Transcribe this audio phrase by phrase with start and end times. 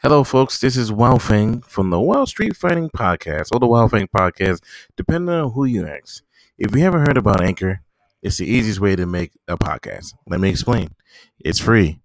[0.00, 0.60] Hello, folks.
[0.60, 4.62] This is Wow Feng from the Wild Street Fighting Podcast, or the Wild Feng Podcast,
[4.96, 6.22] depending on who you ask.
[6.56, 7.80] If you haven't heard about Anchor,
[8.22, 10.14] it's the easiest way to make a podcast.
[10.28, 10.94] Let me explain.
[11.40, 11.98] It's free.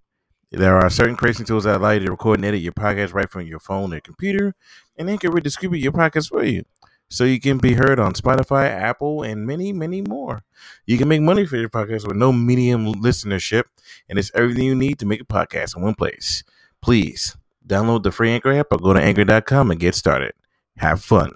[0.49, 3.29] There are certain creation tools that allow you to record and edit your podcast right
[3.29, 4.55] from your phone or computer,
[4.97, 6.63] and Anchor will distribute your podcast for you.
[7.11, 10.41] So you can be heard on Spotify, Apple, and many, many more.
[10.87, 13.65] You can make money for your podcast with no medium listenership,
[14.09, 16.43] and it's everything you need to make a podcast in one place.
[16.81, 17.37] Please
[17.67, 20.33] download the free Anchor app or go to anchor.com and get started.
[20.77, 21.31] Have fun.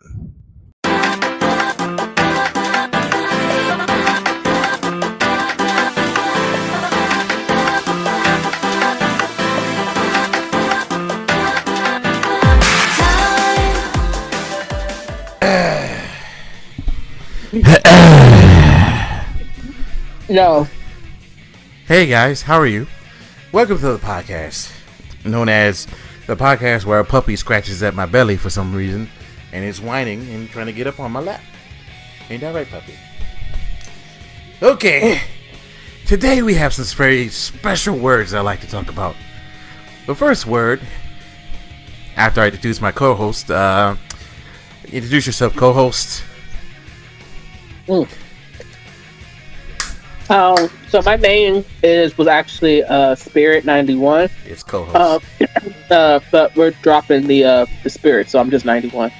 [20.29, 20.67] No.
[21.87, 22.85] Hey guys, how are you?
[23.53, 24.73] Welcome to the podcast,
[25.23, 25.87] known as
[26.27, 29.09] the podcast where a puppy scratches at my belly for some reason
[29.53, 31.41] and is whining and trying to get up on my lap.
[32.29, 32.93] Ain't that right, puppy?
[34.61, 35.21] Okay,
[36.05, 39.15] today we have some very special words I like to talk about.
[40.05, 40.81] The first word,
[42.17, 43.95] after I introduce my co-host, uh,
[44.91, 46.23] introduce yourself, co-host.
[47.87, 48.09] Mm.
[50.29, 54.29] Um, so my name is was actually uh Spirit ninety one.
[54.45, 55.23] It's co-host.
[55.41, 55.47] Uh,
[55.93, 59.11] uh, but we're dropping the uh the Spirit, so I'm just ninety one.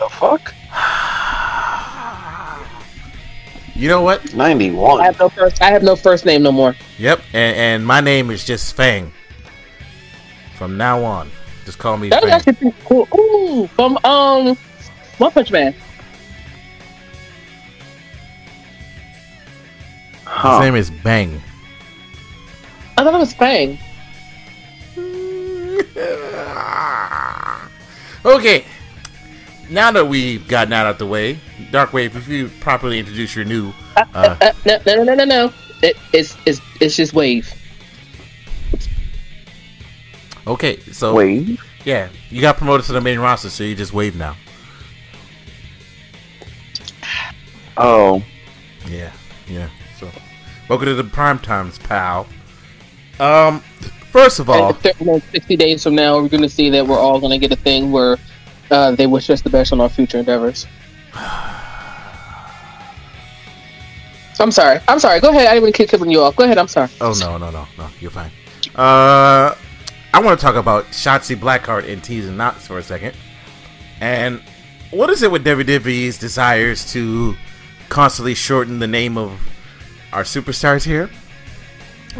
[0.00, 0.52] The fuck?
[3.76, 4.34] you know what?
[4.34, 5.00] Ninety one.
[5.00, 5.06] I 91.
[5.06, 5.62] have no first.
[5.62, 6.74] I have no first name no more.
[6.98, 9.12] Yep, and, and my name is just Fang.
[10.56, 11.30] From now on,
[11.64, 12.34] just call me That's Fang.
[12.34, 13.06] actually pretty cool.
[13.16, 14.56] Ooh, from um,
[15.18, 15.72] One Punch Man.
[20.36, 21.40] His name is Bang.
[22.96, 23.78] I thought it was Bang.
[28.24, 28.64] okay,
[29.70, 31.38] now that we've gotten that out of the way,
[31.70, 35.52] Darkwave, if you properly introduce your new, uh, Uh, no, no, no, no, no, no.
[35.82, 37.52] It, it's it's it's just Wave.
[40.46, 41.58] okay, so Wait.
[41.84, 44.36] yeah, you got promoted to the main roster, so you just wave now.
[47.76, 48.22] Oh.
[48.88, 49.12] Yeah,
[49.46, 49.68] yeah.
[50.68, 52.26] Welcome to the prime times, pal.
[53.18, 53.60] Um,
[54.10, 57.38] first of all, And sixty days from now, we're gonna see that we're all gonna
[57.38, 58.18] get a thing where
[58.70, 60.66] uh, they wish us the best on our future endeavors.
[64.40, 64.78] I'm sorry.
[64.86, 65.20] I'm sorry.
[65.20, 65.46] Go ahead.
[65.46, 66.36] I didn't even keep killing you off.
[66.36, 66.58] Go ahead.
[66.58, 66.90] I'm sorry.
[67.00, 67.88] Oh no, no, no, no.
[67.98, 68.30] You're fine.
[68.76, 69.54] Uh,
[70.12, 73.16] I want to talk about Shotzi Blackheart and and Nox for a second.
[74.00, 74.42] And
[74.90, 77.36] what is it with WWE's desires to
[77.88, 79.40] constantly shorten the name of
[80.12, 81.10] our superstars here?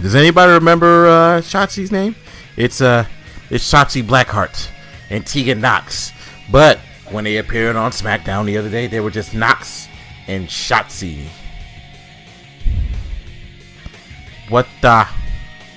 [0.00, 2.14] Does anybody remember uh, Shotzi's name?
[2.56, 3.06] It's uh,
[3.50, 4.68] it's Shotzi Blackheart
[5.10, 6.12] and Tegan Nox.
[6.50, 6.78] But
[7.10, 9.88] when they appeared on SmackDown the other day, they were just Nox
[10.26, 11.26] and Shotzi.
[14.48, 15.06] What the?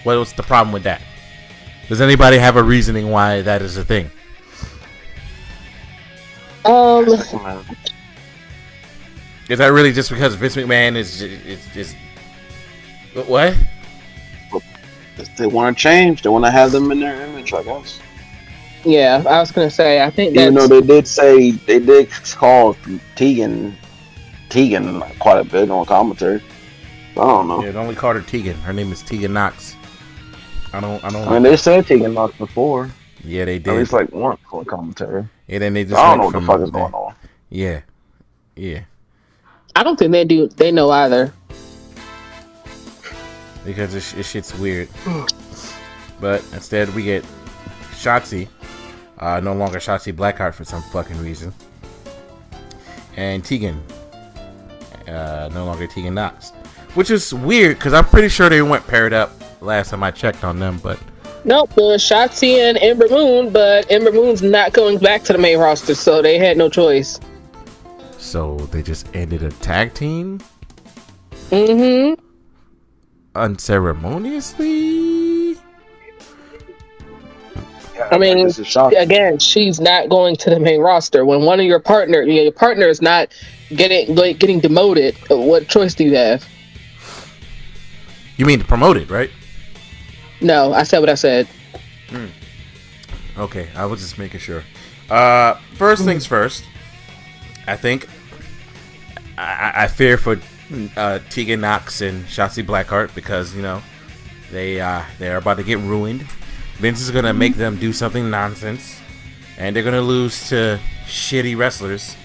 [0.04, 1.02] What was the problem with that?
[1.88, 4.10] Does anybody have a reasoning why that is a thing?
[6.64, 7.06] Um.
[9.52, 11.98] Is that really just because Vince McMahon is ju- is just
[13.28, 13.54] what?
[15.38, 18.00] They want to change, they want to have them in their image, I guess.
[18.86, 20.02] Yeah, I was gonna say.
[20.04, 22.78] I think Even though they did say, they did call
[23.18, 23.76] Tegan,
[24.48, 26.42] Tegan quite a bit on commentary.
[27.12, 27.62] I don't know.
[27.62, 28.56] Yeah, only called her Tegan.
[28.62, 29.76] Her name is Tegan Nox.
[30.72, 31.04] I don't.
[31.04, 31.28] I don't.
[31.28, 32.90] I mean, they said Tegan Nox before.
[33.26, 33.74] yeah, they did.
[33.74, 35.28] At least like once on commentary.
[35.50, 35.98] and then they just.
[35.98, 37.14] I don't know what the fuck is going on.
[37.50, 37.82] Yeah,
[38.56, 38.84] yeah.
[39.76, 40.48] I don't think they do.
[40.48, 41.34] They know either.
[43.66, 44.90] because this, this shit's weird.
[46.20, 47.24] but instead, we get
[47.92, 48.48] Shotzi,
[49.20, 51.54] uh, no longer Shotzi Blackheart for some fucking reason,
[53.16, 53.82] and Tegan,
[55.08, 56.52] uh, no longer Tegan Nox,
[56.96, 59.32] which is weird because I'm pretty sure they went paired up
[59.62, 61.00] last time I checked on them, but
[61.44, 65.40] Nope, it was Shotzi and Ember Moon, but Ember Moon's not going back to the
[65.40, 67.20] main roster, so they had no choice.
[68.32, 70.40] So they just ended a tag team
[71.50, 72.14] Mm-hmm.
[73.36, 75.58] unceremoniously.
[78.10, 79.00] I mean, this is shocking.
[79.00, 81.26] Again, she's not going to the main roster.
[81.26, 83.34] When one of your partner, your partner is not
[83.76, 86.48] getting like, getting demoted, what choice do you have?
[88.38, 89.30] You mean promoted, right?
[90.40, 91.50] No, I said what I said.
[93.38, 94.64] Okay, I was just making sure.
[95.10, 96.64] Uh, first things first.
[97.68, 98.08] I think
[99.42, 100.40] I, I- I fear for
[100.96, 103.82] uh, Tegan Nox and Shotzi Blackheart because you know
[104.52, 106.26] they uh, they're about to get ruined
[106.78, 109.00] Vince is gonna make them do something nonsense,
[109.60, 112.16] and they're gonna lose to shitty wrestlers.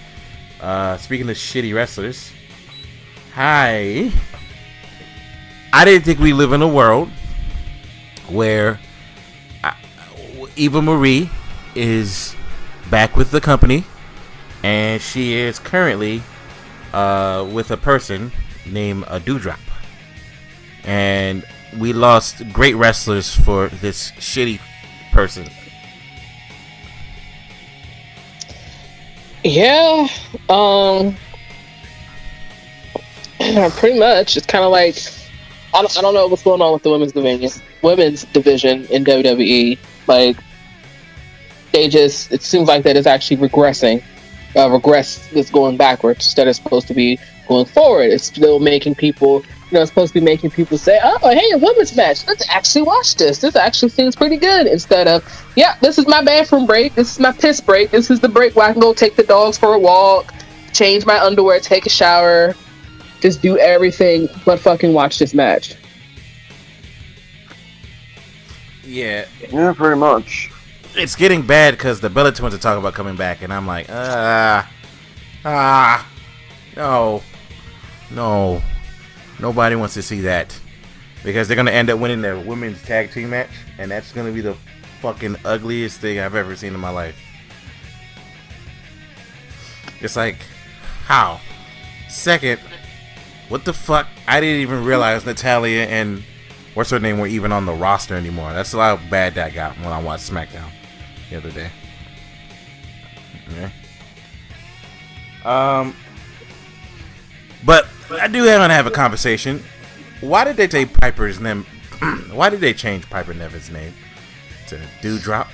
[0.63, 2.33] Uh, speaking of shitty wrestlers,
[3.35, 4.11] hi.
[5.75, 7.11] I didn't think we live in a world
[8.31, 8.81] where
[9.63, 9.75] uh,
[10.57, 11.29] Eva Marie
[11.75, 12.35] is
[12.91, 13.85] back with the company,
[14.63, 16.23] and she is currently
[16.93, 18.33] uh, with a person
[18.65, 19.59] named a Doudrop,
[20.85, 21.45] And
[21.79, 24.61] we lost great wrestlers for this shitty
[25.13, 25.49] person.
[29.45, 30.09] Yeah,
[30.49, 31.17] um,
[33.79, 34.37] pretty much.
[34.37, 34.97] It's kind of like
[35.77, 39.05] I don't, I don't know what's going on with the women's division, women's division in
[39.05, 39.79] WWE.
[40.07, 40.37] Like
[41.73, 44.03] they just, it seems like that is actually regressing.
[44.57, 48.11] Uh, regress is going backwards instead of supposed to be going forward.
[48.11, 51.51] It's still making people, you know, it's supposed to be making people say, "Oh, hey,
[51.53, 52.27] a women's match.
[52.27, 53.39] Let's actually watch this.
[53.39, 55.23] This actually seems pretty good." Instead of,
[55.57, 56.95] "Yeah, this is my bathroom break.
[56.95, 57.91] This is my piss break.
[57.91, 60.33] This is the break where I can go take the dogs for a walk,
[60.73, 62.55] change my underwear, take a shower,
[63.21, 65.75] just do everything but fucking watch this match."
[68.87, 70.51] Yeah, Yeah, pretty much.
[70.99, 73.87] It's getting bad because the Bella Twins are talking about coming back, and I'm like,
[73.91, 74.67] ah,
[75.45, 76.09] ah,
[76.75, 77.23] no,
[78.11, 78.63] no,
[79.39, 80.59] nobody wants to see that
[81.23, 84.41] because they're gonna end up winning their women's tag team match, and that's gonna be
[84.41, 84.57] the
[85.03, 87.17] fucking ugliest thing I've ever seen in my life.
[90.01, 90.39] It's like,
[91.05, 91.41] how?
[92.09, 92.59] Second,
[93.51, 94.07] what the fuck?
[94.27, 96.23] I didn't even realize Natalya and
[96.73, 98.55] what's her name were even on the roster anymore.
[98.55, 100.71] That's how bad that got when I watched SmackDown
[101.31, 101.71] the other day.
[103.55, 103.71] Yeah.
[105.45, 105.95] Um,
[107.65, 109.63] but I do want to have a conversation.
[110.21, 111.65] Why did they take Piper's name?
[112.33, 113.93] why did they change Piper Niven's name
[114.69, 115.49] to Doudrop?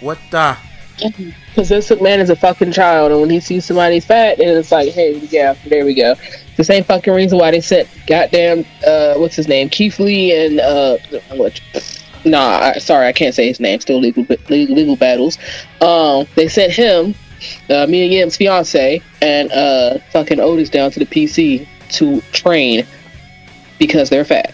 [0.00, 0.56] What the?
[1.48, 4.70] Because this man is a fucking child, and when he sees somebody's fat, and it's
[4.70, 6.12] like, hey, yeah, there we go.
[6.12, 10.34] It's the same fucking reason why they sent goddamn, uh, what's his name, Keith Lee,
[10.34, 10.98] and uh,
[11.30, 11.58] what?
[12.24, 13.80] Nah, I, sorry, I can't say his name.
[13.80, 15.38] Still legal, legal, legal battles.
[15.80, 17.14] Um, they sent him,
[17.70, 22.86] uh, Mia Yim's fiance, and uh, fucking Otis down to the PC to train
[23.78, 24.52] because they're fat.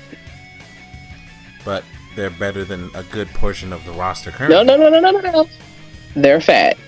[1.64, 1.84] But
[2.14, 4.56] they're better than a good portion of the roster currently.
[4.56, 5.48] No, no, no, no, no, no, no.
[6.14, 6.78] They're fat.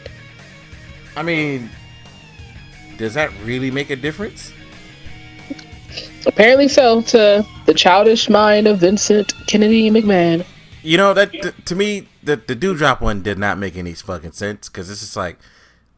[1.16, 1.69] I mean,
[2.96, 4.52] does that really make a difference?
[6.26, 10.44] Apparently so to the childish mind of Vincent Kennedy McMahon.
[10.82, 14.32] You know that th- to me, the the doudrop one did not make any fucking
[14.32, 15.38] sense because it's just like,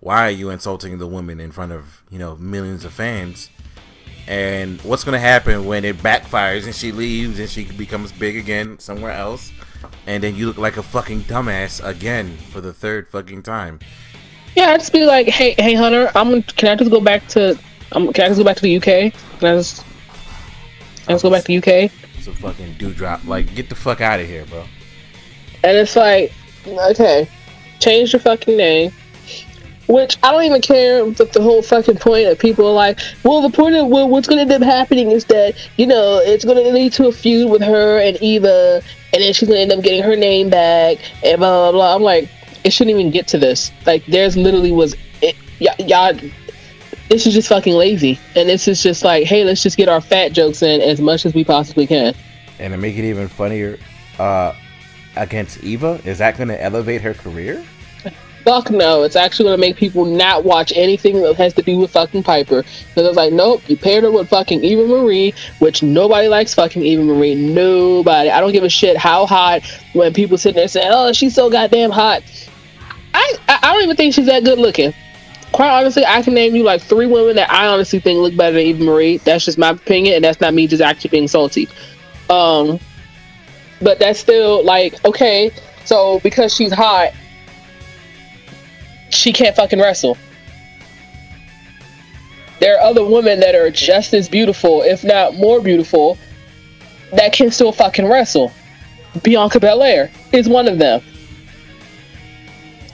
[0.00, 3.50] why are you insulting the woman in front of you know millions of fans?
[4.26, 8.78] And what's gonna happen when it backfires and she leaves and she becomes big again
[8.78, 9.52] somewhere else,
[10.06, 13.80] and then you look like a fucking dumbass again for the third fucking time?
[14.56, 16.42] Yeah, I'd just be like, hey, hey, Hunter, I'm.
[16.42, 17.58] Can I just go back to?
[17.92, 19.12] Um, can I just go back to the UK?
[19.38, 19.84] Can I just?
[19.84, 21.90] Can I just go back to the UK?
[22.26, 23.26] A fucking doudrop.
[23.26, 24.64] Like, get the fuck out of here, bro.
[25.64, 26.32] And it's like,
[26.66, 27.28] okay,
[27.78, 28.92] change your fucking name.
[29.88, 31.04] Which I don't even care.
[31.06, 34.28] But the whole fucking point of people are like, well, the point of well, what's
[34.28, 37.12] going to end up happening is that you know it's going to lead to a
[37.12, 38.82] feud with her and Eva,
[39.12, 41.96] and then she's going to end up getting her name back and blah blah blah.
[41.96, 42.28] I'm like,
[42.64, 43.72] it shouldn't even get to this.
[43.86, 46.14] Like, there's literally was, it, y'all.
[47.10, 50.00] This is just fucking lazy, and this is just like, hey, let's just get our
[50.00, 52.14] fat jokes in as much as we possibly can.
[52.60, 53.80] And to make it even funnier,
[54.20, 54.54] uh,
[55.16, 57.64] against Eva, is that gonna elevate her career?
[58.44, 61.90] Fuck no, it's actually gonna make people not watch anything that has to do with
[61.90, 62.62] fucking Piper.
[62.62, 66.82] Because it's like, nope, you paired her with fucking Eva Marie, which nobody likes fucking
[66.82, 67.34] Eva Marie.
[67.34, 68.30] Nobody.
[68.30, 69.62] I don't give a shit how hot
[69.94, 72.22] when people sit there saying, oh, she's so goddamn hot.
[73.14, 74.94] I, I I don't even think she's that good looking.
[75.52, 78.56] Quite honestly, I can name you like three women that I honestly think look better
[78.56, 79.16] than Eva Marie.
[79.18, 81.68] That's just my opinion, and that's not me just actually being salty.
[82.28, 82.78] Um,
[83.82, 85.50] but that's still like okay.
[85.84, 87.12] So because she's hot,
[89.10, 90.16] she can't fucking wrestle.
[92.60, 96.18] There are other women that are just as beautiful, if not more beautiful,
[97.12, 98.52] that can still fucking wrestle.
[99.22, 101.02] Bianca Belair is one of them.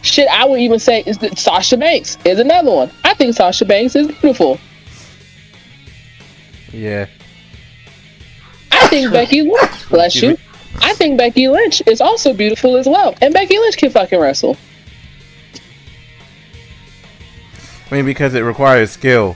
[0.06, 2.90] Shit, I would even say is that Sasha Banks is another one.
[3.02, 4.60] I think Sasha Banks is beautiful.
[6.72, 7.06] Yeah.
[8.70, 10.38] I think Becky Lynch, bless you.
[10.80, 13.16] I think Becky Lynch is also beautiful as well.
[13.20, 14.56] And Becky Lynch can fucking wrestle.
[17.90, 19.34] I mean, because it requires skill.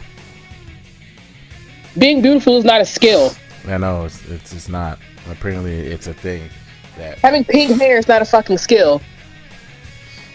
[1.99, 3.33] Being beautiful is not a skill.
[3.67, 5.01] I know it's it's, it's not.
[5.29, 6.49] Apparently, it's a thing.
[6.97, 9.03] that Having pink hair is not a fucking skill.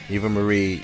[0.09, 0.83] Eva Marie,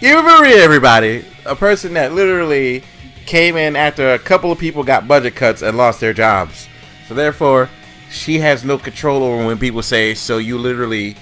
[0.00, 2.82] Eva Marie, everybody, a person that literally
[3.26, 6.68] came in after a couple of people got budget cuts and lost their jobs.
[7.06, 7.68] So therefore,
[8.10, 11.16] she has no control over when people say, "So you literally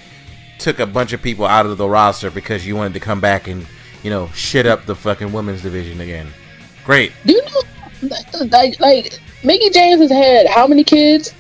[0.59, 3.49] took a bunch of people out of the roster because you wanted to come back
[3.49, 3.67] and
[4.03, 6.29] you know shit up the fucking women's division again."
[6.85, 7.13] Great.
[7.27, 11.35] Do you know, like, like Mickie James has had how many kids?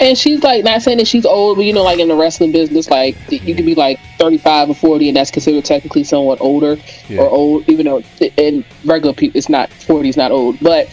[0.00, 2.52] And she's like not saying that she's old, but you know, like in the wrestling
[2.52, 6.78] business, like you can be like thirty-five or forty, and that's considered technically somewhat older
[7.08, 7.20] Yeah.
[7.20, 8.02] or old, even though
[8.38, 10.58] in regular people it's not forty is not old.
[10.60, 10.88] But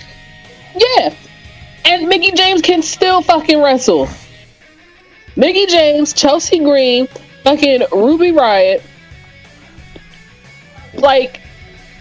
[0.76, 1.16] yeah,
[1.86, 4.10] and Mickie James can still fucking wrestle.
[5.38, 7.08] Mickie James, Chelsea Green,
[7.46, 8.82] fucking Ruby Riott,
[10.96, 11.40] like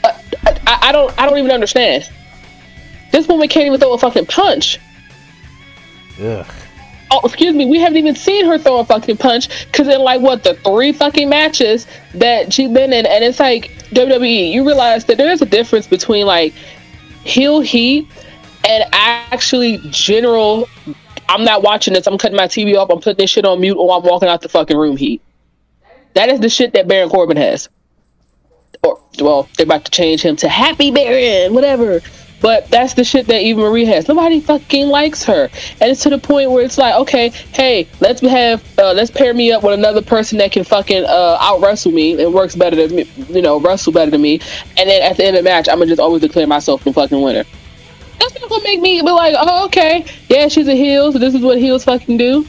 [0.02, 0.12] uh,
[0.66, 2.10] I, I don't, I don't even understand.
[3.12, 4.80] This woman can't even throw a fucking punch.
[6.20, 6.46] Ugh.
[7.10, 10.20] Oh, excuse me, we haven't even seen her throw a fucking punch because in like
[10.20, 14.52] what the three fucking matches that she's been in, and it's like WWE.
[14.52, 16.52] You realize that there is a difference between like
[17.22, 18.08] heel heat
[18.68, 20.68] and actually general.
[21.28, 22.06] I'm not watching this.
[22.06, 22.90] I'm cutting my TV off.
[22.90, 24.96] I'm putting this shit on mute, or I'm walking out the fucking room.
[24.96, 25.22] Heat.
[26.14, 27.68] That is the shit that Baron Corbin has.
[28.82, 32.00] Or well, they're about to change him to Happy Baron, whatever.
[32.40, 34.08] But that's the shit that Eva Marie has.
[34.08, 35.48] Nobody fucking likes her,
[35.80, 39.32] and it's to the point where it's like, okay, hey, let's have, uh, let's pair
[39.32, 42.76] me up with another person that can fucking uh, out wrestle me and works better
[42.76, 44.34] than me, you know, wrestle better than me.
[44.76, 46.92] And then at the end of the match, I'm gonna just always declare myself the
[46.92, 47.44] fucking winner.
[48.20, 51.34] That's not gonna make me be like, oh, okay, yeah, she's a heel, so this
[51.34, 52.46] is what heels fucking do.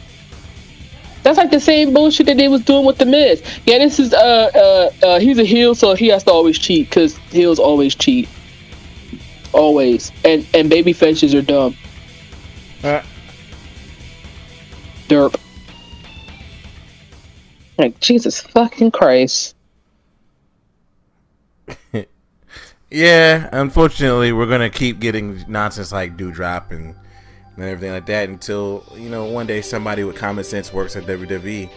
[1.24, 3.44] That's like the same bullshit that they was doing with the Miz.
[3.66, 6.90] Yeah, this is uh uh, uh he's a heel, so he has to always cheat
[6.90, 8.30] because heels always cheat,
[9.54, 10.12] always.
[10.24, 11.76] And and baby faces are dumb.
[12.84, 13.02] Uh,
[15.08, 15.40] Derp.
[17.78, 19.56] Like Jesus fucking Christ.
[22.90, 26.96] Yeah, unfortunately, we're gonna keep getting nonsense like Doudrop and,
[27.56, 31.04] and everything like that until you know one day somebody with common sense works at
[31.04, 31.70] WWE.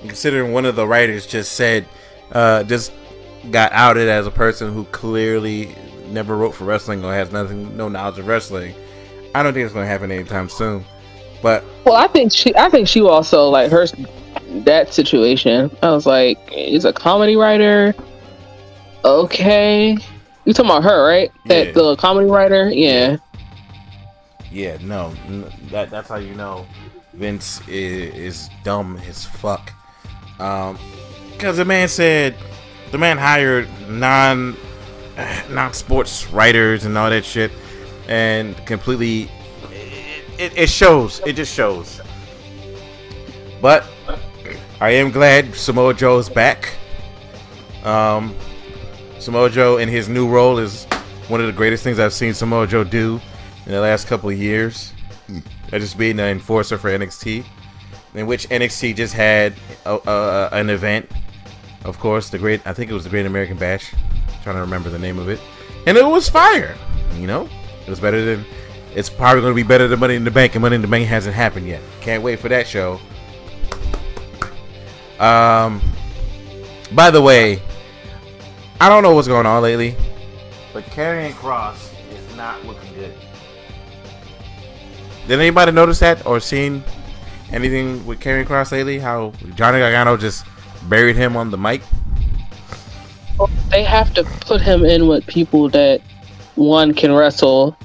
[0.00, 1.88] And considering one of the writers just said,
[2.32, 2.92] uh, just
[3.50, 5.74] got outed as a person who clearly
[6.10, 8.74] never wrote for wrestling or has nothing, no knowledge of wrestling.
[9.34, 10.84] I don't think it's gonna happen anytime soon.
[11.42, 12.54] But Well, I think she.
[12.56, 13.86] I think she also like her
[14.64, 15.74] that situation.
[15.82, 17.94] I was like, he's a comedy writer.
[19.04, 19.96] Okay,
[20.44, 21.30] you talking about her, right?
[21.44, 21.64] Yeah.
[21.64, 22.70] That the comedy writer.
[22.70, 23.18] Yeah.
[24.50, 25.12] Yeah, no,
[25.70, 26.66] that that's how you know
[27.12, 29.72] Vince is, is dumb as fuck.
[30.40, 30.78] Um,
[31.32, 32.34] because the man said
[32.90, 34.56] the man hired non
[35.50, 37.50] non sports writers and all that shit,
[38.08, 39.30] and completely
[39.70, 41.20] it, it, it shows.
[41.26, 42.00] It just shows.
[43.60, 43.84] But
[44.80, 46.74] I am glad Samoa Joe is back.
[47.84, 48.34] Um,
[49.18, 50.84] Samoa Joe in his new role is
[51.26, 53.20] one of the greatest things I've seen Samoa Joe do
[53.66, 54.92] in the last couple of years.
[55.72, 57.44] Uh, Just being an enforcer for NXT,
[58.14, 61.10] in which NXT just had a, a, an event.
[61.84, 63.92] Of course, the great I think it was the Great American Bash.
[64.42, 65.40] Trying to remember the name of it,
[65.86, 66.76] and it was fire.
[67.16, 67.48] You know,
[67.86, 68.44] it was better than.
[68.94, 70.88] It's probably going to be better than Money in the Bank, and Money in the
[70.88, 71.82] Bank hasn't happened yet.
[72.00, 72.98] Can't wait for that show.
[75.20, 75.82] Um,
[76.92, 77.60] by the way,
[78.80, 79.96] I don't know what's going on lately,
[80.72, 83.12] but Karrion Kross is not looking good.
[85.26, 86.82] Did anybody notice that or seen
[87.52, 88.98] anything with Karrion Kross lately?
[88.98, 90.44] How Johnny Gargano just
[90.88, 91.82] buried him on the mic?
[93.70, 96.00] They have to put him in with people that
[96.54, 97.76] one can wrestle,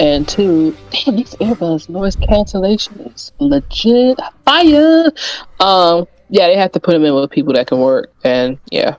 [0.00, 5.12] and two, damn these earbuds noise cancellation is legit fire.
[5.60, 8.96] Um, yeah, they have to put him in with people that can work, and yeah.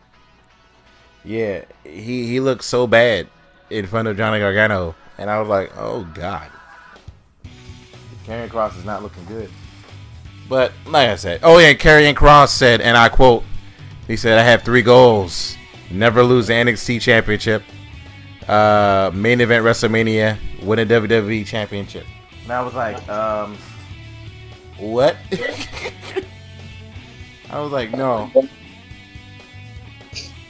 [1.25, 3.27] Yeah, he he looked so bad
[3.69, 6.49] in front of Johnny Gargano, and I was like, oh god,
[8.25, 9.49] Karrion Kross is not looking good.
[10.47, 13.43] But like I said, oh yeah, Karrion Kross said, and I quote,
[14.07, 15.57] he said, "I have three goals:
[15.91, 17.63] never lose the NXT Championship,
[18.47, 22.05] uh, main event WrestleMania, win a WWE Championship."
[22.43, 23.57] And I was like, um,
[24.77, 25.17] what?
[27.49, 28.31] I was like, no.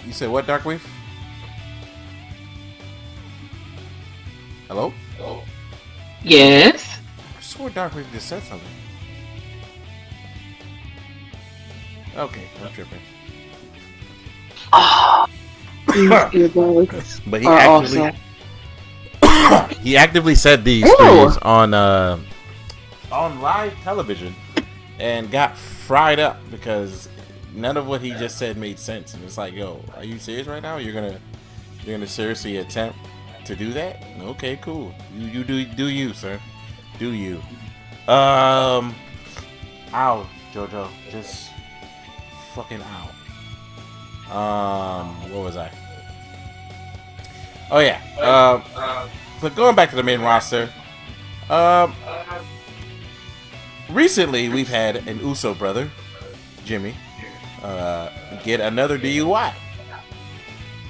[0.05, 0.81] You said what, Darkweave?
[4.67, 4.93] Hello?
[6.23, 6.99] Yes.
[7.37, 8.67] I swore Darkweave just said something.
[12.15, 12.99] Okay, I'm tripping.
[15.93, 18.13] These earbuds But he actually
[19.21, 19.77] awesome.
[19.81, 20.97] he actively said these Ew.
[20.97, 22.19] things on uh,
[23.11, 24.35] on live television
[24.99, 27.07] and got fried up because
[27.53, 29.13] none of what he just said made sense.
[29.13, 30.77] And it's like, yo, are you serious right now?
[30.77, 31.19] You're gonna
[31.83, 32.97] you're gonna seriously attempt
[33.45, 34.03] to do that?
[34.19, 34.93] Okay, cool.
[35.15, 36.39] You you do do you, sir.
[36.99, 37.37] Do you.
[38.07, 38.95] Um
[39.93, 40.89] Ow, Jojo.
[41.09, 41.49] Just
[42.53, 43.09] fucking ow.
[44.31, 45.71] Um what was I?
[47.71, 48.01] Oh yeah.
[48.19, 48.63] Um
[49.41, 50.69] but going back to the main roster,
[51.49, 51.93] um
[53.89, 55.89] recently we've had an Uso brother,
[56.65, 56.95] Jimmy,
[57.63, 58.09] uh,
[58.43, 59.53] get another DUI.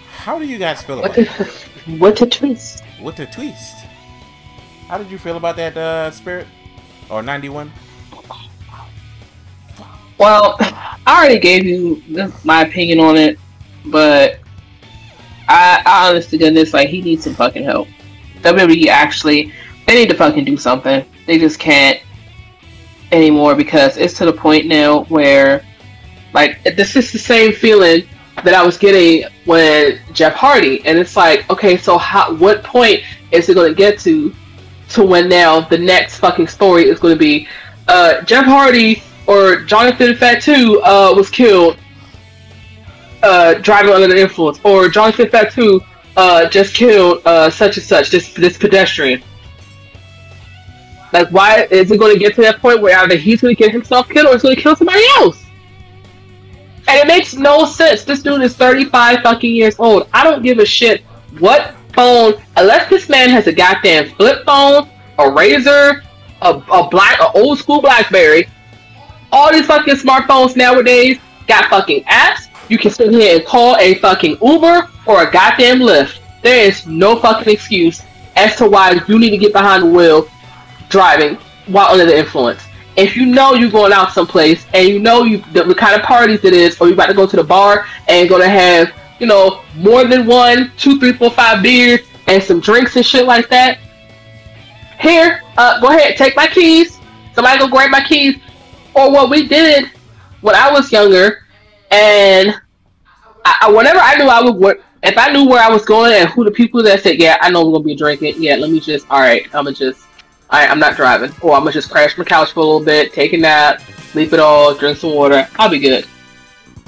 [0.10, 1.28] How do you guys feel about What it?
[1.86, 2.84] the, what a twist.
[3.00, 3.76] What the twist?
[4.88, 6.48] How did you feel about that, uh, Spirit?
[7.10, 7.72] Or 91?
[10.18, 12.02] Well, I already gave you
[12.44, 13.40] my opinion on it,
[13.86, 14.40] but
[15.48, 17.88] I, I honestly goodness, like he needs some fucking help.
[18.42, 19.54] WWE actually,
[19.86, 21.06] they need to fucking do something.
[21.26, 22.00] They just can't
[23.12, 25.64] anymore because it's to the point now where,
[26.34, 28.08] like, this is the same feeling
[28.44, 33.02] that I was getting when Jeff Hardy, and it's like, okay, so how, what point
[33.32, 34.34] is it going to get to,
[34.90, 37.48] to when now the next fucking story is going to be,
[37.88, 41.78] uh, Jeff Hardy or Jonathan Fatu uh, was killed
[43.24, 45.82] uh, driving under the influence, or Jonathan Fatu
[46.16, 49.22] uh, just killed uh, such and such, this this pedestrian.
[51.14, 53.62] Like, why is it going to get to that point where either he's going to
[53.62, 55.46] get himself killed or he's going to kill somebody else?
[56.88, 58.04] And it makes no sense.
[58.04, 60.10] This dude is 35 fucking years old.
[60.14, 61.02] I don't give a shit
[61.40, 66.04] what phone, unless this man has a goddamn flip phone, a razor,
[66.42, 68.48] a, a black, a old school BlackBerry.
[69.32, 72.48] All these fucking smartphones nowadays got fucking apps.
[72.70, 76.20] You can sit here and call a fucking Uber or a goddamn Lyft.
[76.42, 78.02] There is no fucking excuse
[78.36, 80.28] as to why you need to get behind the wheel
[80.90, 81.36] driving
[81.68, 82.64] while under the influence.
[82.96, 86.06] If you know you're going out someplace and you know you the, the kind of
[86.06, 89.28] parties it is, or you're about to go to the bar and gonna have, you
[89.28, 93.50] know, more than one, two, three, four, five beers and some drinks and shit like
[93.50, 93.80] that.
[95.00, 97.00] Here, uh, go ahead, take my keys.
[97.34, 98.38] Somebody go grab my keys.
[98.98, 99.92] Or what we did
[100.42, 101.46] when I was younger,
[101.92, 102.54] and
[103.46, 106.28] I, whenever I knew I would work, if I knew where I was going and
[106.30, 108.80] who the people that said, yeah, I know we're gonna be drinking, yeah, let me
[108.80, 110.08] just, all right, I'm gonna just,
[110.50, 112.84] all right, I'm not driving, or I'm gonna just crash my couch for a little
[112.84, 113.82] bit, take a nap,
[114.12, 116.08] sleep it all, drink some water, I'll be good.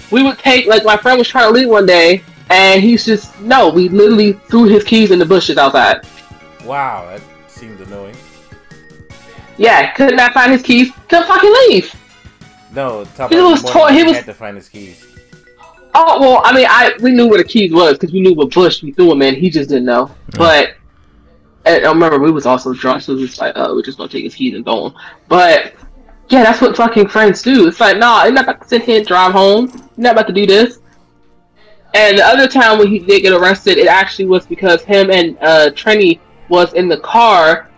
[0.10, 3.39] We would take, like, my friend was trying to leave one day, and he's just,
[3.39, 6.08] no, we literally threw his keys in the bushes outside.
[6.65, 8.15] Wow, that seemed annoying.
[9.58, 11.93] Yeah, could not find his keys, couldn't fucking leave.
[12.80, 15.06] No, top He was more told- he he was- had to find his keys.
[15.96, 18.54] Oh well, I mean, I we knew where the keys was because we knew what
[18.54, 19.36] bush we threw him in.
[19.36, 20.12] He just didn't know.
[20.38, 20.76] But
[21.65, 24.10] and I remember we was also drunk, so it was like, oh, we're just gonna
[24.10, 24.94] take his keys and go on.
[25.28, 25.74] But
[26.30, 27.68] yeah, that's what fucking friends do.
[27.68, 29.68] It's like, nah, you're not about to sit here and drive home.
[29.98, 30.80] You're not about to do this.
[31.96, 35.38] And the other time when he did get arrested, it actually was because him and
[35.42, 37.69] uh, Trini was in the car.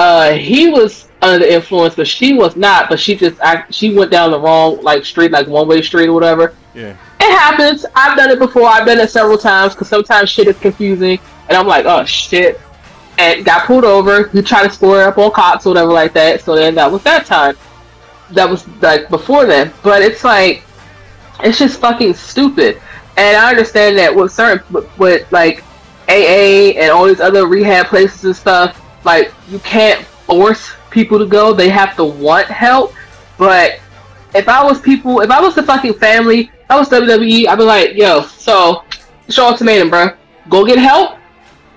[0.00, 2.88] Uh, he was under the influence, but she was not.
[2.88, 6.06] But she just act, she went down the wrong like street, like one way street
[6.06, 6.54] or whatever.
[6.74, 6.96] Yeah.
[7.20, 7.84] It happens.
[7.94, 8.64] I've done it before.
[8.64, 12.58] I've done it several times because sometimes shit is confusing, and I'm like, oh shit,
[13.18, 14.30] and got pulled over.
[14.32, 16.40] You try to square up on cops or whatever like that.
[16.40, 17.58] So then that was that time.
[18.30, 19.70] That was like before then.
[19.82, 20.64] But it's like,
[21.40, 22.80] it's just fucking stupid.
[23.18, 25.62] And I understand that with certain, with, with like
[26.08, 31.26] AA and all these other rehab places and stuff, like you can't force people to
[31.26, 31.52] go.
[31.52, 32.94] They have to want help.
[33.38, 33.80] But
[34.34, 37.56] if I was people, if I was the fucking family, if I was WWE, I'd
[37.56, 38.84] be like, yo, so
[39.28, 40.10] show ultimatum, bro.
[40.48, 41.18] Go get help,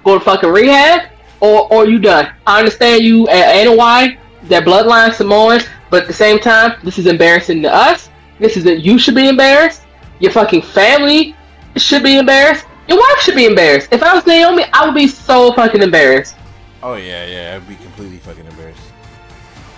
[0.04, 1.10] go to fucking rehab,
[1.40, 2.34] or or you done.
[2.46, 7.08] I understand you and Anoa'i, that bloodline Samoan, but at the same time, this is
[7.08, 8.10] embarrassing to us.
[8.40, 9.84] This is that you should be embarrassed.
[10.20, 11.36] Your fucking family
[11.78, 12.66] should be embarrassed.
[12.88, 13.90] Your wife should be embarrassed.
[13.92, 16.36] If I was Naomi, I would be so fucking embarrassed.
[16.84, 18.82] Oh yeah, yeah, I'd be completely fucking embarrassed.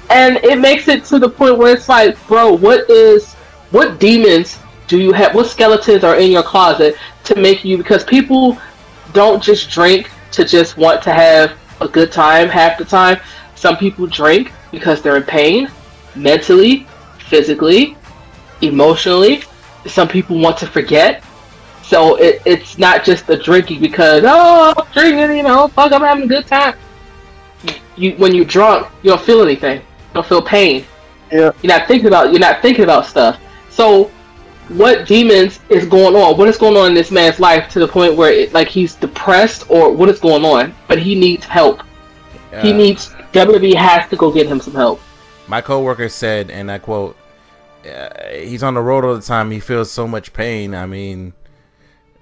[0.10, 3.36] and it makes it to the point where it's like, bro, what is
[3.70, 5.36] what demons do you have?
[5.36, 7.78] What skeletons are in your closet to make you?
[7.78, 8.58] Because people
[9.14, 13.20] don't just drink to just want to have a good time half the time.
[13.54, 15.70] Some people drink because they're in pain,
[16.16, 16.88] mentally,
[17.20, 17.98] physically,
[18.62, 19.44] emotionally.
[19.86, 21.24] Some people want to forget.
[21.84, 26.02] So it, it's not just the drinking because oh I'm drinking, you know, fuck I'm
[26.02, 26.76] having a good time.
[27.96, 29.78] You when you're drunk, you don't feel anything.
[29.78, 30.86] You don't feel pain.
[31.32, 31.52] Yeah.
[31.62, 33.40] You're not thinking about you're not thinking about stuff.
[33.70, 34.12] So
[34.70, 36.38] what demons is going on?
[36.38, 38.96] What is going on in this man's life to the point where it, like he's
[38.96, 40.74] depressed or what is going on?
[40.88, 41.84] But he needs help.
[42.62, 45.00] he Uh, needs WWE has to go get him some help.
[45.48, 47.16] My coworker said, and I quote,
[47.86, 49.52] uh, he's on the road all the time.
[49.52, 50.74] He feels so much pain.
[50.74, 51.34] I mean,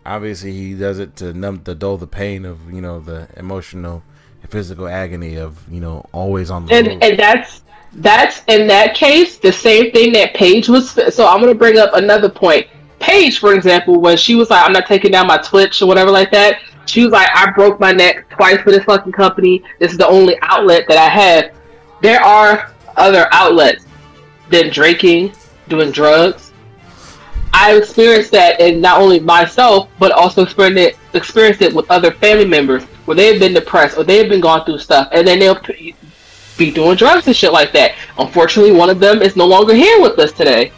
[0.06, 3.93] obviously he does it to numb to dull the pain of you know the emotional
[3.96, 4.12] and
[4.54, 7.04] physical agony of you know always on the and road.
[7.04, 7.63] and that's
[7.94, 10.92] that's in that case the same thing that Paige was.
[11.13, 12.68] So I'm gonna bring up another point.
[13.00, 16.12] Paige, for example, when she was like, "I'm not taking down my Twitch" or whatever
[16.12, 19.63] like that, she was like, "I broke my neck twice for this fucking company.
[19.80, 21.52] This is the only outlet that I have."
[22.02, 23.86] There are other outlets
[24.52, 25.34] than drinking,
[25.68, 26.52] doing drugs.
[27.54, 32.12] I experienced that and not only myself, but also experienced it, experienced it with other
[32.12, 35.56] family members where they've been depressed or they've been going through stuff, and then they'll
[35.56, 35.96] p-
[36.58, 37.96] be doing drugs and shit like that.
[38.18, 40.72] Unfortunately, one of them is no longer here with us today.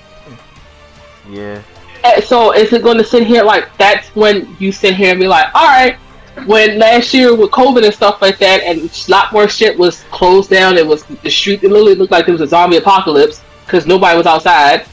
[1.30, 1.62] Yeah.
[2.04, 5.20] And so is it going to sit here like that's when you sit here and
[5.20, 5.98] be like, all right,
[6.46, 10.04] when last year with COVID and stuff like that, and a lot more shit was
[10.12, 10.78] closed down.
[10.78, 11.64] It was the street.
[11.64, 14.86] It literally looked like there was a zombie apocalypse because nobody was outside.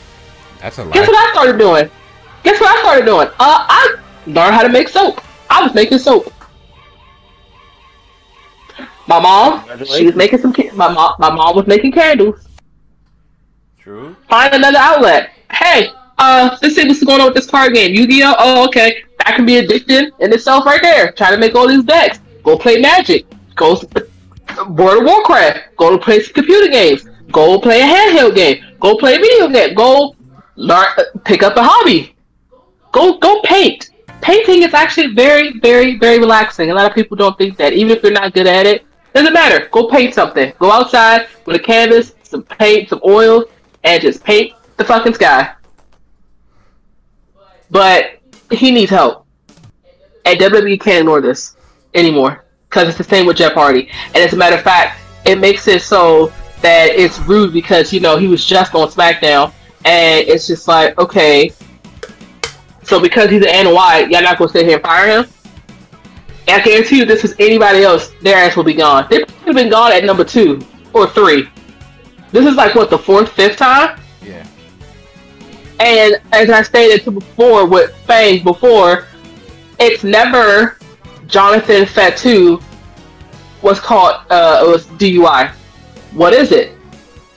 [0.61, 1.91] That's a Guess what I started doing?
[2.45, 3.29] Guess what I started doing?
[3.29, 5.21] Uh, I learned how to make soap.
[5.51, 6.33] I was making soap.
[9.13, 10.55] My mom, she was making some.
[10.73, 12.49] My mom, my mom was making candles.
[13.79, 14.17] True.
[14.27, 15.33] Find another outlet.
[15.51, 17.95] Hey, uh, let's see what's going on with this card game.
[17.95, 18.35] Yu-Gi-Oh.
[18.39, 19.03] Oh, okay.
[19.19, 21.13] That can be addiction in itself, right there.
[21.13, 22.21] Try to make all these decks.
[22.43, 23.27] Go play Magic.
[23.55, 23.79] Go
[24.71, 25.77] World of Warcraft.
[25.77, 27.07] Go to play some computer games.
[27.31, 28.65] Go play a handheld game.
[28.81, 29.75] Go play a video game.
[29.75, 30.17] Go
[30.57, 30.87] learn.
[31.27, 32.17] Pick up a hobby.
[32.93, 33.91] Go go paint.
[34.23, 36.71] Painting is actually very, very, very relaxing.
[36.71, 37.75] A lot of people don't think that.
[37.75, 39.69] Even if you're not good at it, doesn't matter.
[39.71, 40.53] Go paint something.
[40.59, 43.45] Go outside with a canvas, some paint, some oil,
[43.85, 45.55] and just paint the fucking sky.
[47.71, 48.19] But
[48.51, 49.27] he needs help.
[50.25, 51.57] And WWE can't ignore this
[51.95, 52.45] anymore.
[52.69, 53.91] Because it's the same with Jeff Hardy.
[54.07, 58.01] And as a matter of fact, it makes it so that it's rude because, you
[58.01, 59.53] know, he was just on SmackDown.
[59.85, 61.53] And it's just like, okay.
[62.83, 65.31] So because he's an NY, y'all not going to sit here and fire him?
[66.49, 69.07] I guarantee you, this is anybody else, their ass will be gone.
[69.11, 70.61] They could have been gone at number two
[70.93, 71.49] or three.
[72.33, 74.01] This is like, what, the fourth, fifth time?
[74.23, 74.47] Yeah.
[75.81, 79.07] And as I stated before with Fang before,
[79.79, 80.79] it's never
[81.27, 82.61] Jonathan Fatu
[83.63, 85.51] was caught uh was DUI.
[86.13, 86.77] What is it?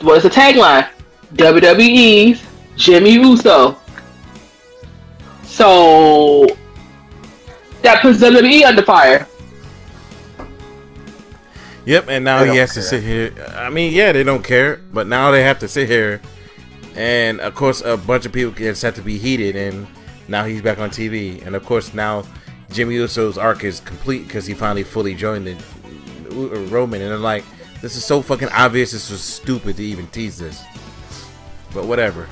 [0.01, 0.89] What is the tagline?
[1.33, 2.43] WWE's
[2.75, 3.77] Jimmy Uso.
[5.43, 6.45] So
[7.85, 9.27] that puts WWE under fire.
[11.85, 13.33] Yep, and now he don't has to sit here.
[13.55, 16.19] I mean, yeah, they don't care, but now they have to sit here,
[16.95, 19.87] and of course, a bunch of people get set to be heated, and
[20.27, 22.25] now he's back on TV, and of course, now
[22.71, 25.55] Jimmy Uso's arc is complete because he finally fully joined the
[26.31, 27.45] uh, Roman, and I'm like,
[27.81, 28.91] this is so fucking obvious.
[28.91, 30.63] This was stupid to even tease this,
[31.71, 32.27] but whatever.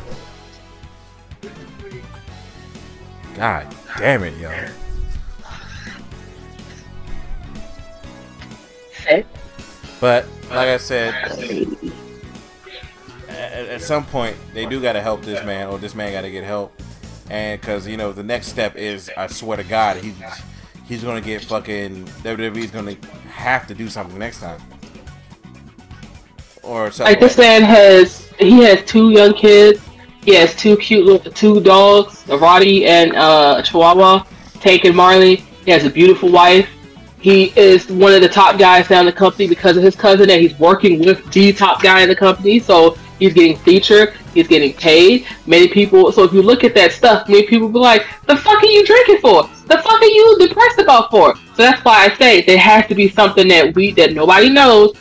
[3.36, 4.50] God damn it, yo.
[9.04, 9.26] Okay.
[10.00, 11.14] But like I said,
[13.30, 16.22] at, at some point they do got to help this man, or this man got
[16.22, 16.74] to get help.
[17.30, 20.16] And because you know the next step is, I swear to God, he's
[20.88, 22.96] he's gonna get fucking WWE's gonna
[23.30, 24.62] have to do something next time,
[26.62, 27.14] or something.
[27.14, 29.82] Like this man has he has two young kids.
[30.22, 34.26] He has two cute little two dogs, a Roddy and uh, a Chihuahua,
[34.60, 35.38] Tank and Marley.
[35.66, 36.70] He has a beautiful wife.
[37.24, 40.42] He is one of the top guys down the company because of his cousin, and
[40.42, 42.60] he's working with the top guy in the company.
[42.60, 45.26] So he's getting featured, he's getting paid.
[45.48, 46.12] Many people.
[46.12, 48.86] So if you look at that stuff, many people be like, "The fuck are you
[48.86, 49.50] drinking for?
[49.68, 52.96] The fuck are you depressed about for?" So that's why I say there has to
[52.96, 54.92] be something that we that nobody knows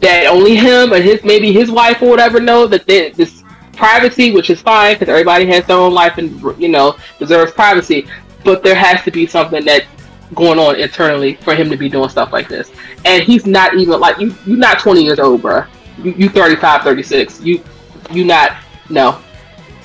[0.00, 3.42] that only him and his maybe his wife or whatever know that they, this
[3.72, 8.06] privacy, which is fine because everybody has their own life and you know deserves privacy.
[8.44, 9.86] But there has to be something that
[10.34, 12.70] going on internally for him to be doing stuff like this.
[13.04, 14.34] And he's not even like you.
[14.46, 15.66] You're not 20 years old, bruh.
[16.02, 17.40] You, you 35, 36.
[17.42, 17.62] You
[18.10, 18.56] you not
[18.88, 19.20] no.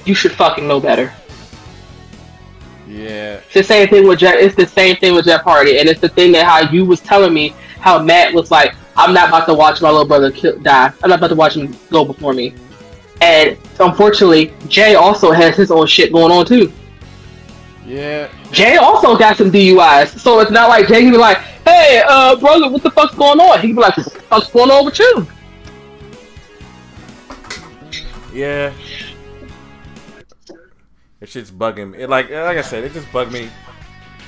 [0.06, 1.14] You should fucking know better.
[2.88, 4.36] yeah, It's the same thing with Jeff.
[4.36, 7.00] It's the same thing with Jeff Hardy, and it's the thing that how you was
[7.00, 10.58] telling me how Matt was like, "I'm not about to watch my little brother kill,
[10.60, 10.92] die.
[11.04, 12.54] I'm not about to watch him go before me."
[13.22, 16.72] And unfortunately, Jay also has his own shit going on too.
[17.86, 22.02] Yeah, Jay also got some DUIs, so it's not like Jay can be like, "Hey,
[22.08, 24.72] uh, brother, what the fuck's going on?" He can be like, "What the fuck's going
[24.72, 25.28] on with you?"
[28.34, 28.74] yeah.
[31.22, 32.00] It shit's bugging me.
[32.00, 33.50] It, like like I said, it just bugged me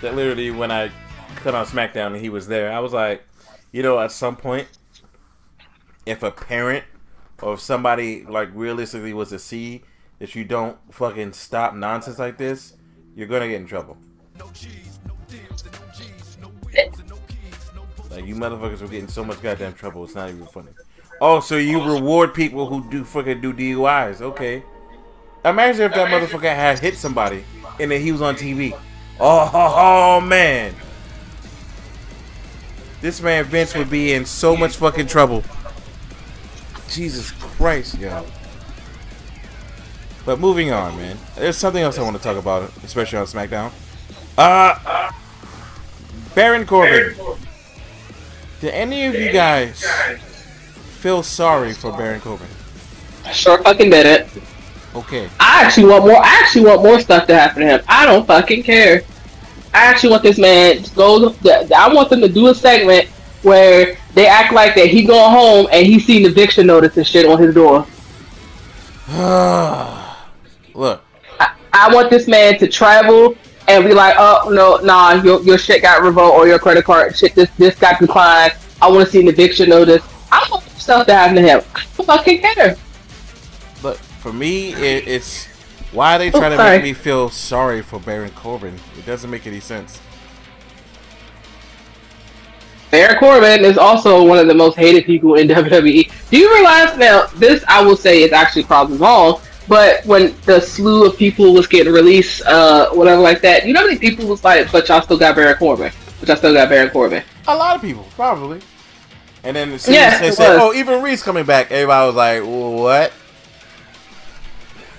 [0.01, 0.91] that literally when I
[1.35, 3.23] cut on SmackDown and he was there, I was like,
[3.71, 4.67] you know, at some point,
[6.05, 6.85] if a parent
[7.41, 9.83] or if somebody like realistically was to see
[10.19, 12.73] that you don't fucking stop nonsense like this,
[13.15, 13.97] you're gonna get in trouble.
[16.75, 16.89] Eh.
[18.11, 20.69] Like you motherfuckers were getting so much goddamn trouble, it's not even funny.
[21.21, 24.21] Oh, so you reward people who do fucking do DUIs?
[24.21, 24.63] Okay.
[25.45, 27.43] Imagine if that motherfucker had hit somebody
[27.79, 28.77] and then he was on TV.
[29.19, 30.75] Oh, oh, man.
[33.01, 35.43] This man Vince would be in so much fucking trouble.
[36.89, 38.25] Jesus Christ, yo.
[40.25, 41.17] But moving on, man.
[41.35, 43.71] There's something else I want to talk about, especially on SmackDown.
[44.37, 45.11] Uh,
[46.33, 47.15] Baron Corbin.
[48.59, 49.85] Did any of you guys
[50.99, 52.47] feel sorry for Baron Corbin?
[53.31, 54.43] Sure fucking did it.
[54.95, 55.29] Okay.
[55.39, 56.17] I actually want more.
[56.17, 57.81] I actually want more stuff to happen to him.
[57.87, 59.03] I don't fucking care.
[59.73, 61.35] I actually want this man to go.
[61.75, 63.09] I want them to do a segment
[63.43, 67.25] where they act like that he going home and he seen eviction notice and shit
[67.25, 67.85] on his door.
[70.75, 71.01] Look,
[71.39, 73.35] I, I want this man to travel
[73.67, 77.15] and be like, oh no, nah, your, your shit got revoked or your credit card
[77.17, 78.53] shit this this got declined.
[78.81, 80.03] I want to see an eviction notice.
[80.31, 81.61] I want stuff to happen to him.
[81.73, 82.75] I don't fucking care.
[83.81, 85.47] But for me, it, it's
[85.91, 88.75] why are they trying Oh, to make me feel sorry for Baron Corbin?
[88.97, 90.01] It doesn't make any sense.
[92.91, 96.29] Baron Corbin is also one of the most hated people in WWE.
[96.29, 97.27] Do you realize now?
[97.35, 101.67] This I will say is actually probably wrong, but when the slew of people was
[101.67, 105.01] getting released, uh, whatever like that, you know how many people was like, "But y'all
[105.01, 107.23] still got Baron Corbin," but y'all still got Baron Corbin.
[107.47, 108.61] A lot of people, probably.
[109.43, 110.61] And then as Yeah, they said, was.
[110.61, 113.13] "Oh, even Reese coming back," everybody was like, "What?"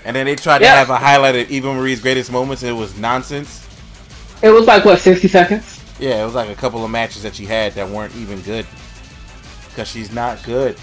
[0.05, 2.75] And then they tried to have a highlight of Eva Marie's greatest moments, and it
[2.75, 3.67] was nonsense.
[4.43, 5.81] It was like what sixty seconds.
[5.99, 8.67] Yeah, it was like a couple of matches that she had that weren't even good.
[9.69, 10.77] Because she's not good.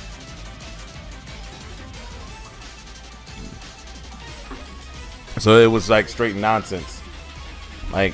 [5.39, 7.01] So it was like straight nonsense.
[7.91, 8.13] Like,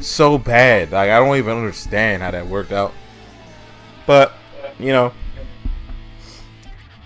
[0.00, 0.92] so bad.
[0.92, 2.92] Like, I don't even understand how that worked out.
[4.06, 4.32] But,
[4.78, 5.12] you know,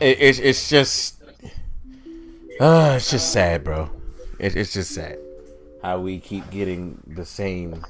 [0.00, 1.22] it, it's it's just.
[2.60, 3.90] Uh, it's just sad, bro.
[4.38, 5.18] It, it's just sad
[5.82, 7.84] how we keep getting the same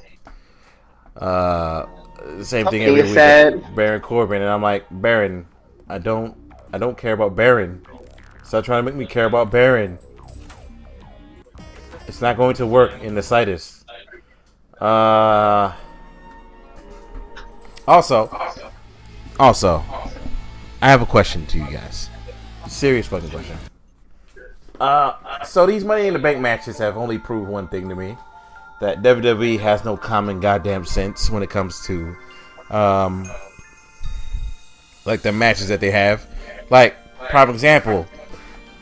[1.16, 1.86] uh
[2.42, 3.74] same thing every week sad.
[3.74, 5.46] Baron Corbin and I'm like Baron
[5.88, 6.36] I don't
[6.72, 7.82] I don't care about Baron
[8.44, 9.98] stop trying to make me care about Baron
[12.08, 13.84] it's not going to work in the slightest.
[14.80, 15.72] Uh
[17.86, 18.30] also
[19.38, 19.84] also
[20.80, 22.08] I have a question to you guys.
[22.68, 23.56] Serious fucking question.
[24.80, 28.16] Uh, so these Money in the Bank matches have only proved one thing to me:
[28.80, 32.16] that WWE has no common goddamn sense when it comes to,
[32.70, 33.28] um,
[35.04, 36.28] like the matches that they have.
[36.70, 36.96] Like,
[37.30, 38.06] prime example,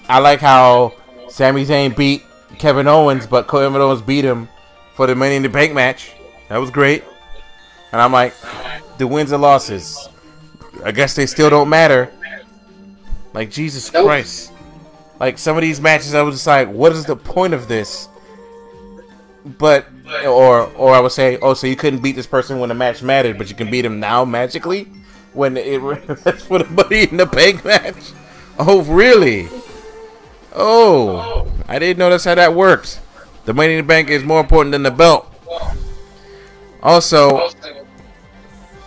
[0.09, 0.93] I like how
[1.29, 2.23] Sami Zayn beat
[2.59, 4.49] Kevin Owens, but Kevin Owens beat him
[4.95, 6.13] for the Money in the Bank match.
[6.49, 7.05] That was great.
[7.93, 8.35] And I'm like,
[8.99, 10.09] the wins and losses,
[10.85, 12.11] I guess they still don't matter.
[13.33, 14.07] Like Jesus Nope.
[14.07, 14.53] Christ.
[15.21, 18.09] Like some of these matches, I was just like, what is the point of this?
[19.45, 19.87] But
[20.25, 23.03] or or I would say, oh, so you couldn't beat this person when the match
[23.03, 24.89] mattered, but you can beat him now magically
[25.33, 25.79] when it
[26.25, 28.13] that's for the money in the bank match.
[28.59, 29.49] Oh, really?
[30.57, 32.99] Oh, I didn't know that's how that works.
[33.45, 35.31] The money in the bank is more important than the belt.
[36.83, 37.51] Also,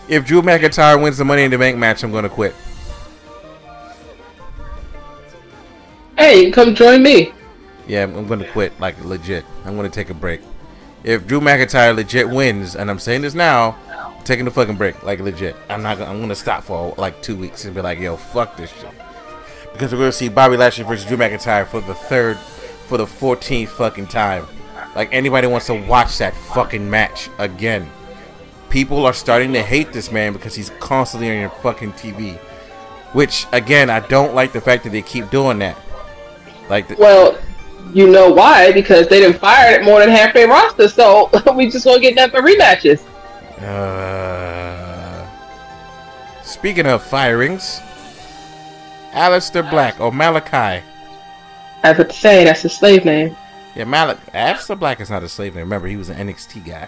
[0.08, 2.56] if Drew McIntyre wins the Money in the Bank match, I'm gonna quit.
[6.18, 7.32] Hey, come join me.
[7.88, 9.46] Yeah, I'm I'm gonna quit, like legit.
[9.66, 10.42] I'm gonna take a break.
[11.04, 15.04] If Drew McIntyre legit wins, and I'm saying this now, I'm taking the fucking break,
[15.04, 15.56] like legit.
[15.70, 15.98] I'm not.
[15.98, 18.94] Gonna, I'm gonna stop for like two weeks and be like, yo, fuck this shit,
[19.80, 23.70] because we're gonna see Bobby Lashley versus Drew McIntyre for the third, for the 14th
[23.70, 24.46] fucking time.
[24.94, 27.90] Like anybody wants to watch that fucking match again.
[28.70, 32.36] People are starting to hate this man because he's constantly on your fucking TV.
[33.14, 35.78] Which again, I don't like the fact that they keep doing that.
[36.70, 37.40] Like, the, Well,
[37.94, 38.74] you know why?
[38.74, 42.32] Because they didn't fire it more than half their roster, so we just gonna get
[42.32, 43.06] for rematches.
[43.64, 45.26] Uh,
[46.44, 47.80] speaking of firings,
[49.12, 50.82] Aleister Black or Malakai.
[51.84, 53.36] I was to say that's a slave name.
[53.76, 54.18] Yeah, Malak.
[54.34, 55.64] Aleister Black is not a slave name.
[55.64, 56.88] Remember, he was an NXT guy.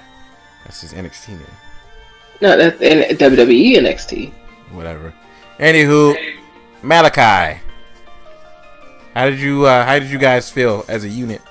[0.63, 1.45] That's his NXT name.
[2.41, 4.31] No, that's in WWE NXT.
[4.71, 5.13] Whatever.
[5.59, 6.15] Anywho,
[6.81, 7.59] Malakai.
[9.13, 11.41] How did you uh, How did you guys feel as a unit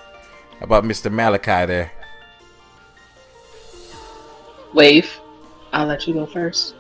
[0.61, 1.13] about Mr.
[1.13, 1.93] Malakai there?
[4.73, 5.19] Wave.
[5.73, 6.75] I'll let you go first.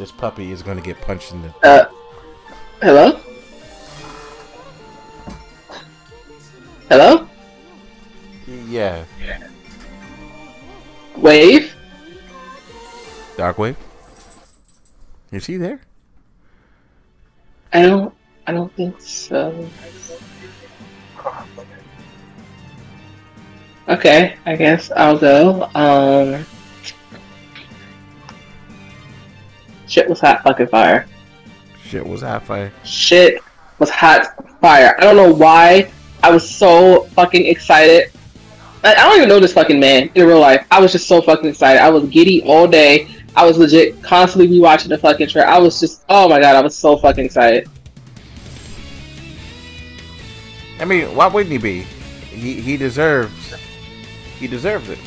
[0.00, 1.54] This puppy is going to get punched in the.
[1.62, 1.84] Uh,
[2.80, 3.20] Hello?
[6.88, 7.28] Hello?
[8.46, 9.04] Yeah.
[11.18, 11.76] Wave?
[13.36, 13.76] Dark Wave?
[15.32, 15.82] Is he there?
[17.74, 18.14] I don't.
[18.46, 19.68] I don't think so.
[23.86, 25.68] Okay, I guess I'll go.
[25.74, 26.46] Um,
[29.90, 31.06] shit was hot fucking fire.
[31.84, 32.72] Shit was hot fire.
[32.84, 33.42] Shit
[33.80, 34.94] was hot fire.
[34.98, 35.90] I don't know why
[36.22, 38.12] I was so fucking excited.
[38.84, 40.64] I, I don't even know this fucking man in real life.
[40.70, 41.82] I was just so fucking excited.
[41.82, 43.08] I was giddy all day.
[43.34, 45.48] I was legit constantly rewatching the fucking trailer.
[45.48, 47.68] I was just, oh my god, I was so fucking excited.
[50.78, 51.82] I mean, why wouldn't he be?
[52.30, 53.54] He he deserves.
[54.38, 54.98] He deserves it.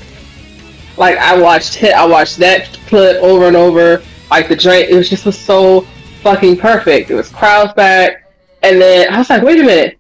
[0.98, 4.04] Like I watched it, I watched that clip over and over.
[4.34, 5.82] Like the drink, it was just was so
[6.24, 7.12] fucking perfect.
[7.12, 10.00] It was crowds back, and then I was like, wait a minute,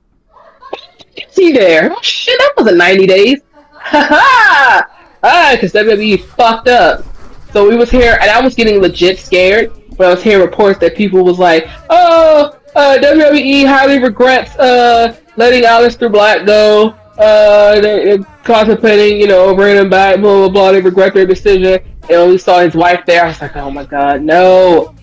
[1.15, 1.91] is he there?
[1.95, 3.41] Oh shit, that wasn't ninety days.
[3.85, 4.87] Ha ha!
[5.23, 7.05] Ah, because WWE fucked up.
[7.51, 9.71] So we was here, and I was getting legit scared.
[9.97, 15.15] But I was hearing reports that people was like, "Oh, uh, WWE highly regrets uh,
[15.35, 16.95] letting Aleister Black go.
[17.19, 20.21] Uh, they're, they're contemplating, you know, bringing him back.
[20.21, 20.71] Blah blah blah.
[20.71, 23.23] They regret their decision." And when we saw his wife there.
[23.23, 24.93] I was like, "Oh my god, no!"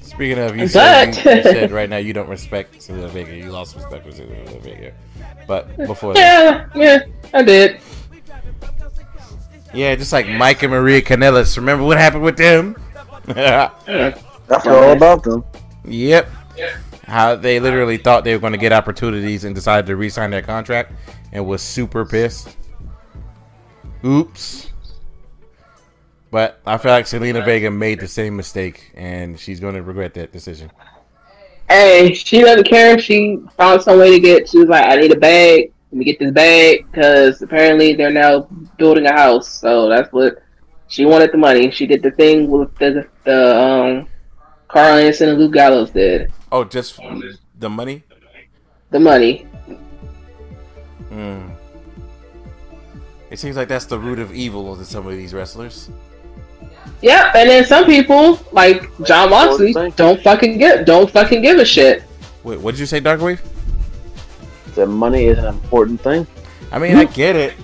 [0.00, 3.34] Speaking of, you But- said, you, you said right now you don't respect Zelina Vega.
[3.36, 4.92] You lost respect for Zelina Vega.
[5.46, 6.98] But before that, Yeah, yeah,
[7.34, 7.80] I did.
[9.74, 11.56] yeah, just like Mike and Maria Kanellis.
[11.56, 12.76] Remember what happened with them?
[13.28, 13.70] I
[14.62, 15.44] feel all about them.
[15.84, 16.28] Yep.
[17.06, 20.42] How they literally thought they were going to get opportunities and decided to re-sign their
[20.42, 20.92] contract
[21.32, 22.56] and was super pissed.
[24.04, 24.65] Oops.
[26.36, 30.12] But I feel like Zelina Vega made the same mistake and she's going to regret
[30.12, 30.70] that decision.
[31.66, 32.98] Hey, she doesn't care.
[32.98, 34.46] She found some way to get.
[34.46, 35.72] She was like, "I need a bag.
[35.90, 39.48] Let me get this bag," because apparently they're now building a house.
[39.48, 40.42] So that's what
[40.88, 41.70] she wanted the money.
[41.70, 44.06] She did the thing with the the um
[44.68, 47.00] Karl Anderson and Luke Gallows did Oh, just
[47.58, 48.02] the money?
[48.90, 49.46] the money.
[51.10, 51.50] Mm.
[53.30, 55.88] It seems like that's the root of evil to some of these wrestlers.
[57.02, 61.64] Yep, and then some people like Jon Moxley don't fucking give don't fucking give a
[61.64, 62.02] shit.
[62.42, 63.40] Wait, what did you say, Darkwave?
[64.74, 66.26] The money is an important thing.
[66.72, 67.12] I mean, I hmm?
[67.12, 67.54] get it.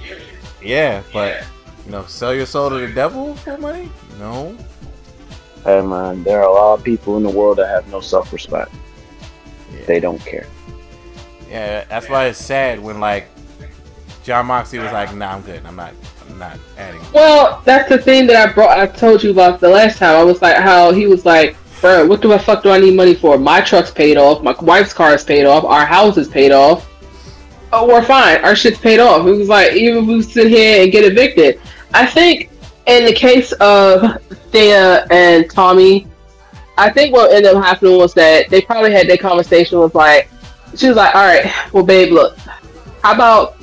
[0.63, 1.45] Yeah, but
[1.87, 3.91] you know, sell your soul to the devil for money?
[4.19, 4.57] No.
[5.65, 8.73] Hey man, there are a lot of people in the world that have no self-respect.
[9.73, 9.85] Yeah.
[9.87, 10.47] They don't care.
[11.49, 13.29] Yeah, that's why it's sad when like
[14.25, 15.65] Jon Moxley was like, "Nah, I'm good.
[15.65, 15.95] I'm not.
[16.43, 18.77] Not adding." Well, that's the thing that I brought.
[18.77, 20.17] I told you about the last time.
[20.17, 23.15] I was like, how he was like, bro, what the fuck do I need money
[23.15, 23.39] for?
[23.39, 24.43] My truck's paid off.
[24.43, 25.65] My wife's car is paid off.
[25.65, 26.89] Our house is paid off.
[27.73, 28.45] Oh, we're fine.
[28.45, 29.27] Our shit's paid off.
[29.27, 31.61] It was like, even if we sit here and get evicted.
[31.95, 32.51] I think
[32.87, 36.07] in the case of Thea and Tommy,
[36.77, 40.29] I think what ended up happening was that they probably had their conversation was like,
[40.77, 42.37] she was like, all right, well, babe, look,
[43.03, 43.57] how about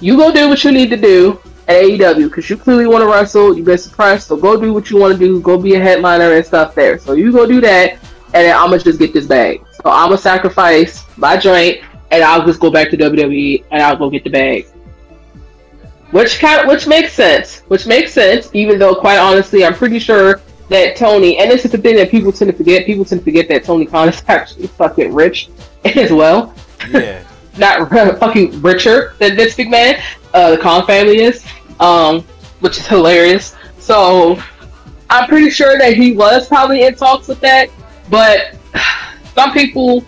[0.00, 1.40] you go do what you need to do
[1.72, 3.56] at AEW because you clearly want to wrestle.
[3.56, 5.40] You've been suppressed, so go do what you want to do.
[5.40, 6.98] Go be a headliner and stuff there.
[6.98, 9.64] So you go do that, and then I'm gonna just get this bag.
[9.72, 11.80] So I'm gonna sacrifice my joint,
[12.10, 14.66] and I'll just go back to WWE and I'll go get the bag.
[16.10, 17.60] Which kind, which makes sense.
[17.68, 21.72] Which makes sense, even though quite honestly, I'm pretty sure that Tony, and this is
[21.72, 22.84] the thing that people tend to forget.
[22.84, 25.48] People tend to forget that Tony Khan is actually fucking rich
[25.84, 26.54] as well
[26.90, 27.24] Yeah.
[27.58, 30.00] not fucking richer than Vince McMahon.
[30.32, 31.44] Uh, the Khan family is,
[31.80, 32.22] um,
[32.60, 33.56] which is hilarious.
[33.78, 34.40] So
[35.10, 37.68] I'm pretty sure that he was probably in talks with that.
[38.08, 38.56] But
[39.34, 40.04] some people,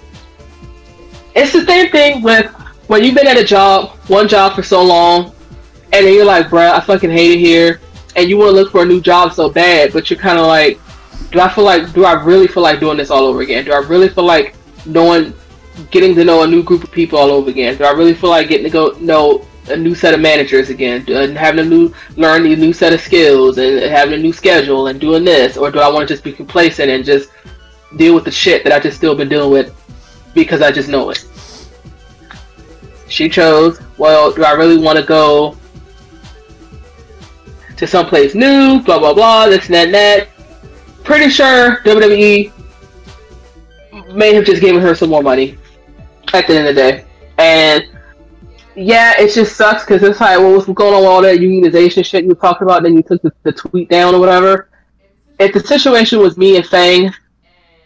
[1.35, 2.50] it's the same thing with
[2.87, 5.33] when you've been at a job, one job for so long,
[5.92, 7.81] and then you're like, bruh, I fucking hate it here,
[8.16, 10.46] and you want to look for a new job so bad, but you're kind of
[10.46, 10.79] like,
[11.31, 13.65] do I feel like, do I really feel like doing this all over again?
[13.65, 14.54] Do I really feel like
[14.87, 15.35] knowing
[15.90, 17.77] getting to know a new group of people all over again?
[17.77, 21.04] Do I really feel like getting to go know a new set of managers again,
[21.08, 24.88] and having a new learn a new set of skills and having a new schedule
[24.88, 27.31] and doing this, or do I want to just be complacent and just
[27.96, 29.75] deal with the shit that I just still been dealing with
[30.35, 31.27] because I just know it?
[33.08, 33.81] She chose.
[33.96, 35.56] Well, do I really want to go
[37.77, 38.81] to someplace new?
[38.83, 39.46] Blah blah blah.
[39.46, 40.29] This and that and that.
[41.04, 42.52] Pretty sure WWE
[44.12, 45.58] may have just given her some more money
[46.33, 47.04] at the end of the day.
[47.38, 47.94] And
[48.77, 52.04] yeah, it just sucks because it's like, well, what's going on with all that unionization
[52.04, 52.83] shit you talked about?
[52.83, 54.68] Then you took the, the tweet down or whatever.
[55.38, 57.12] If the situation was me and Fang,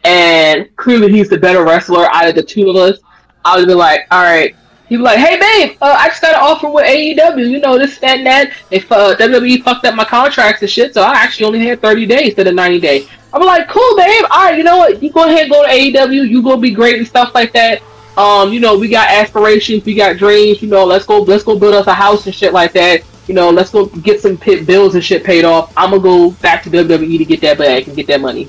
[0.05, 2.99] and clearly he's the better wrestler out of the two of us,
[3.45, 4.55] I would be like, all right.
[4.89, 7.51] He'd be like, hey babe, uh, I just got an offer with AEW.
[7.51, 8.53] You know this, that, and that.
[8.71, 12.07] They uh, WWE fucked up my contracts and shit, so I actually only had 30
[12.07, 13.09] days instead of 90 days.
[13.35, 14.25] I'm like, cool, babe.
[14.31, 15.03] All right, you know what?
[15.03, 16.27] You go ahead and go to AEW.
[16.27, 17.83] You go be great and stuff like that.
[18.19, 20.61] Um, you know, we got aspirations, we got dreams.
[20.61, 23.03] You know, let's go, let's go build us a house and shit like that.
[23.29, 25.73] You know, let's go get some pit bills and shit paid off.
[25.77, 28.49] I'm gonna go back to WWE to get that bag and get that money.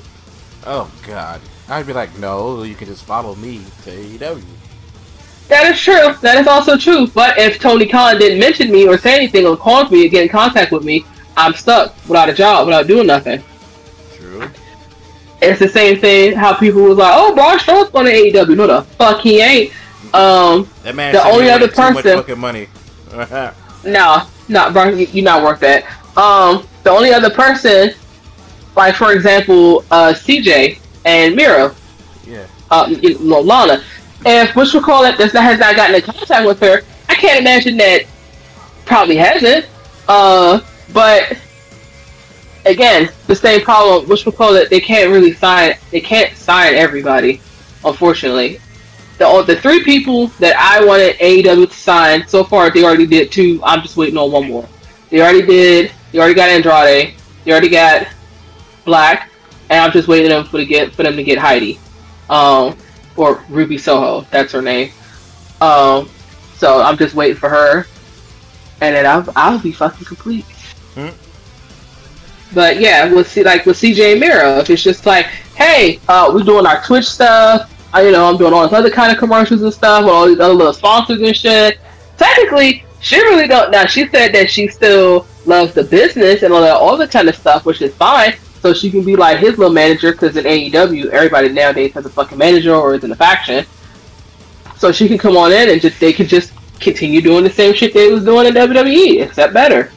[0.66, 4.42] Oh God, I'd be like, no, you can just follow me to AEW.
[5.46, 6.14] That is true.
[6.20, 7.06] That is also true.
[7.06, 10.24] But if Tony Khan didn't mention me or say anything or call me or get
[10.24, 11.04] in contact with me,
[11.36, 13.42] I'm stuck without a job, without doing nothing.
[15.42, 16.34] It's the same thing.
[16.36, 19.72] How people was like, "Oh, Braun Strowman's going to AEW." No, the fuck he ain't.
[20.14, 21.12] Um, That man.
[21.12, 22.68] The only other too much person- fucking money.
[23.84, 24.98] no, not Braun.
[24.98, 25.84] you- You're not worth that.
[26.16, 27.94] Um, the only other person,
[28.76, 31.74] like for example, uh, CJ and Miro,
[32.26, 32.44] yeah.
[32.70, 32.86] uh,
[33.20, 33.82] Lana.
[34.26, 37.14] If which we call it does not has not gotten in contact with her, I
[37.14, 38.02] can't imagine that
[38.84, 39.64] probably hasn't.
[40.08, 40.60] Uh,
[40.92, 41.36] but
[42.66, 44.08] again, the same problem.
[44.08, 45.74] Which we call it, they can't really sign.
[45.90, 47.40] They can't sign everybody,
[47.84, 48.60] unfortunately.
[49.18, 53.30] The the three people that I wanted AEW to sign so far, they already did
[53.30, 53.60] two.
[53.64, 54.68] I'm just waiting on one more.
[55.10, 55.92] They already did.
[56.12, 57.14] They already got Andrade.
[57.44, 58.08] They already got
[58.84, 59.30] Black,
[59.68, 61.78] and I'm just waiting them for to get for them to get Heidi,
[62.28, 62.76] um,
[63.16, 64.22] or Ruby Soho.
[64.30, 64.92] That's her name.
[65.60, 66.08] Um,
[66.56, 67.86] so I'm just waiting for her,
[68.80, 70.44] and then I'll I'll be fucking complete.
[70.94, 71.10] Hmm.
[72.52, 76.30] But yeah, with see like with CJ and Miro, if it's just like, hey, uh,
[76.34, 77.72] we're doing our Twitch stuff.
[77.92, 80.26] I, you know, I'm doing all this other kind of commercials and stuff with all
[80.26, 81.78] these other little sponsors and shit.
[82.16, 83.70] Technically, she really don't.
[83.70, 87.28] Now she said that she still loves the business and all that all the kind
[87.28, 88.34] of stuff, which is fine.
[88.60, 92.10] So she can be like his little manager because in AEW, everybody nowadays has a
[92.10, 93.64] fucking manager or is in a faction.
[94.76, 97.74] So she can come on in and just they could just continue doing the same
[97.74, 99.92] shit they was doing in WWE, except better.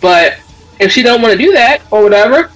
[0.00, 0.38] But
[0.80, 2.50] if she don't want to do that or whatever,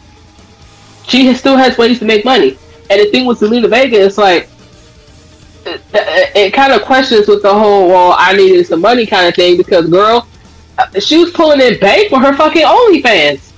[1.06, 2.58] she still has ways to make money.
[2.90, 4.48] And the thing with Zelina Vega is like,
[5.66, 9.26] it, it, it kind of questions with the whole "well, I needed some money" kind
[9.26, 10.28] of thing because girl,
[11.00, 13.52] she was pulling in bank for her fucking OnlyFans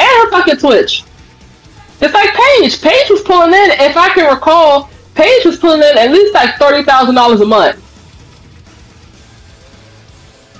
[0.00, 1.04] and her fucking Twitch.
[2.00, 2.80] It's like Paige.
[2.80, 6.56] Paige was pulling in, if I can recall, Paige was pulling in at least like
[6.56, 7.84] thirty thousand dollars a month.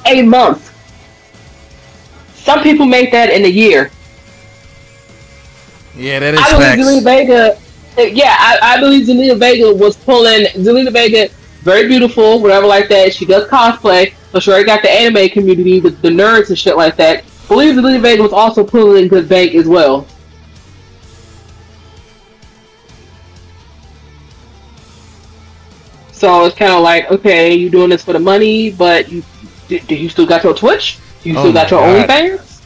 [0.06, 0.67] A month.
[2.48, 3.90] Some people make that in a year.
[5.94, 7.04] Yeah, that is I believe Zelina.
[7.04, 7.58] Vega.
[8.14, 11.28] Yeah, I, I believe Zelina Vega was pulling Zelina Vega,
[11.60, 13.12] very beautiful, whatever like that.
[13.12, 16.74] She does cosplay, so she already got the anime community, the, the nerds and shit
[16.74, 17.22] like that.
[17.22, 20.06] I believe Zelina Vega was also pulling in good bank as well.
[26.12, 29.22] So it's kind of like, okay, you doing this for the money, but you
[29.68, 30.98] do, do you still got your Twitch?
[31.24, 32.08] You Oh still got your God.
[32.08, 32.62] OnlyFans?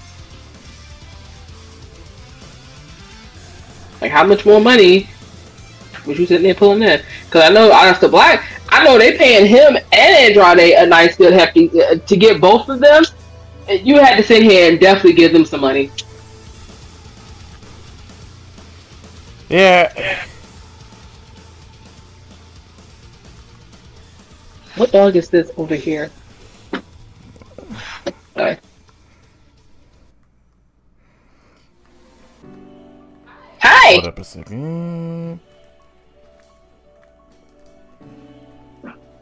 [4.00, 5.09] Like, how much more money
[6.07, 7.03] was you sitting there pulling in?
[7.24, 11.16] Because I know Honest the Black, I know they paying him and Andrade a nice
[11.16, 13.05] good hefty uh, to get both of them.
[13.68, 15.90] You had to sit here and definitely give them some money.
[19.48, 20.24] Yeah.
[24.76, 26.11] What dog is this over here?
[28.36, 28.58] Hi.
[33.94, 35.40] Hold up a second.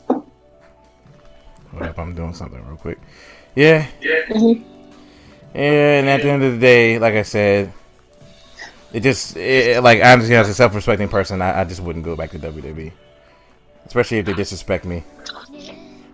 [0.09, 2.99] Hold up, I'm doing something real quick.
[3.55, 3.87] Yeah,
[4.29, 4.63] Mhm.
[5.55, 7.73] and at the end of the day, like I said,
[8.93, 12.31] it just it, like honestly, as a self-respecting person, I, I just wouldn't go back
[12.31, 12.93] to WWE,
[13.87, 15.05] especially if they disrespect me.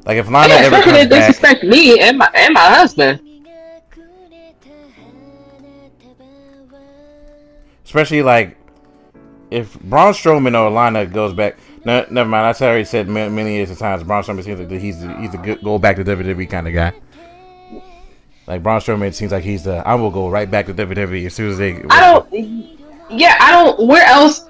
[0.07, 2.61] Like if Lana Yeah, ever especially comes they back, disrespect me and my and my
[2.61, 3.21] husband.
[7.85, 8.57] especially like
[9.51, 11.57] if Braun Strowman or Lana goes back.
[11.85, 12.45] No, never mind.
[12.61, 14.03] I already said ma- many years of times.
[14.03, 16.75] Braun Strowman seems like he's the, he's a good go back to WWE kind of
[16.75, 16.93] guy.
[18.47, 21.35] Like Braun Strowman seems like he's the I will go right back to WWE as
[21.35, 21.83] soon as they.
[21.91, 22.77] I don't.
[23.09, 23.87] Yeah, I don't.
[23.87, 24.47] Where else?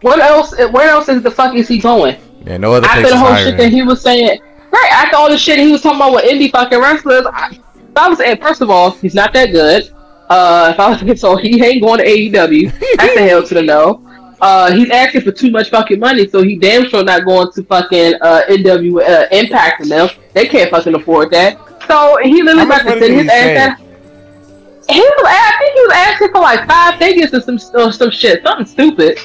[0.00, 0.56] What else?
[0.70, 2.18] Where else is the fuck is he going?
[2.46, 4.40] Yeah, no other After the whole shit that he was saying,
[4.72, 4.88] right?
[4.90, 7.58] After all the shit he was talking about with indie fucking wrestlers, I,
[7.96, 9.90] I was saying, first of all, he's not that good.
[10.28, 12.72] Uh, if I was so he ain't going to AEW.
[12.96, 14.08] That's the hell to the no.
[14.40, 17.62] Uh, he's asking for too much fucking money, so he damn sure not going to
[17.62, 20.08] fucking uh, NW uh, Impact and them.
[20.32, 21.58] They can't fucking afford that.
[21.86, 23.86] So he literally about to send his ass down.
[24.88, 28.10] He was, I think he was asking for like five figures or some or some
[28.10, 29.18] shit, something stupid.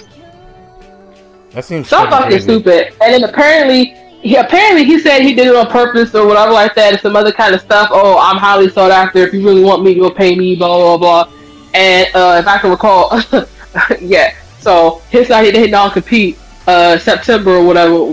[1.51, 2.43] That seems So fucking fucking crazy.
[2.43, 2.93] stupid.
[3.01, 6.75] And then apparently, he apparently he said he did it on purpose or whatever like
[6.75, 7.89] that, and some other kind of stuff.
[7.91, 9.19] Oh, I'm highly sought after.
[9.19, 10.55] If you really want me, you'll pay me.
[10.55, 11.33] Blah blah blah.
[11.73, 13.11] And uh, if I can recall,
[14.01, 14.35] yeah.
[14.59, 18.03] So his side he didn't non compete uh, September or whatever.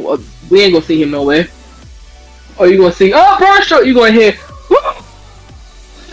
[0.51, 1.49] We ain't gonna see him nowhere.
[2.59, 3.13] Or you gonna see?
[3.15, 3.87] Oh, Braun Strowman.
[3.87, 4.35] You gonna hear?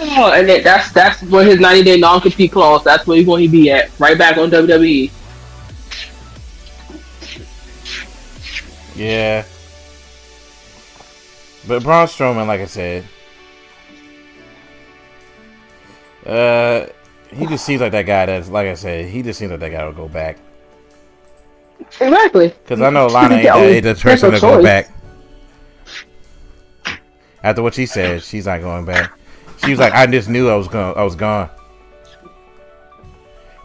[0.04, 2.84] Oh, and that's that's where his 90 day non compete clause.
[2.84, 3.92] That's where he's going to be at.
[4.00, 4.50] Right back on.
[4.50, 5.12] WWE.
[8.96, 9.46] Yeah.
[11.68, 13.06] But Braun Strowman, like I said,
[16.26, 16.86] uh,
[17.34, 18.26] he just seems like that guy.
[18.26, 20.38] That's like I said, he just seems like that guy will go back.
[21.80, 22.50] Exactly.
[22.50, 24.92] Because I know Lana ain't, the- ain't the person to go back.
[27.44, 29.12] After what she said, she's not going back.
[29.64, 30.96] She was like, "I just knew I was going.
[30.96, 31.50] I was gone."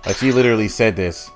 [0.06, 1.30] Like she literally said this.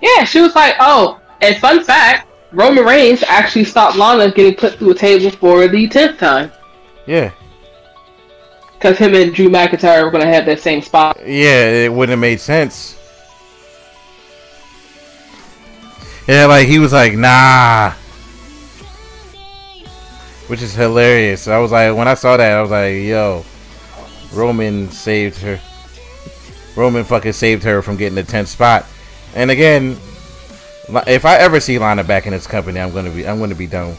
[0.00, 4.74] Yeah, she was like, oh, and fun fact, Roman Reigns actually stopped Lana getting put
[4.74, 6.52] through a table for the tenth time.
[7.06, 7.32] Yeah,
[8.74, 11.16] Because him and Drew McIntyre were going to have that same spot.
[11.20, 12.98] yeah, it wouldn't have made sense.
[16.28, 17.92] Yeah, like he was like, "Nah,"
[20.46, 21.48] which is hilarious.
[21.48, 23.44] I was like, when I saw that, I was like, "Yo,
[24.32, 25.58] Roman saved her.
[26.76, 28.86] Roman fucking saved her from getting the tenth spot."
[29.34, 29.96] And again,
[30.88, 33.66] if I ever see Lana back in this company, I'm gonna be, I'm gonna be
[33.66, 33.96] done.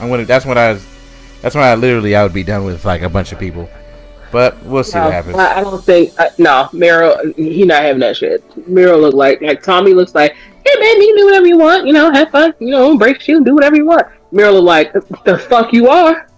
[0.00, 0.24] I'm gonna.
[0.24, 0.78] That's when I,
[1.42, 3.68] that's when I literally I would be done with like a bunch of people.
[4.32, 5.36] But we'll see No, what happens.
[5.36, 7.34] I, I don't think, uh, no, Meryl.
[7.36, 8.46] he not having that shit.
[8.68, 11.86] Meryl look like, like Tommy looks like, hey man, you can do whatever you want,
[11.86, 14.06] you know, have fun, you know, break shoe, do whatever you want.
[14.32, 16.28] Meryl look like, the fuck you are?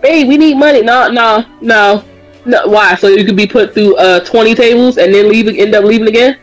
[0.00, 0.82] Babe, we need money.
[0.82, 2.04] No, no, no.
[2.44, 2.94] No, why?
[2.96, 6.08] So you could be put through uh 20 tables and then leave, end up leaving
[6.08, 6.38] again?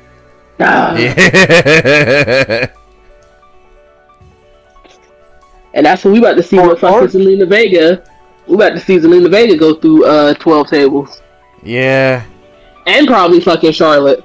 [0.59, 0.95] Nah.
[0.95, 2.67] Yeah.
[5.73, 8.03] And that's what we about to see with fucking Zelina Vega.
[8.47, 11.21] We about to see Zelina Vega go through uh 12 tables.
[11.63, 12.25] yeah.
[12.87, 14.23] And probably fucking Charlotte.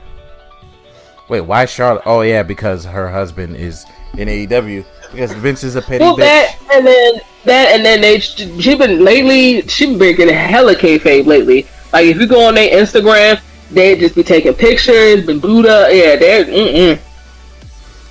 [1.29, 2.03] Wait, why Charlotte?
[2.07, 3.85] Oh yeah, because her husband is
[4.16, 4.85] in AEW.
[5.14, 6.20] Because Vince is a petty Well, bitch.
[6.20, 11.26] that and then that and then they she been lately she been breaking hella kayfabe
[11.26, 11.66] lately.
[11.92, 13.40] Like if you go on their Instagram,
[13.70, 16.98] they just be taking pictures, been Buddha, yeah, they're mm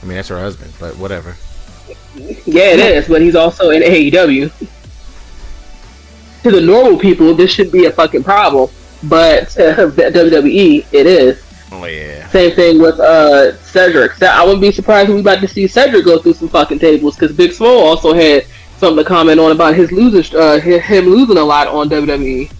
[0.01, 1.35] I mean, that's her husband, but whatever.
[2.45, 3.07] yeah, it is.
[3.07, 4.51] But he's also in AEW.
[6.43, 8.69] To the normal people, this should be a fucking problem,
[9.03, 9.61] but to
[9.95, 11.41] WWE, it is.
[11.73, 12.29] Oh yeah.
[12.29, 14.21] Same thing with uh Cedric.
[14.21, 17.15] I wouldn't be surprised if we about to see Cedric go through some fucking tables
[17.15, 18.45] because Big Swole also had
[18.77, 21.89] something to comment on about his losing, uh, him losing a lot on.
[21.89, 22.51] WWE.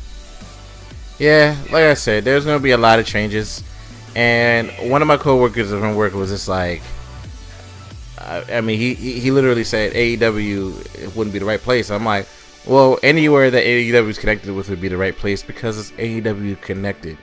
[1.20, 3.64] Yeah, like I said, there's gonna be a lot of changes,
[4.16, 6.82] and one of my coworkers from work was just like,
[8.18, 11.92] I, I mean, he, he he literally said AEW wouldn't be the right place.
[11.92, 12.28] I'm like,
[12.66, 16.60] well, anywhere that AEW is connected with would be the right place because it's AEW
[16.62, 17.18] connected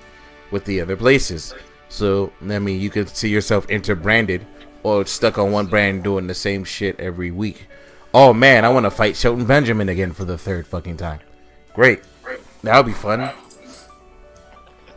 [0.52, 1.52] with the other places.
[1.90, 4.46] So I mean, you could see yourself interbranded
[4.82, 7.66] or stuck on one brand doing the same shit every week.
[8.14, 11.20] Oh man, I want to fight Shelton Benjamin again for the third fucking time.
[11.74, 12.00] Great,
[12.62, 13.30] that would be fun.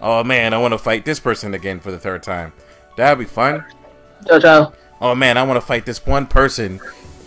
[0.01, 2.53] Oh man, I want to fight this person again for the third time.
[2.97, 3.65] That'd be fun.
[4.25, 6.79] JoJo, Oh man, I want to fight this one person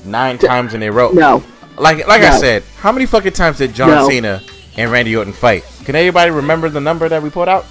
[0.04, 1.10] nine times in a row.
[1.10, 1.42] no,
[1.76, 4.08] Like like I said, how many fucking times did John No.
[4.08, 4.42] Cena
[4.76, 5.64] and Randy Orton fight?
[5.84, 7.66] Can anybody remember the number that we put out?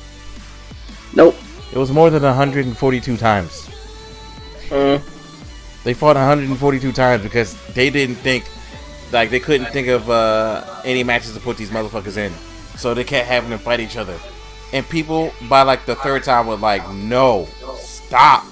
[1.14, 1.36] nope.
[1.76, 3.70] It was more than 142 times.
[4.70, 5.84] Mm.
[5.84, 8.46] They fought 142 times because they didn't think,
[9.12, 12.32] like they couldn't think of uh, any matches to put these motherfuckers in,
[12.78, 14.18] so they kept having them fight each other.
[14.72, 17.46] And people by like the third time were like, "No,
[17.78, 18.46] stop."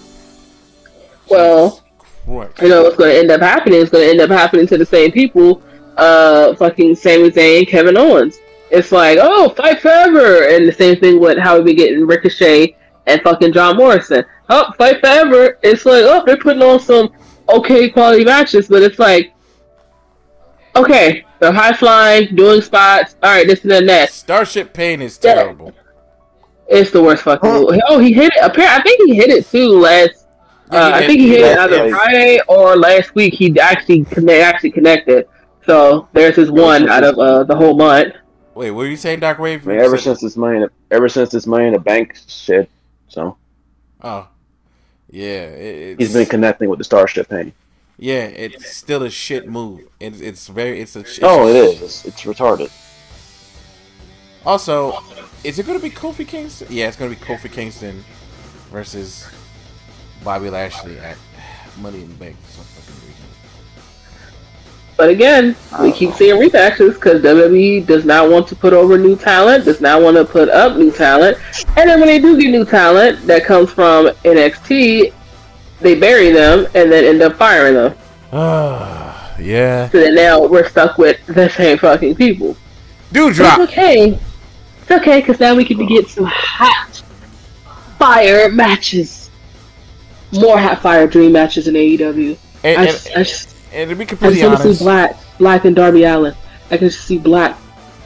[1.30, 1.82] Well,
[2.26, 2.62] Christ.
[2.62, 3.80] you know what's going to end up happening?
[3.80, 5.64] It's going to end up happening to the same people.
[5.96, 8.38] Uh, fucking Sami Zayn, and Kevin Owens.
[8.70, 12.76] It's like, oh, fight forever, and the same thing with how we be getting Ricochet
[13.08, 14.24] and fucking John Morrison.
[14.50, 15.58] Oh, fight forever.
[15.64, 17.12] It's like, oh, they're putting on some
[17.50, 19.34] okay quality matches, but it's like,
[20.76, 23.16] okay, they're high flying, doing spots.
[23.24, 24.12] All right, this and then that.
[24.12, 25.36] Starship Pain is Yeah.
[25.36, 25.74] terrible.
[26.68, 27.80] It's the worst fucking Huh.
[27.90, 28.40] Oh, he hit it.
[28.42, 30.26] Apparently, I think he hit it too last.
[30.72, 31.96] Uh, he I think he hit it either yeah.
[31.96, 33.34] Friday or last week.
[33.34, 35.28] He actually connect, actually connected.
[35.66, 38.16] So there's his one out of uh, the whole month.
[38.56, 39.68] Wait, what are you saying, Doc Wave?
[39.68, 42.70] I mean, ever since this money, ever since this money in the bank shit,
[43.14, 43.38] so
[44.02, 44.28] Oh,
[45.10, 47.54] yeah, it, he's been connecting with the Starship Pain.
[47.98, 49.82] yeah, it's still a shit move.
[50.00, 51.02] It's it's very it's a.
[51.02, 51.82] It's Oh, it is.
[51.82, 52.72] It's, it's retarded.
[54.46, 55.00] Also,
[55.46, 56.68] is it going to be Kofi Kingston?
[56.70, 58.04] Yeah, it's going to be Kofi Kingston
[58.72, 59.26] versus
[60.24, 61.18] Bobby Lashley at
[61.80, 62.73] Money in the Bank for some fucking reason.
[64.96, 69.16] But again, we keep seeing rematches because WWE does not want to put over new
[69.16, 71.38] talent, does not want to put up new talent,
[71.76, 75.14] and then when they do get new talent that comes from NXT,
[75.80, 77.96] they bury them and then end up firing them.
[78.32, 79.90] Ah, yeah.
[79.90, 82.56] So then now we're stuck with the same fucking people.
[83.12, 84.20] Dude, It's okay.
[84.82, 87.04] It's okay because now we can get some hot
[87.98, 89.30] fire matches.
[90.32, 92.38] More hot fire dream matches in AEW.
[92.64, 95.18] And, I and, just, I just and to be I completely just honest, see Black,
[95.38, 96.36] Black and Darby Allin.
[96.72, 97.58] I can see Black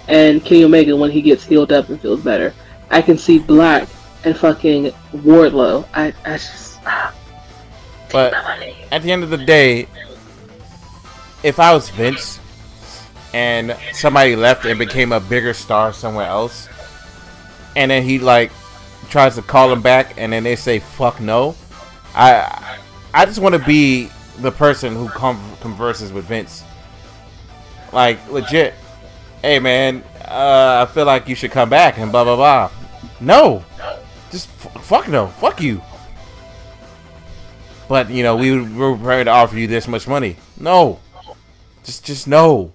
[0.07, 2.53] and Kenny Omega when he gets healed up and feels better.
[2.89, 3.87] I can see Black
[4.23, 5.87] and fucking Wardlow.
[5.93, 6.79] I, I just.
[6.85, 7.13] ah,
[8.11, 8.33] but
[8.91, 9.87] at the end of the day,
[11.43, 12.39] if I was Vince
[13.33, 16.69] and somebody left and became a bigger star somewhere else,
[17.75, 18.51] and then he like
[19.09, 21.55] tries to call him back, and then they say fuck no,
[22.15, 22.79] I
[23.13, 24.09] I just want to be
[24.39, 26.63] the person who converses with Vince,
[27.93, 28.73] like legit.
[29.41, 32.71] Hey man, uh, I feel like you should come back and blah blah blah.
[33.19, 33.63] No,
[34.31, 35.81] just fuck no, fuck you.
[37.87, 40.35] But you know, we were prepared to offer you this much money.
[40.59, 40.99] No,
[41.83, 42.73] just just no.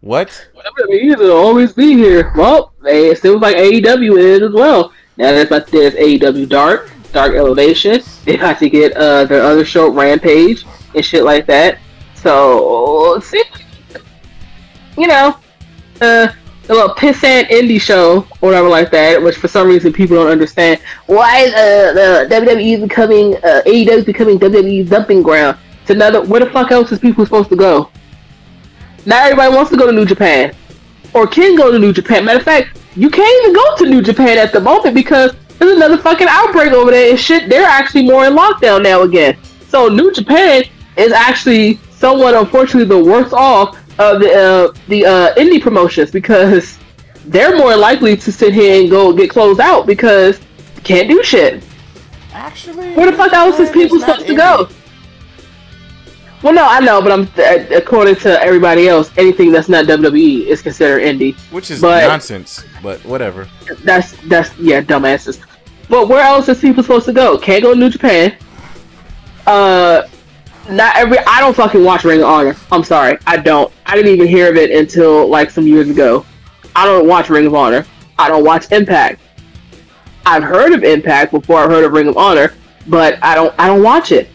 [0.00, 0.48] What?
[0.88, 2.32] Will always be here.
[2.36, 4.92] Well, it seems like AEW is as well.
[5.16, 8.00] Now that's like there's AEW Dark, Dark Elevation.
[8.24, 11.78] They got to get uh their other show Rampage and shit like that.
[12.14, 13.42] So see,
[14.96, 15.38] you know,
[16.00, 16.28] uh,
[16.68, 20.28] a little pissant indie show or whatever like that, which for some reason people don't
[20.30, 20.80] understand.
[21.06, 25.58] Why uh, the WWE is becoming uh, AEW becoming WWE's dumping ground?
[25.82, 26.22] It's another.
[26.22, 27.90] Where the fuck else is people supposed to go?
[29.04, 30.52] Not everybody wants to go to New Japan
[31.14, 32.24] or can go to New Japan.
[32.24, 35.76] Matter of fact, you can't even go to New Japan at the moment because there's
[35.76, 37.48] another fucking outbreak over there and shit.
[37.48, 39.38] They're actually more in lockdown now again.
[39.68, 40.64] So New Japan
[40.96, 46.78] is actually somewhat, unfortunately, the worst off of the uh, the uh, indie promotions because
[47.26, 50.40] they're more likely to sit here and go get closed out because
[50.84, 51.64] can't do shit.
[52.32, 54.68] Actually, Where the fuck else is people supposed to go?
[56.46, 60.46] Well, no, I know, but I'm uh, according to everybody else, anything that's not WWE
[60.46, 61.36] is considered indie.
[61.50, 63.48] Which is but- nonsense, but whatever.
[63.82, 65.44] That's that's yeah, dumbasses.
[65.88, 67.36] But where else is people supposed to go?
[67.36, 68.36] Can't go to New Japan.
[69.44, 70.06] Uh,
[70.70, 71.18] not every.
[71.26, 72.54] I don't fucking watch Ring of Honor.
[72.70, 73.72] I'm sorry, I don't.
[73.84, 76.24] I didn't even hear of it until like some years ago.
[76.76, 77.84] I don't watch Ring of Honor.
[78.20, 79.20] I don't watch Impact.
[80.24, 82.54] I've heard of Impact before I heard of Ring of Honor,
[82.86, 83.52] but I don't.
[83.58, 84.28] I don't watch it.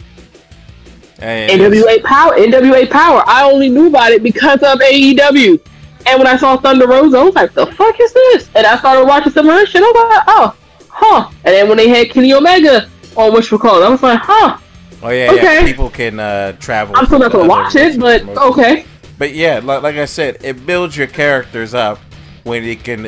[1.21, 3.23] And NWA Power, NWA Power.
[3.27, 5.59] I only knew about it because of AEW.
[6.07, 8.77] And when I saw Thunder Rosa, I was like, "The fuck is this?" And I
[8.77, 9.83] started watching some of her shit.
[9.83, 10.55] I was like, "Oh,
[10.89, 14.57] huh." And then when they had Kenny Omega on which call, I was like, "Huh."
[15.03, 15.39] Oh yeah, yeah.
[15.39, 15.65] Okay.
[15.65, 16.95] People can uh, travel.
[16.95, 18.45] I'm still not gonna watch it, but promotions.
[18.45, 18.85] okay.
[19.17, 21.99] But yeah, like, like I said, it builds your characters up
[22.43, 23.05] when it can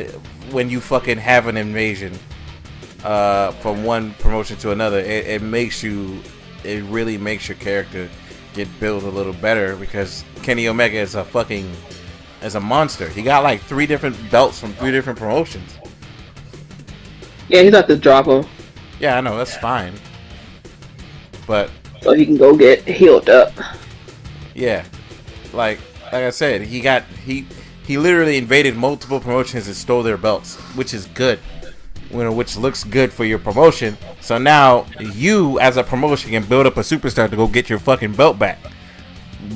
[0.50, 2.12] when you fucking have an invasion
[3.04, 4.98] uh, from one promotion to another.
[4.98, 6.20] It, it makes you,
[6.64, 8.08] it really makes your character
[8.54, 11.70] get built a little better because Kenny Omega is a fucking
[12.42, 13.08] is a monster.
[13.08, 15.78] He got like three different belts from three different promotions.
[17.48, 18.46] Yeah, he's got to drop him
[19.00, 19.94] Yeah, I know that's fine,
[21.46, 23.52] but so he can go get healed up.
[24.54, 24.84] Yeah,
[25.52, 27.46] like like I said, he got he
[27.86, 31.38] he literally invaded multiple promotions and stole their belts, which is good.
[32.10, 33.96] You know, which looks good for your promotion.
[34.24, 37.78] So now you, as a promotion, can build up a superstar to go get your
[37.78, 38.58] fucking belt back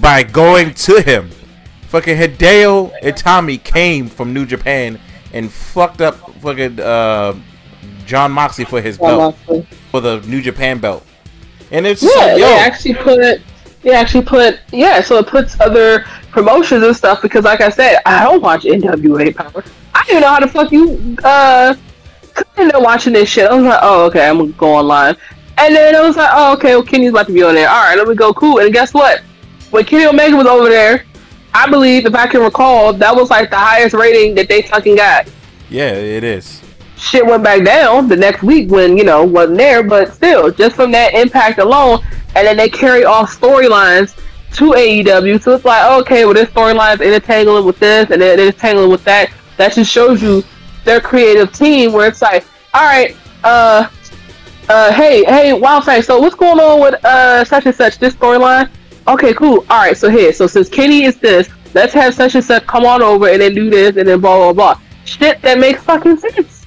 [0.02, 1.30] by going to him.
[1.86, 5.00] Fucking Hideo Itami came from New Japan
[5.32, 7.34] and fucked up fucking uh,
[8.04, 9.36] Jon Moxley for his belt
[9.90, 11.02] for the New Japan belt.
[11.70, 13.40] And it's Yeah, like, yo, they actually put
[13.80, 18.02] they actually put yeah, so it puts other promotions and stuff because like I said,
[18.04, 19.64] I don't watch NWA Power.
[19.94, 21.74] I don't know how the fuck you uh
[22.54, 23.50] couldn't know watching this shit.
[23.50, 25.16] I was like, oh okay, I'm gonna go online.
[25.58, 27.68] And then I was like, oh okay, well Kenny's about to be on there.
[27.68, 28.58] Alright, let me go cool.
[28.60, 29.20] And guess what?
[29.70, 31.04] When Kenny Omega was over there,
[31.54, 34.96] I believe if I can recall, that was like the highest rating that they fucking
[34.96, 35.28] got.
[35.68, 36.62] yeah, it is.
[36.96, 40.74] shit went back down the next week when you know wasn't there but still just
[40.76, 42.00] from that impact alone
[42.34, 44.16] and then they carry off storylines
[44.52, 48.90] to AEW so it's like okay well this storyline's intertangling with this and then intertangling
[48.90, 50.42] with that that just shows you
[50.88, 53.14] their creative team where it's like all right
[53.44, 53.88] uh
[54.70, 58.70] uh hey hey Wildfang so what's going on with uh such and such this storyline
[59.06, 62.44] okay cool all right so here so since Kenny is this let's have such and
[62.44, 65.58] such come on over and then do this and then blah blah blah shit that
[65.58, 66.66] makes fucking sense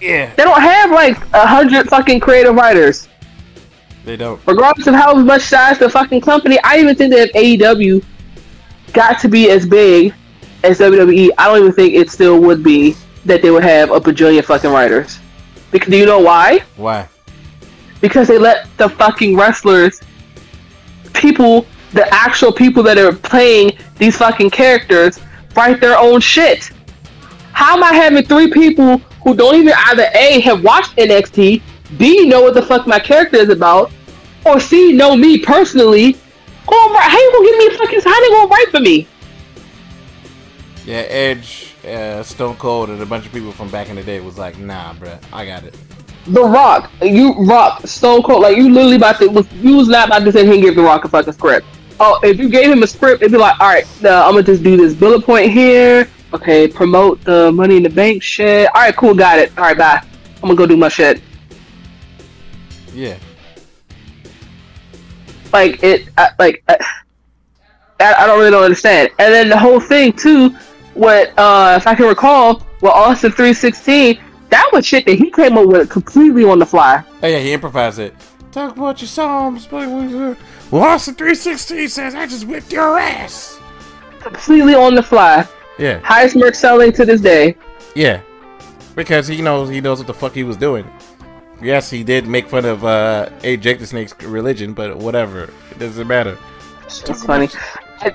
[0.00, 3.06] Yeah, They don't have like a hundred fucking creative writers.
[4.04, 4.40] they don't.
[4.46, 8.02] regardless of how much size the fucking company, I even think that AEW
[8.92, 10.14] got to be as big
[10.62, 14.00] as WWE, I don't even think it still would be that they would have a
[14.00, 15.18] bajillion fucking writers.
[15.70, 16.62] Because do you know why?
[16.76, 17.08] Why?
[18.00, 20.00] Because they let the fucking wrestlers,
[21.12, 25.20] people, the actual people that are playing these fucking characters,
[25.54, 26.70] write their own shit.
[27.52, 31.62] How am I having three people who don't even either A have watched NXT,
[31.98, 33.92] B know what the fuck my character is about,
[34.46, 36.16] or C know me personally?
[36.66, 38.80] Go and write- how you gonna give me a fucking how they gonna write for
[38.80, 39.06] me?
[40.84, 44.20] Yeah, Edge, uh, Stone Cold, and a bunch of people from back in the day
[44.20, 45.76] was like, nah, bruh, I got it.
[46.26, 50.08] The Rock, you Rock, Stone Cold, like you literally about to was you was not
[50.08, 51.66] about to sit here and give the Rock a fucking script.
[51.98, 54.42] Oh, if you gave him a script, it'd be like, all right, uh, I'm gonna
[54.42, 56.08] just do this bullet point here.
[56.32, 58.68] Okay, promote the Money in the Bank shit.
[58.74, 59.56] All right, cool, got it.
[59.58, 60.02] All right, bye.
[60.36, 61.20] I'm gonna go do my shit.
[62.94, 63.18] Yeah.
[65.52, 66.78] Like it, I, like I,
[67.98, 69.10] I don't really don't understand.
[69.18, 70.56] And then the whole thing too,
[71.00, 74.20] what uh, if I can recall, with Austin 316,
[74.50, 77.02] that was shit that he came up with completely on the fly.
[77.22, 78.14] Oh yeah, he improvised it.
[78.52, 80.36] Talk about your songs, but well,
[80.72, 83.58] Austin 316 says I just whipped your ass.
[84.20, 85.46] Completely on the fly.
[85.78, 87.56] Yeah, Highest merch selling to this day.
[87.94, 88.20] yeah,
[88.94, 90.84] because he knows he knows what the fuck he was doing.
[91.62, 95.78] Yes, he did make fun of uh, a Jake the Snake's religion, but whatever, it
[95.78, 96.36] doesn't matter.
[96.86, 97.48] It's funny.
[98.00, 98.12] I,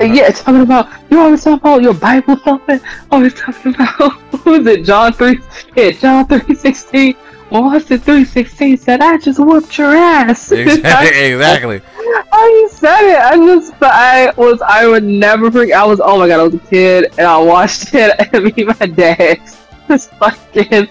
[0.00, 2.80] yeah, it's talking about you always talking about your Bible thumping.
[3.10, 4.84] Always talking about who is it?
[4.84, 5.40] John three.
[5.76, 7.16] Yeah, John three sixteen.
[7.50, 11.18] Well, Austin three sixteen said, "I just whooped your ass." exactly.
[11.18, 11.82] exactly.
[12.32, 13.18] I said it.
[13.18, 15.76] I just, I was, I would never forget.
[15.76, 18.64] I was, oh my god, I was a kid and I watched it and me
[18.64, 19.40] my dad
[19.88, 20.88] was fucking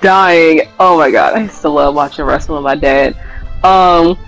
[0.00, 0.68] dying.
[0.78, 3.16] Oh my god, I still love watching wrestling with my dad.
[3.64, 4.18] Um,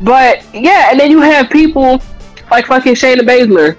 [0.00, 2.02] but yeah, and then you have people
[2.50, 3.76] like fucking Shayna Baszler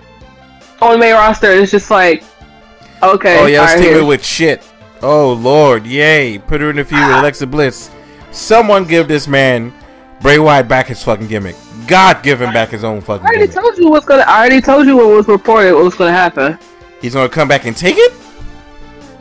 [0.82, 1.52] on the main roster.
[1.52, 2.24] And it's just like,
[3.04, 4.64] okay, Oh yeah, let's take with shit.
[5.02, 6.38] Oh lord, yay!
[6.38, 7.90] Put her in the feud with Alexa Bliss.
[8.32, 9.74] Someone give this man
[10.22, 11.56] Bray Wyatt back his fucking gimmick.
[11.88, 13.56] God give him back his own fucking I already gimmick.
[13.64, 14.24] told you what's gonna.
[14.28, 15.74] I already told you what was reported.
[15.74, 16.58] What was gonna happen.
[17.02, 18.14] He's gonna come back and take it.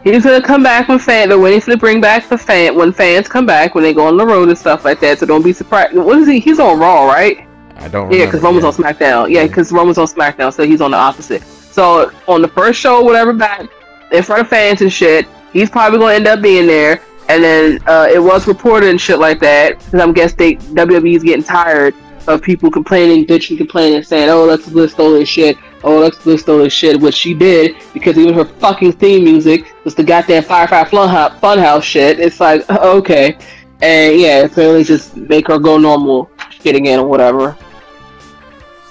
[0.05, 1.29] He's gonna come back when fan.
[1.31, 4.17] They're waiting to bring back the fan when fans come back when they go on
[4.17, 5.19] the road and stuff like that.
[5.19, 5.97] So don't be surprised.
[5.97, 6.41] What is he?
[6.41, 7.47] He's on Raw, right?
[7.81, 8.13] I don't.
[8.13, 9.31] Yeah, because Roman's on SmackDown.
[9.31, 11.43] Yeah, because Roman's on SmackDown, so he's on the opposite.
[11.43, 13.69] So on the first show, whatever, back
[14.13, 17.01] in front of fans and shit, he's probably gonna end up being there.
[17.29, 21.23] And then uh, it was reported and shit like that because I'm guessing they WWE's
[21.23, 21.95] getting tired
[22.27, 26.43] of people complaining, bitching, complaining, saying, "Oh, Alexa Bliss stole his shit." Oh, Alexa Bliss
[26.43, 30.43] stole his shit, which she did because even her fucking theme music was the goddamn
[30.43, 32.19] Firefly Funhouse, Funhouse shit.
[32.21, 33.39] It's like okay,
[33.81, 37.57] and yeah, apparently just make her go normal shit again or whatever.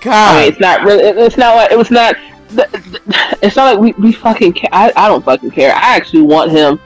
[0.02, 0.36] God.
[0.36, 1.04] I mean, it's not really.
[1.04, 2.16] It's not like it was not.
[3.42, 4.54] It's not like we, we fucking.
[4.54, 5.74] Ca- I I don't fucking care.
[5.74, 6.80] I actually want him.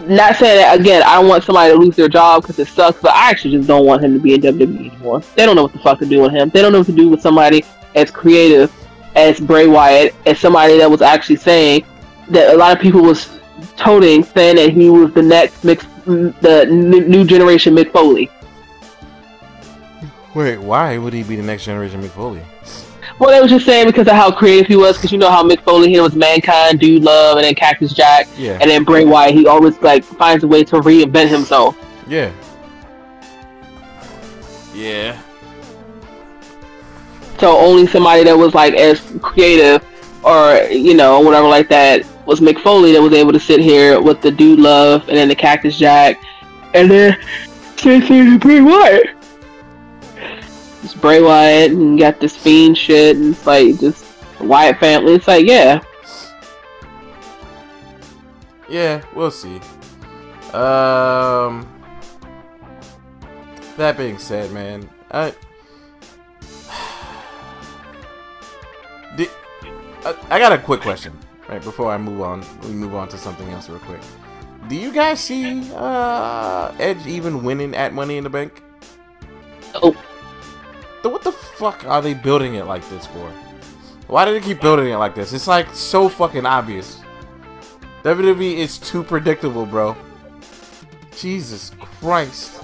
[0.00, 1.02] Not saying that again.
[1.06, 3.86] I want somebody to lose their job because it sucks, but I actually just don't
[3.86, 5.22] want him to be in WWE anymore.
[5.36, 6.50] They don't know what the fuck to do with him.
[6.50, 8.72] They don't know what to do with somebody as creative
[9.14, 11.84] as Bray Wyatt, as somebody that was actually saying
[12.30, 13.28] that a lot of people was
[13.76, 18.30] toting, saying that he was the next mix, the new generation Mick Foley.
[20.34, 22.40] Wait, why would he be the next generation Mick Foley?
[23.18, 25.42] Well, they was just saying because of how creative he was, because you know how
[25.44, 28.58] Mick Foley here was Mankind, Dude Love, and then Cactus Jack, Yeah.
[28.60, 29.34] and then Bray Wyatt.
[29.34, 31.76] He always like finds a way to reinvent himself.
[32.08, 32.32] Yeah.
[34.74, 35.20] Yeah.
[37.38, 39.84] So only somebody that was like as creative,
[40.24, 44.00] or you know, whatever like that, was Mick Foley that was able to sit here
[44.00, 46.20] with the Dude Love, and then the Cactus Jack,
[46.72, 47.18] and then
[47.76, 49.06] same thing Bray Wyatt.
[50.82, 54.04] It's Bray Wyatt and got this fiend shit, and it's like just
[54.40, 55.14] Wyatt family.
[55.14, 55.80] It's like yeah.
[58.68, 59.60] Yeah, we'll see.
[60.52, 61.68] Um.
[63.76, 65.30] That being said, man, I.
[69.16, 69.28] Di-
[70.04, 71.12] I, I got a quick question,
[71.48, 72.44] right before I move on.
[72.64, 74.00] We move on to something else real quick.
[74.68, 78.62] Do you guys see uh, Edge even winning at Money in the Bank?
[79.74, 79.94] Oh.
[81.10, 83.32] What the fuck are they building it like this for?
[84.08, 85.32] Why do they keep building it like this?
[85.32, 87.00] It's like so fucking obvious.
[88.02, 89.96] WWE is too predictable, bro.
[91.16, 92.62] Jesus Christ.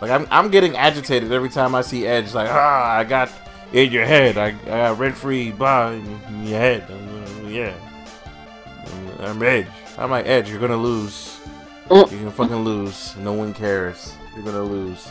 [0.00, 2.34] Like I'm, I'm getting agitated every time I see Edge.
[2.34, 3.30] Like, ah, I got
[3.72, 4.38] in your head.
[4.38, 6.86] I, I got rent free, blah, in your head.
[6.90, 7.74] I'm, yeah,
[8.86, 9.66] I'm, I'm Edge.
[9.98, 11.40] I'm like, Edge, you're gonna lose.
[11.88, 12.10] Mm.
[12.10, 13.16] You're gonna fucking lose.
[13.16, 14.14] No one cares.
[14.34, 15.10] You're gonna lose.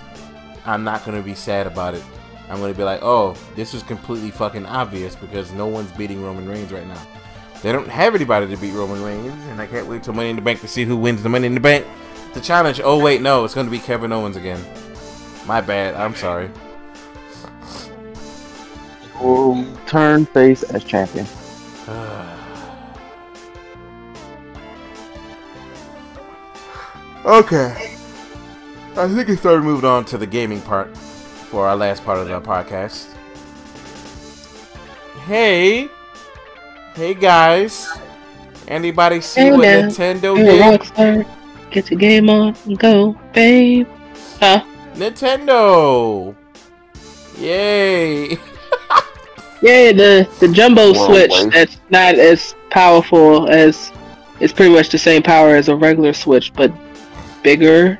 [0.66, 2.04] I'm not gonna be sad about it.
[2.50, 6.48] I'm gonna be like, oh, this is completely fucking obvious because no one's beating Roman
[6.48, 7.02] Reigns right now.
[7.62, 10.36] They don't have anybody to beat Roman Reigns, and I can't wait till Money in
[10.36, 11.86] the Bank to see who wins the Money in the Bank.
[12.34, 12.82] The challenge.
[12.84, 14.64] Oh wait, no, it's gonna be Kevin Owens again.
[15.46, 15.96] My bad.
[15.96, 16.52] I'm sorry.
[19.22, 21.26] Will turn face as champion.
[27.26, 27.95] okay.
[28.98, 32.18] I think it's time to move on to the gaming part for our last part
[32.20, 33.12] of the podcast.
[35.26, 35.90] Hey,
[36.94, 37.90] hey guys,
[38.68, 39.82] anybody see Hey what now.
[39.82, 40.62] Nintendo Hey, did?
[40.82, 41.28] Rockstar,
[41.72, 43.88] get your game on and go, babe.
[44.40, 44.64] Huh?
[44.94, 46.36] Nintendo!
[47.38, 48.38] Yay!
[49.62, 51.52] Yeah, the the jumbo Well, switch wait.
[51.54, 53.92] that's not as powerful as
[54.40, 56.72] it's pretty much the same power as a regular switch, but
[57.42, 57.98] bigger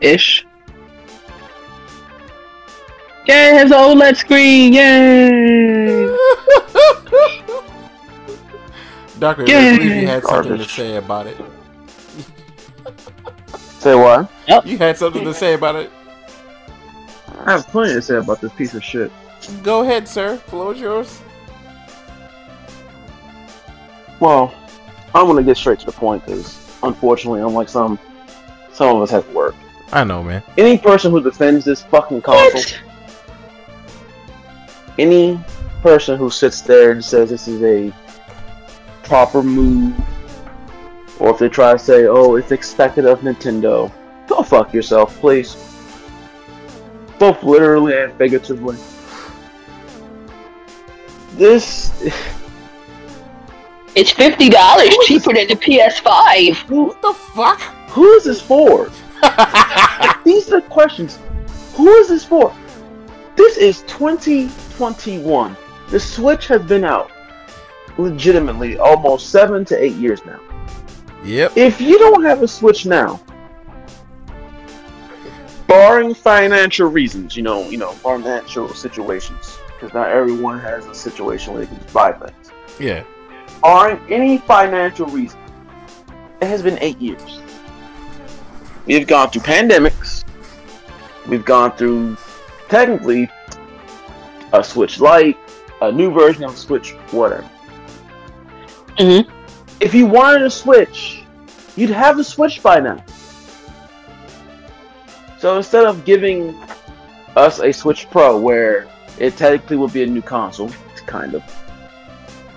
[0.00, 0.46] ish.
[3.26, 6.06] Yeah, it has an OLED screen, yay!
[9.18, 9.56] Doctor, Yay.
[9.56, 11.36] I believe you had something to say about it.
[13.56, 14.30] Say what?
[14.64, 15.90] You had something to say about it.
[17.44, 19.10] I have plenty to say about this piece of shit.
[19.62, 20.36] Go ahead, sir.
[20.36, 21.20] Floor is yours.
[24.20, 24.54] Well,
[25.14, 27.98] I'm gonna get straight to the point because, unfortunately, unlike some,
[28.72, 29.54] some of us have to work.
[29.92, 30.42] I know, man.
[30.56, 32.78] Any person who defends this fucking console,
[34.98, 35.40] any
[35.82, 37.94] person who sits there and says this is a
[39.02, 39.94] proper move,
[41.18, 43.90] or if they try to say, "Oh, it's expected of Nintendo,"
[44.26, 45.56] go fuck yourself, please.
[47.18, 48.76] Both literally and figuratively.
[51.36, 51.92] This
[53.94, 56.70] It's fifty dollars cheaper than the PS5.
[56.70, 57.60] What the fuck?
[57.88, 58.90] who is this for?
[60.24, 61.18] These are questions.
[61.74, 62.54] Who is this for?
[63.36, 65.56] This is 2021.
[65.90, 67.10] The Switch has been out
[67.98, 70.40] legitimately almost seven to eight years now.
[71.24, 71.56] yep.
[71.56, 73.20] If you don't have a Switch now,
[75.66, 81.52] barring financial reasons, you know, you know, financial situations, because not everyone has a situation
[81.52, 82.50] where they can just buy things.
[82.80, 83.04] Yeah.
[83.62, 85.38] Barring any financial reason,
[86.40, 87.40] it has been eight years.
[88.88, 90.24] We've gone through pandemics.
[91.28, 92.16] We've gone through
[92.70, 93.28] technically
[94.54, 95.36] a Switch Lite,
[95.82, 97.44] a new version of Switch, whatever.
[98.96, 99.28] Mhm.
[99.80, 101.22] If you wanted a Switch,
[101.76, 103.04] you'd have a Switch by now.
[105.38, 106.58] So instead of giving
[107.36, 108.86] us a Switch Pro, where
[109.18, 110.70] it technically would be a new console,
[111.04, 111.42] kind of,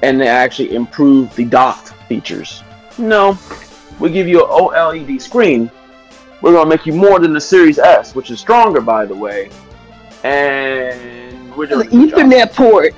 [0.02, 2.64] and they actually improve the docked features,
[2.98, 3.38] no,
[4.00, 5.70] we give you an OLED screen.
[6.42, 9.50] We're gonna make you more than the Series S, which is stronger, by the way,
[10.24, 12.20] and we're doing a good job.
[12.20, 12.94] Ethernet port.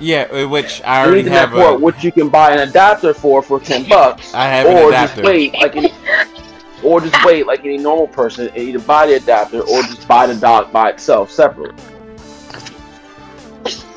[0.00, 1.78] Yeah, uh, which I An already Ethernet have port, a.
[1.84, 5.16] which you can buy an adapter for for ten bucks, I have an or adapter.
[5.22, 5.92] just wait like any,
[6.82, 10.26] or just wait like any normal person and either buy the adapter or just buy
[10.26, 11.82] the dock by itself separately.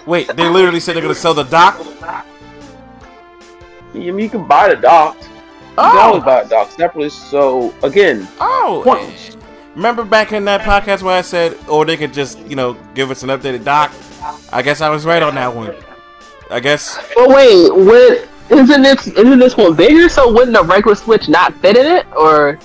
[0.05, 1.79] Wait, they literally said they're gonna sell the dock.
[2.01, 2.23] I
[3.93, 5.17] mean, you can buy the dock.
[5.85, 7.09] You can always Oh, buy a dock separately.
[7.09, 8.81] So again, oh.
[8.83, 9.37] pointless.
[9.75, 13.09] Remember back in that podcast where I said, or they could just, you know, give
[13.09, 13.91] us an updated dock.
[14.51, 15.73] I guess I was right on that one.
[16.49, 16.97] I guess.
[17.15, 18.27] But wait, what?
[18.49, 20.09] Isn't this isn't this one bigger?
[20.09, 22.05] So wouldn't a regular Switch not fit in it?
[22.13, 22.59] Or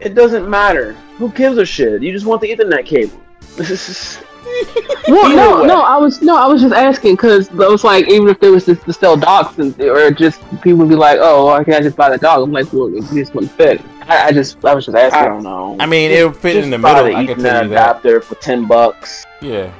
[0.00, 0.92] it doesn't matter.
[1.16, 2.02] Who gives a shit?
[2.02, 3.18] You just want the Ethernet cable.
[5.08, 5.66] well, no, way.
[5.66, 5.82] no.
[5.82, 8.66] I was no, I was just asking because it was like even if there was
[8.66, 11.80] just to sell dogs and or just people would be like, oh, why can't I
[11.82, 12.42] just buy the dog?
[12.42, 13.80] I'm like, well, it just wouldn't fit.
[14.08, 15.20] I, I just I was just asking.
[15.20, 15.76] I don't know.
[15.80, 17.16] I mean, it would fit Just in the buy middle.
[17.16, 17.90] I The can tell Ethernet you that.
[17.96, 19.24] adapter for ten bucks.
[19.40, 19.72] Yeah.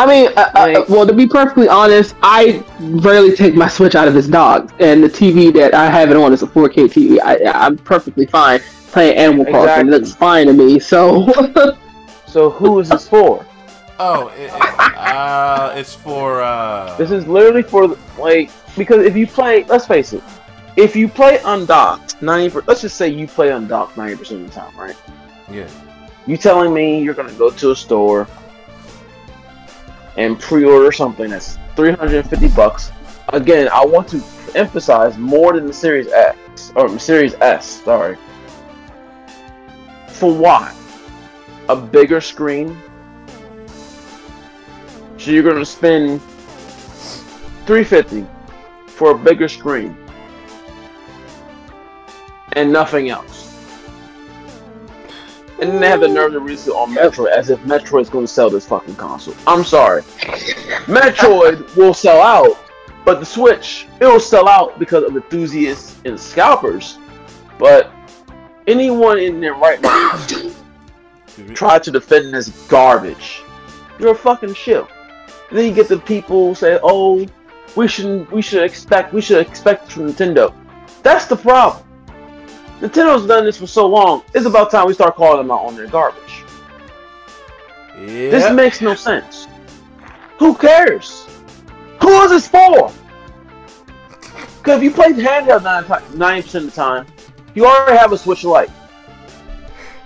[0.00, 4.06] I mean, uh, uh, well, to be perfectly honest, I rarely take my Switch out
[4.06, 7.18] of its dog, and the TV that I have it on is a 4K TV.
[7.20, 8.60] I, I'm perfectly fine
[8.92, 9.60] playing Animal Crossing.
[9.88, 9.88] Exactly.
[9.88, 10.78] It looks fine to me.
[10.78, 11.26] So,
[12.26, 13.44] So who is this for?
[14.00, 16.96] Oh, it, it, uh, it's for uh.
[16.96, 20.22] This is literally for like because if you play, let's face it,
[20.76, 24.46] if you play undocked ninety, per- let's just say you play undocked ninety percent of
[24.48, 24.96] the time, right?
[25.50, 25.68] Yeah.
[26.26, 28.28] You telling me you're gonna go to a store
[30.16, 32.92] and pre-order something that's three hundred and fifty bucks?
[33.30, 34.22] Again, I want to
[34.54, 37.82] emphasize more than the Series X or Series S.
[37.82, 38.16] Sorry.
[40.08, 40.74] For what?
[41.68, 42.80] A bigger screen.
[45.18, 46.22] So you're gonna spend
[47.66, 48.26] three fifty
[48.86, 49.96] for a bigger screen.
[52.52, 53.54] and nothing else.
[55.60, 58.10] And then they have the nerve to release it on Metroid as if Metroid is
[58.10, 59.34] going to sell this fucking console.
[59.46, 60.02] I'm sorry.
[60.86, 62.58] Metroid will sell out,
[63.04, 66.98] but the Switch, it will sell out because of enthusiasts and scalpers.
[67.58, 67.92] But
[68.66, 70.54] anyone in their right mind
[71.54, 73.42] try to defend this garbage.
[73.98, 74.88] You're a fucking shill.
[75.48, 77.26] And then you get the people say, "Oh,
[77.76, 80.52] we should we should expect we should expect from Nintendo."
[81.02, 81.84] That's the problem.
[82.80, 84.22] Nintendo's done this for so long.
[84.34, 86.44] It's about time we start calling them out on their garbage.
[87.96, 89.48] This makes no sense.
[90.38, 91.26] Who cares?
[92.00, 92.92] Who is this for?
[94.58, 97.06] Because if you play handheld 90% of the time,
[97.54, 98.70] you already have a Switch Lite.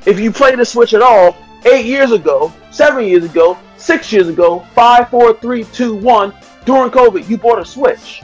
[0.06, 1.36] If you play the Switch at all,
[1.66, 6.34] eight years ago, seven years ago, six years ago, five, four, three, two, one,
[6.64, 8.22] during COVID, you bought a Switch.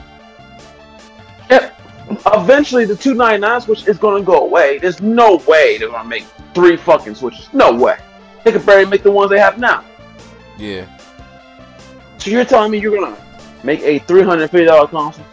[1.49, 1.75] Yep.
[2.27, 4.79] Eventually, the 299 Switch is going to go away.
[4.79, 7.49] There's no way they're going to make three fucking Switches.
[7.53, 7.97] No way.
[8.43, 9.83] They could barely make the ones they have now.
[10.57, 10.85] Yeah.
[12.19, 13.17] So you're telling me you're gonna
[13.63, 15.25] make a three hundred fifty dollar console,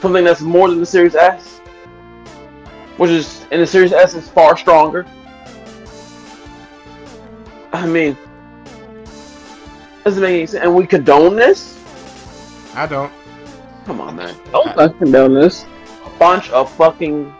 [0.00, 1.58] something that's more than the Series S,
[2.96, 5.06] which is and the Series S is far stronger.
[7.76, 8.16] I mean,
[10.04, 10.64] doesn't make any sense.
[10.64, 11.78] And we condone this?
[12.74, 13.12] I don't.
[13.84, 14.34] Come on, man.
[14.52, 15.64] Don't fucking done this.
[16.04, 17.32] A bunch of fucking.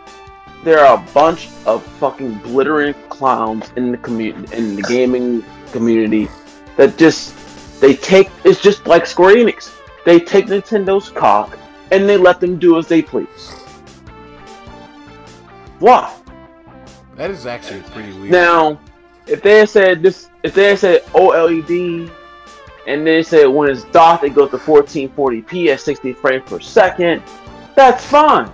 [0.63, 6.27] There are a bunch of fucking glittering clowns in the community, in the gaming community,
[6.75, 7.35] that just
[7.79, 8.29] they take.
[8.43, 9.73] It's just like Square Enix.
[10.05, 11.57] They take Nintendo's cock
[11.91, 13.51] and they let them do as they please.
[15.79, 16.13] Why?
[17.15, 18.31] That is actually pretty weird.
[18.31, 18.79] Now,
[19.27, 22.11] if they said this, if they said OLED,
[22.87, 27.21] and they said when it's docked it goes to 1440p at 60 frames per second,
[27.75, 28.51] that's fine.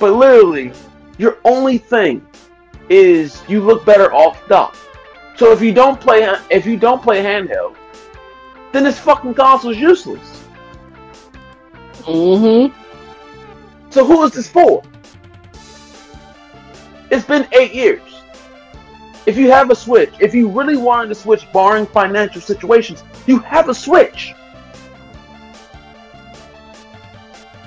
[0.00, 0.72] But literally,
[1.16, 2.26] your only thing
[2.88, 4.76] is you look better off dock.
[5.36, 7.76] So if you don't play, if you don't play handheld,
[8.72, 10.44] then this fucking console is useless.
[12.02, 12.74] Mm-hmm.
[13.90, 14.82] So who is this for?
[17.10, 18.13] It's been eight years.
[19.26, 23.38] If you have a Switch, if you really wanted to switch, barring financial situations, you
[23.38, 24.34] have a Switch.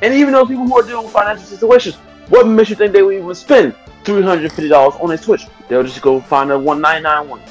[0.03, 1.95] And even those people who are dealing with financial situations,
[2.29, 5.47] what makes you think they would even spend three hundred fifty dollars on a Switch?
[5.67, 7.41] They'll just go find a one nine nine one.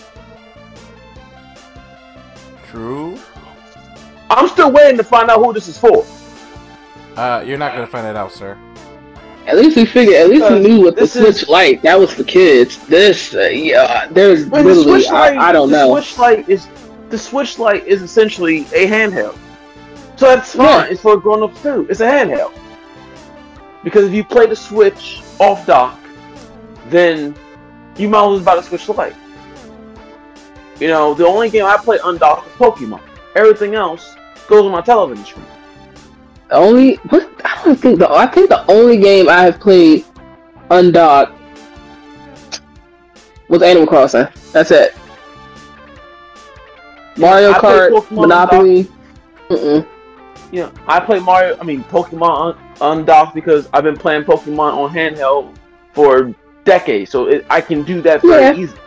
[2.70, 3.18] True.
[4.30, 6.06] I'm still waiting to find out who this is for.
[7.16, 8.56] Uh, you're not gonna find that out, sir.
[9.46, 10.16] At least we figured.
[10.16, 11.82] At least we knew what the this is- Switch Lite.
[11.82, 12.78] That was for kids.
[12.86, 15.00] This, uh, yeah, there's Wait, the literally.
[15.02, 15.92] Switch Lite, I, I don't the know.
[15.94, 16.68] Switch Lite is
[17.10, 19.38] the Switch Lite is essentially a handheld,
[20.16, 20.66] so that's fine.
[20.66, 20.86] Yeah.
[20.90, 21.86] It's for grown-ups too.
[21.88, 22.52] It's a handheld
[23.84, 26.00] because if you play the Switch off dock,
[26.88, 27.34] then
[27.96, 29.14] you might as well buy the Switch Lite.
[30.80, 33.00] You know, the only game I play undocked is Pokemon.
[33.36, 34.14] Everything else
[34.48, 35.46] goes on my television screen.
[36.48, 40.04] The only what I don't think the I think the only game I have played
[40.70, 41.32] undocked
[43.48, 44.28] was Animal Crossing.
[44.52, 44.94] That's it.
[47.16, 48.88] Mario played Kart, Monopoly.
[49.48, 49.86] Mm-mm.
[50.52, 51.56] Know, I play Mario.
[51.60, 55.54] I mean, Pokemon un- undocked because I've been playing Pokemon on handheld
[55.92, 56.34] for
[56.64, 58.54] decades, so it, I can do that very Yeah.
[58.54, 58.80] easily.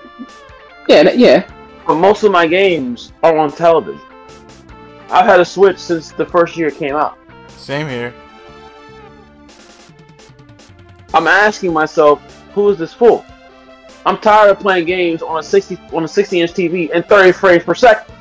[0.88, 1.52] Yeah, yeah.
[1.86, 4.02] But most of my games are on television.
[5.10, 7.18] I've had a Switch since the first year it came out.
[7.70, 8.14] Same here.
[11.14, 12.20] I'm asking myself,
[12.54, 13.24] who is this for?
[14.08, 17.32] I'm tired of playing games on a 60 on a 60 inch TV and 30
[17.32, 18.12] frames per second.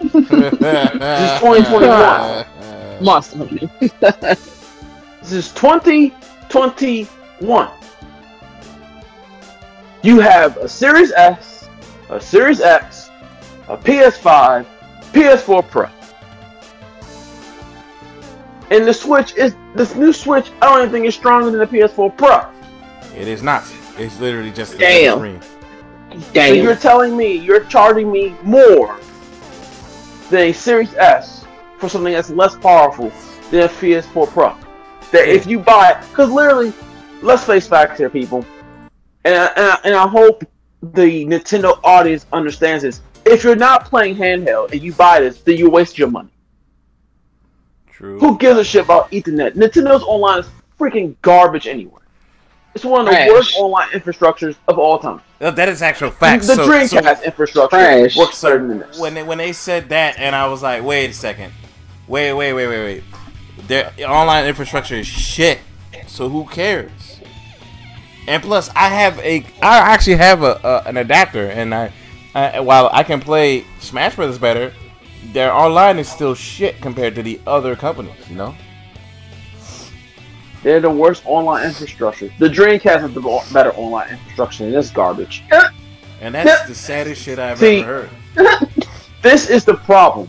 [0.00, 2.44] this is 2021.
[3.04, 3.68] Monster Hunter.
[5.20, 7.70] This is 2021.
[10.02, 11.68] You have a Series S,
[12.10, 13.10] a Series X,
[13.68, 14.66] a PS5,
[15.12, 15.88] PS4 Pro.
[18.72, 20.50] And the Switch is this new Switch.
[20.62, 22.46] I don't even think is stronger than the PS4 Pro.
[23.14, 23.64] It is not.
[23.98, 25.18] It's literally just a Damn.
[25.18, 25.40] screen.
[26.32, 28.98] So you're telling me you're charging me more
[30.30, 31.44] than a Series S
[31.76, 33.12] for something that's less powerful
[33.50, 34.56] than a PS4 Pro.
[35.10, 36.72] That if you buy it, because literally,
[37.20, 38.42] let's face facts here, people,
[39.26, 40.44] and I, and, I, and I hope
[40.80, 43.02] the Nintendo audience understands this.
[43.26, 46.30] If you're not playing handheld and you buy this, then you waste your money.
[48.02, 48.18] True.
[48.18, 49.52] Who gives a shit about Ethernet?
[49.52, 50.46] Nintendo's online is
[50.76, 52.00] freaking garbage anyway.
[52.74, 53.28] It's one of the Trash.
[53.28, 55.20] worst online infrastructures of all time.
[55.38, 56.48] That is actual facts.
[56.48, 58.16] the so, Dreamcast so, infrastructure Trash.
[58.16, 58.98] works so better than this.
[58.98, 61.52] when they, when they said that, and I was like, wait a second,
[62.08, 63.04] wait, wait, wait, wait, wait.
[63.68, 65.60] Their online infrastructure is shit.
[66.08, 67.20] So who cares?
[68.26, 71.92] And plus, I have a, I actually have a, a an adapter, and I,
[72.34, 74.72] I, while I can play Smash Brothers better,
[75.32, 78.28] their online is still shit compared to the other companies.
[78.28, 78.54] You know.
[80.62, 82.30] They're the worst online infrastructure.
[82.38, 85.42] The Dreamcast has the better online infrastructure than this garbage.
[86.20, 88.68] And that's the saddest shit I've See- ever heard.
[89.22, 90.28] This is the problem.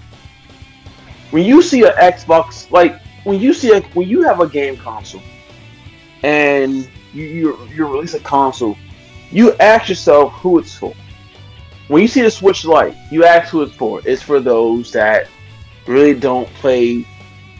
[1.31, 4.77] When you see an Xbox, like when you see a when you have a game
[4.77, 5.23] console,
[6.21, 8.77] and you you, you release a console,
[9.31, 10.93] you ask yourself who it's for.
[11.87, 14.01] When you see the Switch Lite, you ask who it's for.
[14.05, 15.27] It's for those that
[15.85, 17.05] really don't play,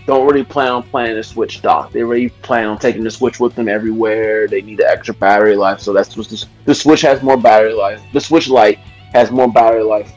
[0.06, 1.92] don't really plan on playing the Switch dock.
[1.92, 4.48] They really plan on taking the Switch with them everywhere.
[4.48, 7.74] They need the extra battery life, so that's what the, the Switch has more battery
[7.74, 8.02] life.
[8.14, 8.80] The Switch Lite
[9.14, 10.14] has more battery life,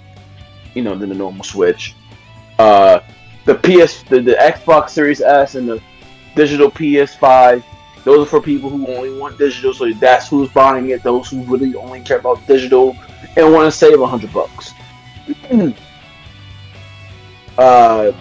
[0.74, 1.94] you know, than the normal Switch.
[2.58, 3.00] Uh,
[3.44, 5.82] the PS, the, the Xbox Series S, and the
[6.36, 7.62] digital PS5
[8.06, 11.02] those are for people who only want digital, so that's who's buying it.
[11.02, 12.96] Those who really only care about digital
[13.36, 14.72] and want to save a hundred bucks.
[17.58, 18.12] uh,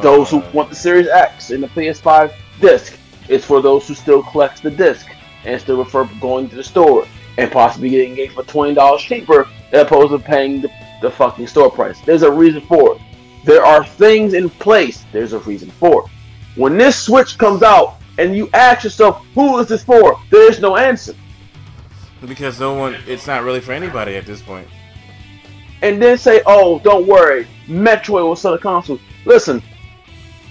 [0.00, 2.98] those who want the Series X and the PS5 disc,
[3.28, 5.06] is for those who still collect the disc
[5.44, 7.06] and still prefer going to the store
[7.38, 10.70] and possibly getting it for twenty dollars cheaper as opposed to paying the,
[11.02, 12.00] the fucking store price.
[12.00, 13.02] There's a reason for it.
[13.44, 15.04] There are things in place.
[15.12, 16.10] There's a reason for it.
[16.56, 20.18] When this Switch comes out and you ask yourself, who is this for?
[20.30, 21.14] There is no answer.
[22.26, 24.66] Because no one, it's not really for anybody at this point.
[25.82, 28.98] And then say, oh, don't worry, Metroid will sell the console.
[29.26, 29.62] Listen,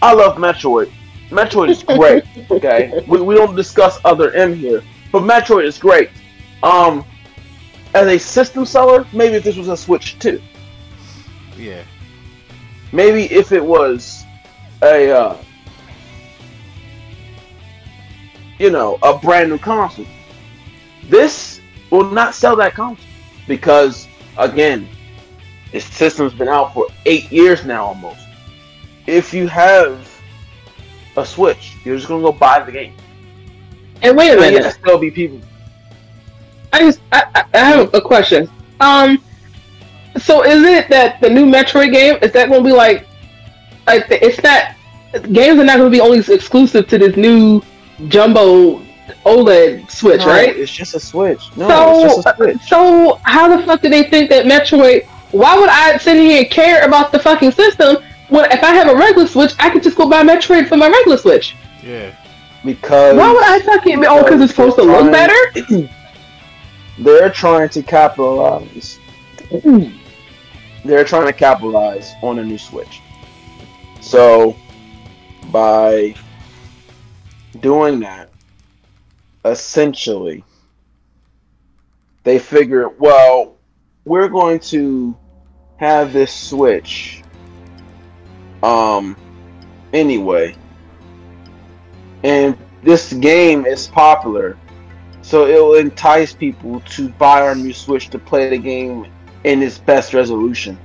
[0.01, 0.91] I love Metroid.
[1.30, 2.24] Metroid is great.
[2.51, 6.09] Okay, we, we don't discuss other M here, but Metroid is great.
[6.61, 7.03] Um,
[7.95, 10.41] as a system seller, maybe if this was a Switch 2,
[11.57, 11.84] Yeah.
[12.91, 14.24] maybe if it was
[14.84, 15.38] a uh,
[18.59, 20.05] you know a brand new console
[21.09, 21.53] this
[21.94, 23.06] will not sell that console
[23.48, 24.88] because again
[25.74, 28.20] its system's been out for eight years now almost
[29.08, 30.10] if you have
[31.18, 32.96] a switch you're just gonna go buy the game
[34.02, 34.64] And wait a and minute.
[34.64, 35.41] yet still be people
[36.72, 38.50] I just I, I have a question.
[38.80, 39.24] Um,
[40.18, 43.08] so is it that the new Metroid game is that to be like
[43.88, 44.76] like it's not
[45.32, 47.62] games are not to be only exclusive to this new
[48.08, 48.82] jumbo
[49.26, 50.56] OLED Switch, No, right?
[50.56, 53.82] it's just a switch no so it's just a uh, switch so how the fuck
[53.82, 55.06] do they think that Metroid?
[55.32, 57.97] Why would I sit here and care about the fucking system
[58.30, 60.88] when if I have a regular Switch, I could just go buy Metroid for my
[60.89, 61.56] regular Switch?
[61.84, 62.16] Yeah.
[62.64, 65.89] because Why would I fucking oh because it's supposed to look better?
[66.99, 68.99] they're trying to capitalize.
[70.86, 73.01] they're trying to capitalize on a new Switch.
[74.01, 74.56] So,
[75.51, 76.14] by
[77.62, 78.30] doing that,
[79.46, 80.44] essentially,
[82.24, 83.58] they figure, well,
[84.06, 85.18] we're going to
[85.78, 87.22] have this Switch,
[88.62, 89.18] um,
[89.91, 90.56] anyway,
[92.24, 94.58] and this game is popular
[95.24, 99.08] so it will entice people to buy our new Switch to play the game
[99.46, 100.78] in its best resolution.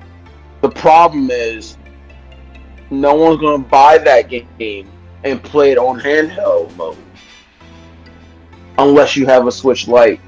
[0.61, 1.77] The problem is,
[2.91, 4.89] no one's to buy that game
[5.24, 6.97] and play it on handheld mode
[8.79, 10.21] unless you have a Switch Lite,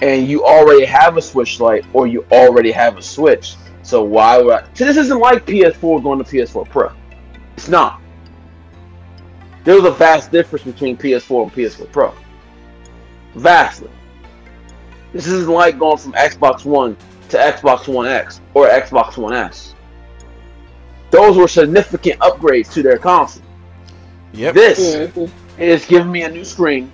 [0.00, 3.56] and you already have a Switch Lite or you already have a Switch.
[3.82, 4.64] So why would I?
[4.74, 6.92] See, this isn't like PS4 going to PS4 Pro.
[7.56, 8.00] It's not.
[9.64, 12.14] There's a vast difference between PS4 and PS4 Pro
[13.36, 13.90] vastly.
[15.12, 16.96] This isn't like going from Xbox One
[17.28, 19.74] to Xbox One X or Xbox One S.
[21.10, 23.42] Those were significant upgrades to their console.
[24.32, 24.54] Yep.
[24.54, 25.62] This mm-hmm.
[25.62, 26.90] is giving me a new screen,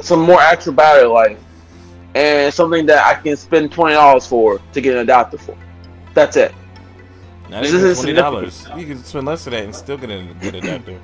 [0.00, 1.38] some more extra battery life,
[2.14, 5.56] and something that I can spend twenty dollars for to get an adapter for.
[6.14, 6.54] That's it.
[7.48, 8.66] Not This even is twenty dollars.
[8.76, 11.00] You can spend less of that and still get a good adapter.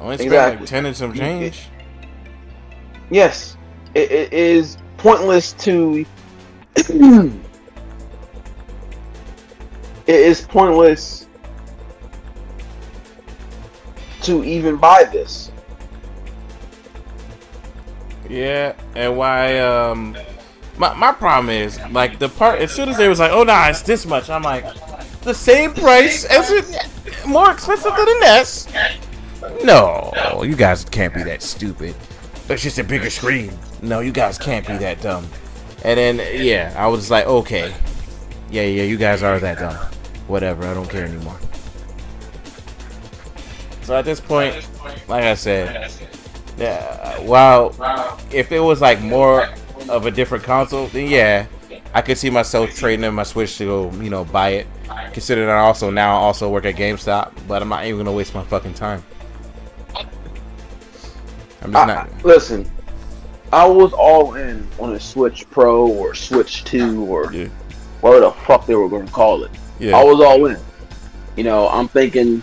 [0.00, 0.60] Only spend Exactly.
[0.60, 1.68] like ten and some change.
[3.10, 3.56] Yes,
[3.94, 6.04] it, it is pointless to.
[6.76, 7.32] it
[10.06, 11.26] is pointless
[14.22, 15.50] to even buy this.
[18.28, 19.58] Yeah, and why?
[19.58, 20.16] Um,
[20.78, 22.60] my my problem is like the part.
[22.60, 24.64] As soon as they was like, "Oh, nah, it's this much," I'm like,
[25.22, 28.68] the same price as it, more expensive than the NES.
[29.64, 31.94] No, you guys can't be that stupid.
[32.48, 33.56] It's just a bigger screen.
[33.82, 35.26] No, you guys can't be that dumb.
[35.84, 37.74] And then yeah, I was like, okay,
[38.50, 39.76] yeah, yeah, you guys are that dumb.
[40.28, 41.38] Whatever, I don't care anymore.
[43.82, 44.66] So at this point,
[45.08, 45.90] like I said,
[46.58, 47.74] yeah, while
[48.32, 49.48] if it was like more
[49.88, 51.46] of a different console, then yeah,
[51.94, 54.66] I could see myself trading in my Switch to go, you know, buy it.
[55.12, 58.44] Considering I also now also work at GameStop, but I'm not even gonna waste my
[58.44, 59.02] fucking time.
[61.62, 62.24] I'm just I- not.
[62.24, 62.70] listen,
[63.52, 67.46] I was all in on a Switch Pro or Switch 2 or Yeah.
[68.00, 69.50] whatever the fuck they were going to call it.
[69.92, 70.56] I was all in.
[71.36, 72.42] You know, I'm thinking,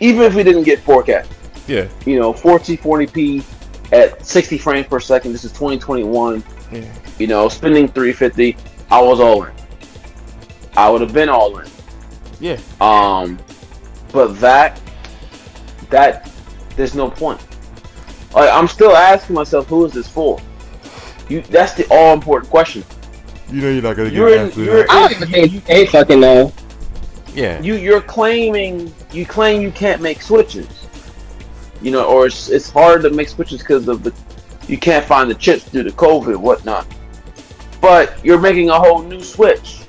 [0.00, 1.24] even if we didn't get 4K,
[1.68, 3.44] yeah, you know, 1440p
[3.92, 5.32] at 60 frames per second.
[5.32, 6.42] This is 2021.
[6.72, 6.94] yeah.
[7.18, 8.56] You know, spending 350.
[8.90, 9.52] I was all in.
[10.76, 11.68] I would have been all in.
[12.40, 12.58] Yeah.
[12.80, 13.38] Um,
[14.12, 14.80] but that,
[15.90, 16.30] that,
[16.76, 17.40] there's no point.
[18.32, 20.40] Like, I'm still asking myself, who is this for?
[21.28, 22.84] You, that's the all important question.
[23.50, 26.52] You know you're not gonna You're in, you're, I don't even think they fucking know.
[27.34, 30.87] Yeah, you you're claiming you claim you can't make switches
[31.82, 34.14] you know or it's, it's hard to make switches because of the
[34.66, 36.86] you can't find the chips due to covid and whatnot.
[37.80, 39.80] But you're making a whole new switch.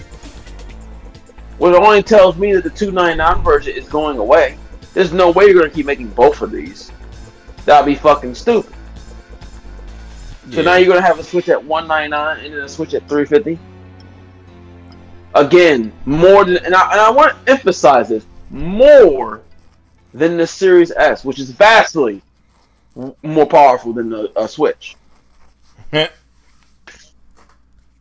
[1.57, 4.57] Well it only tells me that the 299 version is going away.
[4.93, 6.91] There's no way you're going to keep making both of these.
[7.65, 8.73] That'd be fucking stupid.
[10.51, 13.07] So now you're going to have a switch at 199 and then a switch at
[13.07, 13.59] 350
[15.35, 19.41] again more than and I, and I want to emphasize this more
[20.13, 22.21] than the Series S, which is vastly
[23.23, 24.95] more powerful than the uh, Switch.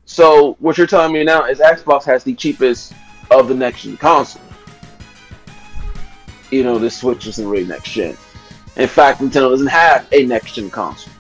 [0.05, 2.93] So what you're telling me now is Xbox has the cheapest
[3.31, 4.43] of the next gen console.
[6.51, 8.17] You know, the Switch isn't really next gen.
[8.77, 11.13] In fact, Nintendo doesn't have a next gen console.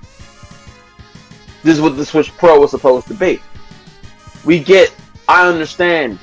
[1.62, 3.40] This is what the Switch Pro was supposed to be.
[4.44, 4.94] We get,
[5.28, 6.18] I understand,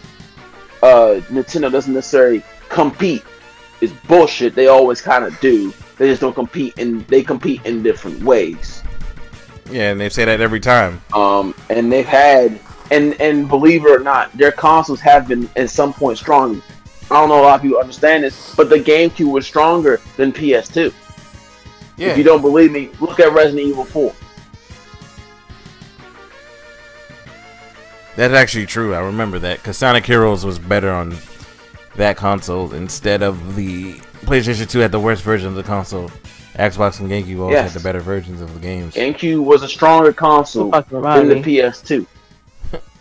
[0.82, 3.24] uh, Nintendo doesn't necessarily compete.
[3.82, 4.56] It's bullshit.
[4.56, 5.74] They always kind of do.
[5.98, 8.84] They just don't compete, and they compete in different ways.
[9.72, 11.02] yeah, and they say that every time.
[11.14, 12.60] Um, and they've had,
[12.92, 16.62] and and believe it or not, their consoles have been at some point strong.
[17.12, 20.32] I don't know a lot of people understand this, but the GameCube was stronger than
[20.34, 20.92] PS2.
[21.98, 24.14] Yeah, If you don't believe me, look at Resident Evil 4.
[28.16, 28.94] That's actually true.
[28.96, 31.12] I remember that because Sonic Heroes was better on
[31.98, 33.94] that console instead of the
[34.26, 36.10] PlayStation 2 had the worst version of the console.
[36.56, 37.74] Xbox and GameCube always Yes.
[37.74, 38.94] had the better versions of the games.
[38.94, 41.36] GameCube was a stronger console than remind the.
[41.36, 42.06] PS2.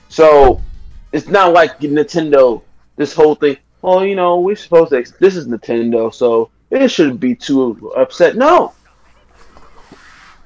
[0.08, 0.60] so
[1.12, 2.62] it's not like Nintendo.
[2.96, 3.56] This whole thing.
[3.82, 5.04] Well, you know, we're supposed to.
[5.20, 8.36] This is Nintendo, so it shouldn't be too upset.
[8.36, 8.72] No,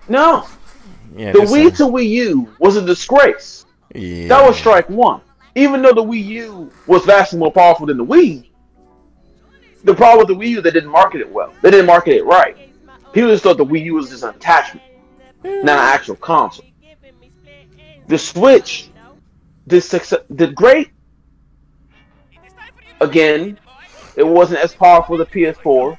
[0.08, 0.46] no.
[1.16, 3.64] Yeah, The this, Wii uh, to Wii U was a disgrace.
[3.94, 4.28] yeah.
[4.28, 5.20] That was strike one.
[5.54, 8.48] Even though the Wii U was vastly more powerful than the Wii,
[9.84, 11.52] the problem with the Wii U, they didn't market it well.
[11.62, 12.56] They didn't market it right.
[13.12, 14.86] People just thought the Wii U was just an attachment,
[15.42, 16.66] not an actual console.
[18.06, 18.90] The Switch
[19.66, 20.90] did success, did great.
[23.00, 23.58] Again,
[24.16, 25.96] it wasn't as powerful as the PS4.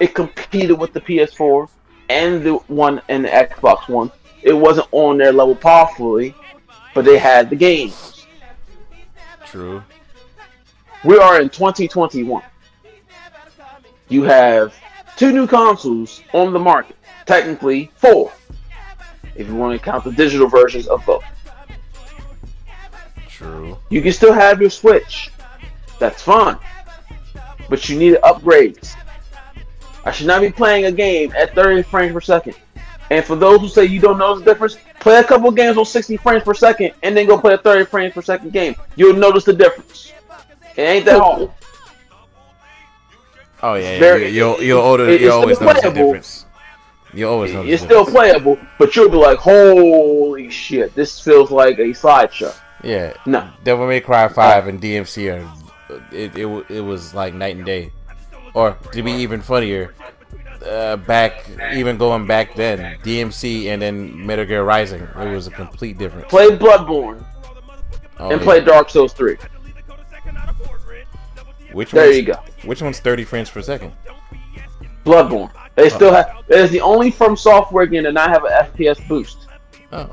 [0.00, 1.68] It competed with the PS4
[2.08, 4.10] and the one and the Xbox One.
[4.42, 6.34] It wasn't on their level powerfully,
[6.94, 8.09] but they had the games.
[9.50, 9.82] True.
[11.04, 12.42] We are in 2021.
[14.08, 14.74] You have
[15.16, 16.96] two new consoles on the market.
[17.26, 18.32] Technically, four,
[19.34, 21.24] if you want to count the digital versions of both.
[23.28, 23.76] True.
[23.88, 25.30] You can still have your Switch.
[25.98, 26.58] That's fine.
[27.68, 28.94] But you need upgrades.
[30.04, 32.56] I should not be playing a game at 30 frames per second.
[33.10, 35.84] And for those who say you don't know the difference, play a couple games on
[35.84, 38.76] 60 frames per second and then go play a 30 frames per second game.
[38.96, 40.12] You'll notice the difference.
[40.76, 41.50] It ain't that hard.
[43.62, 43.98] Oh yeah, yeah.
[43.98, 45.14] Very- you'll you'll older.
[45.14, 46.46] You always notice the difference.
[47.12, 47.72] You always notice.
[47.72, 52.54] It's still playable, but you'll be like, holy shit, this feels like a slideshow.
[52.84, 53.12] Yeah.
[53.26, 53.50] No.
[53.64, 55.52] Devil May Cry Five and DMC are.
[56.12, 57.90] It, it it was like night and day,
[58.54, 59.92] or to be even funnier,
[60.66, 65.50] uh, back even going back then, DMC and then Metal Gear Rising, it was a
[65.50, 66.28] complete difference.
[66.28, 67.24] Play Bloodborne
[68.18, 68.44] Oh, and yeah.
[68.44, 69.36] play Dark Souls 3.
[71.72, 72.34] Which There you go.
[72.64, 73.92] Which one's 30 frames per second?
[75.04, 75.50] Bloodborne.
[75.76, 76.42] They still have.
[76.48, 79.46] It is the only FromSoftware game to not have an FPS boost.
[79.92, 80.10] Oh.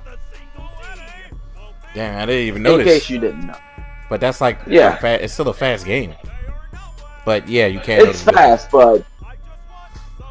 [1.94, 2.88] Damn, I didn't even notice.
[2.88, 3.56] In case you didn't know.
[4.10, 4.96] But that's like Yeah.
[4.98, 6.14] fa- it's still a fast game.
[7.26, 8.08] But yeah, you can't.
[8.08, 9.04] It's fast, but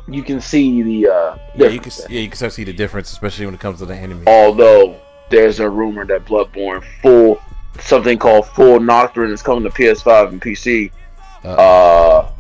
[0.09, 1.39] you can see the uh.
[1.57, 1.93] Yeah, you can.
[2.09, 4.25] Yeah, you can start to see the difference, especially when it comes to the enemy.
[4.27, 4.97] Although
[5.31, 7.41] there's a rumor that Bloodborne full
[7.81, 10.91] something called Full Nocturne is coming to PS5 and PC.
[11.45, 12.31] Uh, Uh,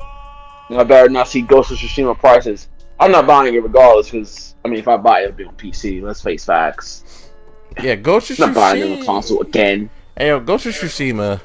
[0.70, 2.68] I better not see Ghost of Tsushima prices.
[2.98, 5.54] I'm not buying it regardless because I mean, if I buy it, it'll be on
[5.56, 6.02] PC.
[6.02, 7.28] Let's face facts.
[7.82, 9.06] Yeah, Ghost of I'm not buying it on Tsushima.
[9.06, 9.90] console again.
[10.16, 11.40] Hey, yo, Ghost of Tsushima.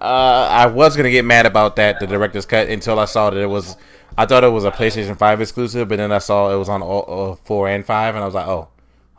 [0.00, 3.38] Uh, I was gonna get mad about that, the director's cut, until I saw that
[3.40, 3.76] it was.
[4.16, 6.82] I thought it was a PlayStation Five exclusive, but then I saw it was on
[6.82, 8.68] all, uh, four and five, and I was like, oh,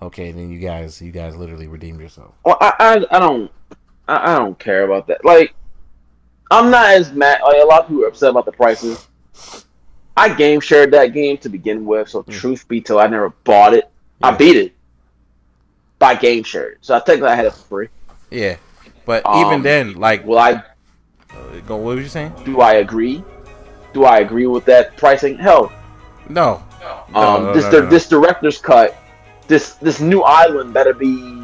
[0.01, 0.31] okay.
[0.31, 2.33] Then you guys, you guys literally redeemed yourself.
[2.45, 3.51] Well, I, I, I don't,
[4.07, 5.25] I, I don't care about that.
[5.25, 5.55] Like,
[6.51, 7.41] I'm not as mad.
[7.43, 9.07] Like a lot of people are upset about the prices.
[10.15, 13.73] I game shared that game to begin with, so truth be told, I never bought
[13.73, 13.89] it.
[14.21, 14.73] I beat it
[15.97, 17.87] by game shared, so I technically I had it for free.
[18.29, 18.57] Yeah,
[19.05, 20.51] but Um, even then, like, Will I?
[21.31, 21.77] uh, go.
[21.77, 22.33] What were you saying?
[22.45, 23.23] Do I agree?
[23.93, 25.37] Do I agree with that pricing?
[25.37, 25.71] Hell,
[26.29, 26.63] No.
[27.11, 27.89] No, um, no, this no, di- no.
[27.89, 28.97] this director's cut,
[29.47, 31.43] this this new island better be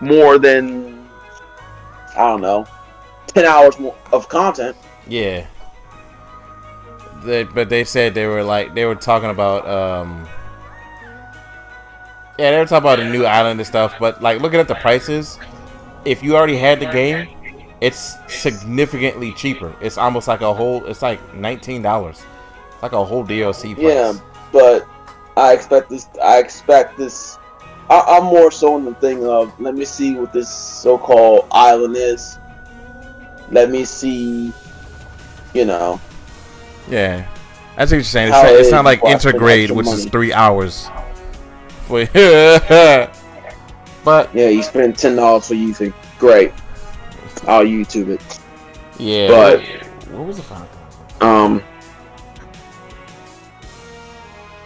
[0.00, 1.06] more than
[2.16, 2.66] I don't know,
[3.28, 4.76] ten hours more of content.
[5.06, 5.46] Yeah.
[7.22, 10.26] They, but they said they were like they were talking about um
[12.38, 14.74] Yeah, they were talking about a new island and stuff, but like looking at the
[14.76, 15.38] prices,
[16.04, 17.28] if you already had the game,
[17.80, 19.74] it's significantly cheaper.
[19.80, 22.22] It's almost like a whole it's like nineteen dollars.
[22.82, 23.84] Like a whole DLC price.
[23.84, 24.14] Yeah,
[24.52, 24.86] but
[25.36, 26.08] I expect this.
[26.22, 27.38] I expect this.
[27.88, 31.96] I, I'm more so in the thing of let me see what this so-called island
[31.96, 32.38] is.
[33.50, 34.52] Let me see,
[35.54, 36.00] you know,
[36.88, 37.26] Yeah.
[37.76, 38.28] That's what you're saying.
[38.28, 40.88] It's, not, it it's not like before Intergrade, extra which is three hours.
[41.86, 42.04] For
[44.04, 45.94] But yeah, you spend ten dollars for YouTube.
[46.18, 46.52] Great,
[47.46, 48.38] I'll YouTube it.
[48.98, 49.28] yeah.
[49.28, 49.62] But-
[50.10, 51.28] what was the final console?
[51.28, 51.62] Um,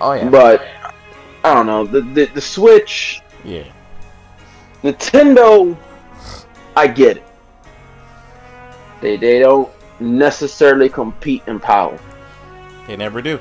[0.00, 0.28] Oh yeah.
[0.28, 0.62] but
[1.44, 3.64] I don't know the the, the Switch, yeah.
[4.82, 5.76] Nintendo.
[6.76, 7.24] I get it.
[9.00, 9.70] They they don't
[10.00, 11.98] necessarily compete in power.
[12.86, 13.38] They never do.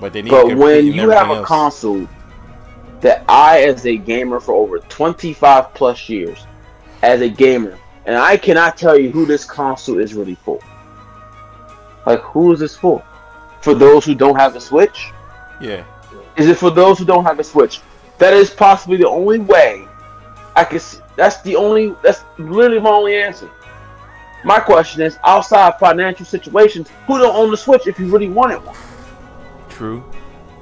[0.00, 1.48] But they need But to when you have everything a else.
[1.48, 2.08] console
[3.00, 6.46] that I, as a gamer for over 25 plus years,
[7.02, 10.58] as a gamer, and I cannot tell you who this console is really for.
[12.06, 13.04] Like, who is this for?
[13.60, 15.12] For those who don't have a Switch?
[15.60, 15.84] Yeah.
[16.36, 17.80] Is it for those who don't have a Switch?
[18.18, 19.86] That is possibly the only way
[20.54, 20.98] I can see.
[21.16, 23.50] That's the only, that's literally my only answer.
[24.44, 28.64] My question is outside financial situations, who don't own the Switch if you really wanted
[28.64, 28.76] one?
[29.68, 30.04] True.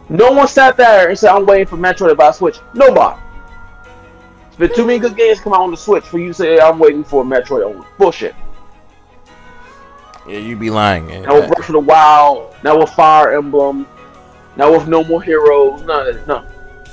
[0.08, 2.58] No one sat there and said, I'm waiting for Metroid to buy a Switch.
[2.72, 3.20] Nobody.
[4.54, 6.60] It's been too many good games come out on the Switch for you to say,
[6.60, 7.84] I'm waiting for a Metroid only.
[7.98, 8.36] Bullshit.
[10.28, 11.10] Yeah, you'd be lying.
[11.10, 13.84] And Now with Breath of the Wild, now with Fire Emblem,
[14.54, 16.28] now with No More Heroes, none of that.
[16.28, 16.46] No.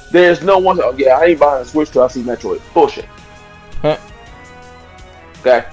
[0.09, 2.61] There's no one, oh yeah, I ain't buying a Switch till I see Metroid.
[2.73, 3.05] Bullshit.
[3.83, 3.97] Huh.
[5.41, 5.67] Okay?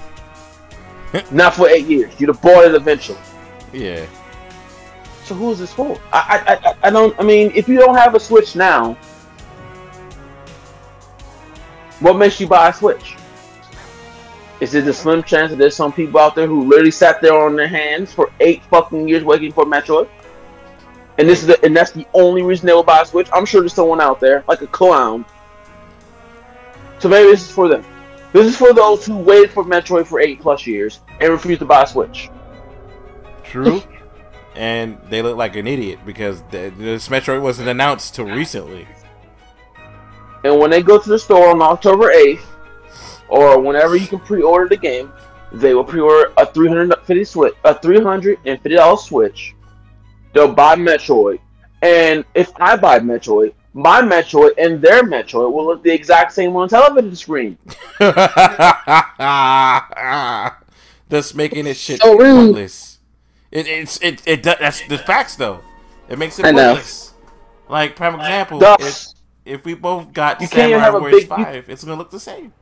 [1.31, 2.13] Not for eight years.
[2.19, 3.17] You'd have bought it eventually.
[3.73, 4.05] yeah.
[5.23, 5.99] So who is this for?
[6.13, 7.19] I, I, I, I don't.
[7.19, 8.95] I mean, if you don't have a Switch now,
[11.99, 13.15] what makes you buy a Switch?
[14.59, 17.37] Is it a slim chance that there's some people out there who literally sat there
[17.37, 20.09] on their hands for eight fucking years waiting for Metroid?
[21.17, 23.27] And this is the, and that's the only reason they will buy a Switch.
[23.33, 25.25] I'm sure there's someone out there like a clown.
[26.99, 27.85] So maybe this is for them.
[28.33, 31.65] This is for those who waited for Metroid for eight plus years and refused to
[31.65, 32.29] buy a Switch.
[33.43, 33.81] True.
[34.55, 38.87] and they look like an idiot because the, this Metroid wasn't announced till recently.
[40.43, 42.41] And when they go to the store on October 8th,
[43.27, 45.11] or whenever you can pre-order the game,
[45.51, 49.55] they will pre-order a 350 switch, a 350 dollar Switch.
[50.33, 51.39] They'll buy Metroid,
[51.81, 56.55] and if I buy Metroid, my Metroid and their Metroid will look the exact same
[56.55, 57.57] on television screen.
[61.09, 62.99] Thus making it shit So pointless.
[63.51, 65.61] It, it's it, it do- that's the facts though.
[66.07, 66.73] It makes it I know.
[66.73, 67.13] pointless.
[67.67, 69.15] Like prime example, if, Thus,
[69.49, 71.83] if we both got You can't even Samurai have a Warriors big- you- Five, it's
[71.83, 72.53] gonna look the same.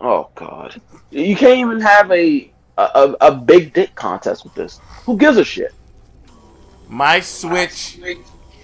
[0.00, 4.80] oh god, you can't even have a a, a a big dick contest with this.
[5.04, 5.72] Who gives a shit?
[6.88, 7.98] My Switch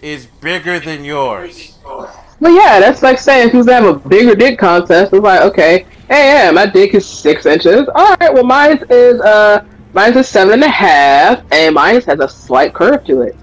[0.00, 1.78] is bigger than yours.
[2.40, 5.12] Well, yeah, that's like saying who's have a bigger dick contest.
[5.12, 7.88] It's like, okay, hey, yeah, my dick is six inches.
[7.94, 12.20] All right, well, mine is uh, mine is seven and a half, and mine has
[12.20, 13.36] a slight curve to it.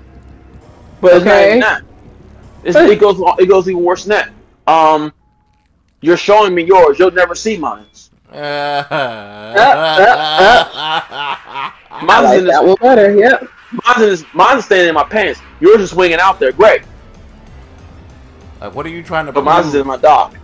[1.00, 1.88] But it's not Okay.
[2.64, 4.72] It's, it goes it goes even worse than that.
[4.72, 5.12] Um,
[6.02, 7.00] you're showing me yours.
[7.00, 7.86] You'll never see mine.
[8.32, 8.90] Mine's
[12.24, 13.14] like in that one better.
[13.14, 13.50] Yep.
[13.86, 15.42] mine's, in this, mine's staying in my pants.
[15.60, 16.54] Yours is swinging out there.
[16.54, 16.84] Great,
[18.62, 20.36] like, what are you trying to but mine's in my dock.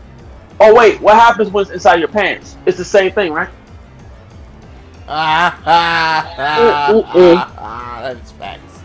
[0.60, 2.57] Oh wait, what happens when it's inside your pants?
[2.65, 3.49] It's the same thing, right?
[5.07, 8.76] Ah, ah, ah, ah, ah, That's facts.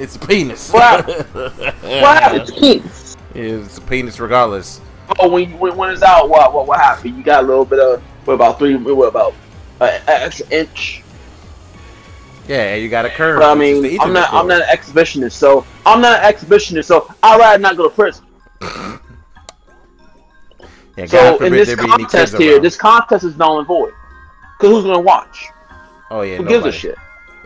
[0.00, 0.72] It's a penis.
[0.72, 3.16] What What It's peace.
[3.34, 4.80] it's a penis regardless.
[5.18, 7.16] Oh, when, when when it's out, what what what happened?
[7.18, 8.76] You got a little bit of what about three?
[8.76, 9.34] What about
[9.80, 11.02] an extra inch?
[12.48, 13.40] Yeah, you got a curve.
[13.40, 16.00] But I which is the mean, I'm Ethernet not I'm not an exhibitionist, so I'm
[16.00, 18.24] not an exhibitionist, so I'd rather not go to prison.
[20.96, 22.62] Yeah, So in this there be any kids contest here, around.
[22.64, 23.94] this contest is null and void.
[24.58, 25.46] Cause who's gonna watch?
[26.10, 26.96] Oh yeah, Who gives a shit?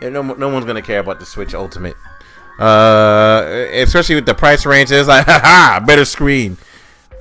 [0.01, 1.95] Yeah, no, no one's gonna care about the Switch Ultimate.
[2.59, 6.57] Uh, especially with the price range, it's like, haha, better screen,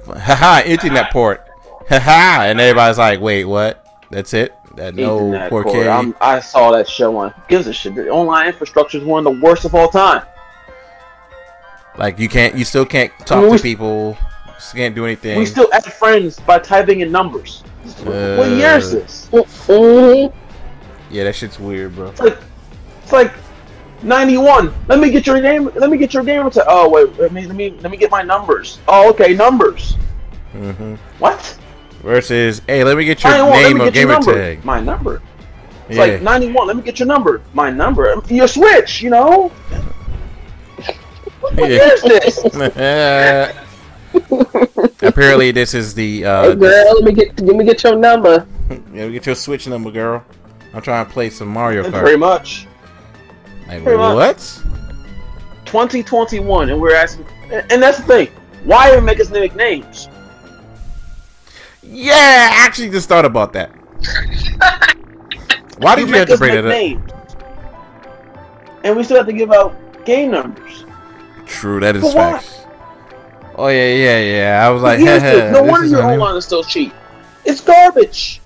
[0.07, 1.45] haha, internet port,
[1.89, 3.85] haha, and everybody's like, wait, what?
[4.11, 4.53] That's it?
[4.77, 5.63] That no Ethernet 4K?
[5.65, 5.87] cord.
[5.87, 7.33] I'm, I saw that show on.
[7.49, 7.95] Gives a shit?
[7.95, 10.25] The online infrastructure is one of the worst of all time.
[11.97, 14.19] Like you can't, you still can't talk I mean, to people.
[14.73, 15.39] Can't do anything.
[15.39, 17.63] We still add friends by typing in numbers.
[18.03, 19.29] what year is Uh, this?
[19.31, 20.33] Mhm.
[21.11, 22.09] Yeah, that shit's weird, bro.
[22.09, 22.39] It's like,
[23.03, 23.33] it's like
[24.05, 24.73] 91.
[24.89, 25.71] Let me get your name.
[25.75, 26.49] Let me get your game.
[26.67, 28.79] Oh wait, let me let me let me get my numbers.
[28.89, 29.97] Oh okay, numbers.
[30.53, 31.59] hmm What?
[32.03, 33.63] Versus, hey, let me get your 91.
[33.63, 34.65] Name me on gamer tag.
[34.65, 35.23] My number.
[35.89, 36.05] It's Yeah.
[36.05, 36.67] like 91.
[36.67, 37.41] Let me get your number.
[37.55, 38.15] My number.
[38.29, 39.03] Your Switch.
[39.03, 39.53] You know.
[41.41, 42.45] What is this?
[45.03, 48.47] Apparently, this is the Hey, uh, girl, let me get let me get your number.
[48.95, 50.25] yeah, get your Switch number, girl.
[50.73, 52.19] I'm trying to play some Mario Very Kart.
[52.19, 52.67] much.
[53.77, 54.15] Like, pretty much.
[54.17, 54.39] what?
[55.67, 57.27] 2021, and we're asking.
[57.51, 58.29] And and that's the thing.
[58.65, 60.09] Why even make us make names?
[61.83, 63.71] Yeah, I actually just thought about that.
[65.79, 66.73] Why did you make have to bring make that up?
[66.73, 67.11] names.
[68.85, 69.75] And we still have to give out
[70.05, 70.85] game numbers.
[71.47, 72.43] True, that is For what?
[72.43, 72.61] facts.
[73.57, 74.67] Oh yeah, yeah, yeah.
[74.67, 76.21] I was like, Here's heh, the- no wonder your on him.
[76.21, 76.93] online is still cheap.
[77.45, 78.41] It's garbage.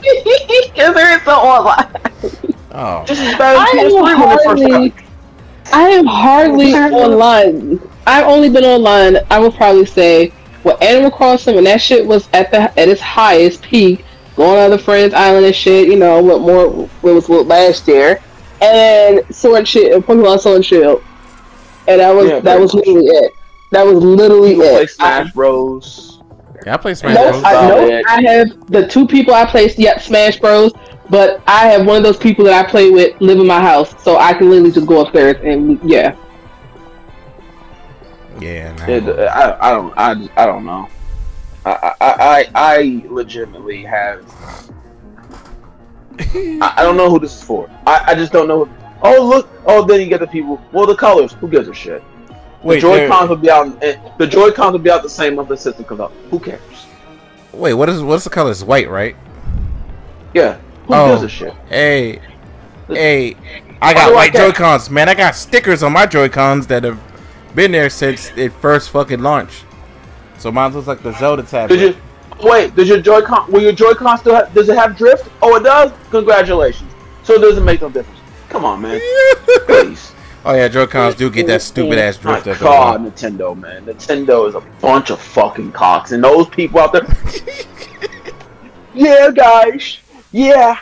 [0.00, 1.88] Because there is no online.
[2.72, 5.04] Oh, Just as bad as I am PS3 when it first hardly, got.
[5.72, 7.80] I am hardly online.
[8.06, 9.18] I've only been online.
[9.30, 10.32] I would probably say,
[10.64, 14.04] well, Animal Crossing when that shit was at the at its highest peak,
[14.36, 15.88] going on the Friends Island and shit.
[15.88, 16.68] You know, what more?
[17.00, 18.20] What was what last year?
[18.62, 21.02] And Sword Shield, and Pokemon Sword and Shield,
[21.88, 22.86] and that was Yeah, that was much.
[22.86, 23.32] literally it.
[23.72, 24.86] That was literally People play.
[24.86, 26.20] Smash Bros.
[26.66, 27.44] yeah, I play Smash No, Bros.
[27.44, 28.04] I about know it.
[28.06, 30.72] I have the two people I play yep, Smash Bros.
[31.10, 33.92] But I have one of those people that I play with live in my house,
[34.02, 36.16] so I can literally just go upstairs and yeah.
[38.38, 38.86] Yeah, nah.
[38.86, 40.88] It, I, I don't I, I don't know.
[41.66, 44.24] I, I, I, I legitimately have.
[46.18, 47.68] I, I don't know who this is for.
[47.86, 48.68] I, I just don't know.
[49.02, 49.48] Oh look!
[49.66, 50.62] Oh, then you get the people.
[50.72, 51.32] Well, the colors.
[51.34, 52.02] Who gives a shit?
[52.62, 53.82] wait, the Joy there- Cons will be out.
[53.82, 56.12] eh, The Joy Cons will be out the same month the system comes out.
[56.30, 56.60] Who cares?
[57.52, 58.50] wait, what is what's the color?
[58.52, 59.16] It's white, right?
[60.34, 60.58] Yeah.
[60.90, 61.10] Who Oh.
[61.12, 61.54] gives a shit?
[61.68, 62.20] Hey,
[62.88, 63.36] hey,
[63.80, 64.32] I got white?
[64.32, 65.08] Joy Cons, man.
[65.08, 66.98] I got stickers on my Joy Cons that have
[67.54, 69.64] been there since it first fucking launched.
[70.38, 71.76] So mine looks like the Zelda tablet.
[71.76, 72.48] Did you?
[72.48, 72.74] Wait.
[72.74, 73.50] Does your Joy Con?
[73.52, 74.34] Will your Joy Con still?
[74.34, 75.28] Have, does it have drift?
[75.42, 75.92] Oh, it does.
[76.10, 76.90] Congratulations.
[77.22, 78.18] So it doesn't make no difference.
[78.48, 78.98] Come on, man.
[79.66, 80.12] Please.
[80.44, 82.46] oh yeah, Joy Cons do get that stupid ass drift.
[82.46, 83.00] goes God.
[83.02, 83.84] Nintendo, man.
[83.86, 87.06] Nintendo is a bunch of fucking cocks, and those people out there.
[88.94, 89.98] yeah, guys.
[90.32, 90.78] Yeah.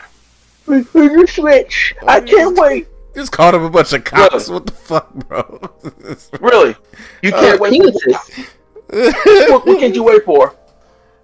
[0.66, 1.94] We we can switch.
[2.06, 2.88] I can't wait.
[3.14, 4.46] Just called him a bunch of cops.
[4.46, 4.54] Bro.
[4.54, 5.60] What the fuck, bro?
[6.40, 6.76] Really?
[7.22, 7.82] You can't wait.
[7.82, 9.50] For, Penises.
[9.50, 10.54] what, what can't you wait for?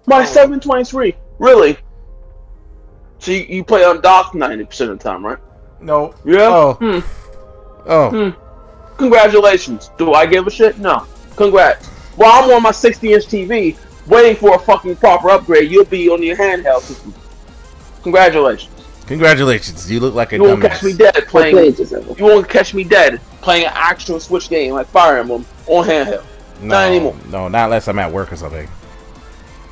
[0.05, 1.15] My 723.
[1.39, 1.77] Really?
[3.19, 5.39] So you, you play on dock 90% of the time, right?
[5.79, 6.13] no.
[6.25, 6.47] Yeah.
[6.47, 6.73] Oh.
[6.73, 6.99] Hmm.
[7.87, 8.09] Oh.
[8.31, 8.97] Hmm.
[8.97, 9.89] Congratulations.
[9.97, 10.79] Do I give a shit?
[10.79, 11.05] No.
[11.35, 11.87] Congrats.
[12.17, 13.77] While I'm on my 60 inch TV
[14.07, 17.13] waiting for a fucking proper upgrade, you'll be on your handheld system.
[18.05, 18.69] Congratulations.
[19.07, 19.89] Congratulations.
[19.91, 20.69] You look like a You won't dumbass.
[20.69, 21.57] catch me dead playing.
[21.57, 22.19] it yourself.
[22.19, 26.23] You won't catch me dead playing an actual Switch game like Fire Emblem on handheld.
[26.61, 27.15] no, not anymore.
[27.31, 28.69] No, not unless I'm at work or something.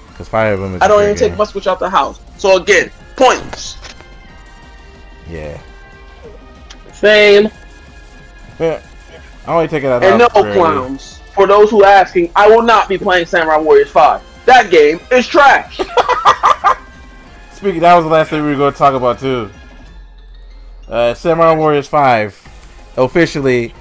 [0.08, 2.20] Because Fire Emblem is I a don't great even take my Switch out the house.
[2.40, 3.78] So again, points.
[5.30, 5.62] Yeah.
[6.92, 7.50] Same.
[8.60, 8.80] I
[9.46, 11.20] only take it out And no the clowns.
[11.36, 14.22] For those who are asking, I will not be playing Samurai Warriors 5.
[14.46, 15.80] That game is trash.
[17.64, 19.50] Speaking, that was the last thing we were going to talk about too.
[20.86, 22.38] Uh, Samurai Warriors Five,
[22.98, 23.74] officially,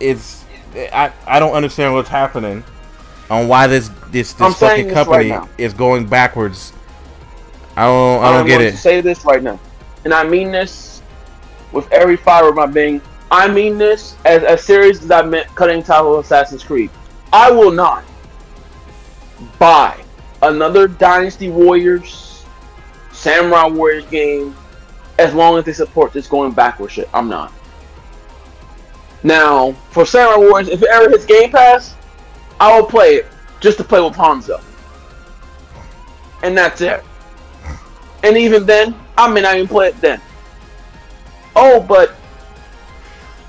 [0.00, 0.44] it's
[0.74, 2.64] I I don't understand what's happening,
[3.30, 6.72] on why this this I'm this saying fucking this right company is going backwards.
[7.76, 8.72] I don't I don't I'm get going it.
[8.72, 9.60] to say this right now,
[10.04, 11.00] and I mean this
[11.70, 13.00] with every fiber of my being.
[13.30, 16.90] I mean this as as serious as I meant cutting top of Assassin's Creed.
[17.32, 18.02] I will not
[19.60, 20.02] buy
[20.42, 22.29] another Dynasty Warriors,
[23.20, 24.56] Samurai Warriors game
[25.18, 27.06] as long as they support this going backward shit.
[27.12, 27.52] I'm not.
[29.22, 31.94] Now, for Samurai Warriors, if it ever hits Game Pass,
[32.58, 33.26] I will play it
[33.60, 34.62] just to play with Hanzo.
[36.42, 37.04] And that's it.
[38.22, 40.18] And even then, I may not even play it then.
[41.54, 42.14] Oh, but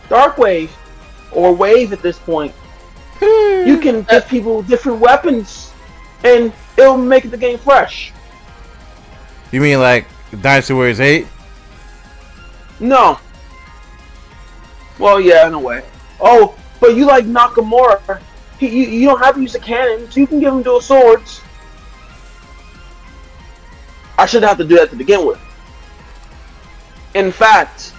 [0.09, 0.75] Dark Wave,
[1.31, 2.51] or Wave at this point,
[3.21, 3.65] hmm.
[3.65, 5.71] you can give people different weapons,
[6.25, 8.11] and it'll make the game fresh.
[9.51, 10.07] You mean like
[10.41, 11.27] Dynasty Warriors 8?
[12.79, 13.19] No.
[14.97, 15.83] Well, yeah, in a way.
[16.19, 18.21] Oh, but you like Nakamura.
[18.59, 20.15] He, you, you don't have to use the cannons.
[20.15, 21.41] You can give him dual swords.
[24.17, 25.39] I shouldn't have to do that to begin with.
[27.15, 27.93] In fact,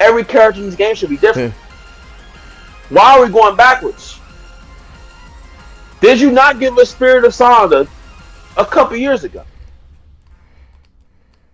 [0.00, 1.52] every character in this game should be different.
[1.52, 2.94] Hmm.
[2.94, 4.18] Why are we going backwards?
[6.00, 7.88] Did you not give us Spirit of Sanada
[8.56, 9.44] a couple years ago?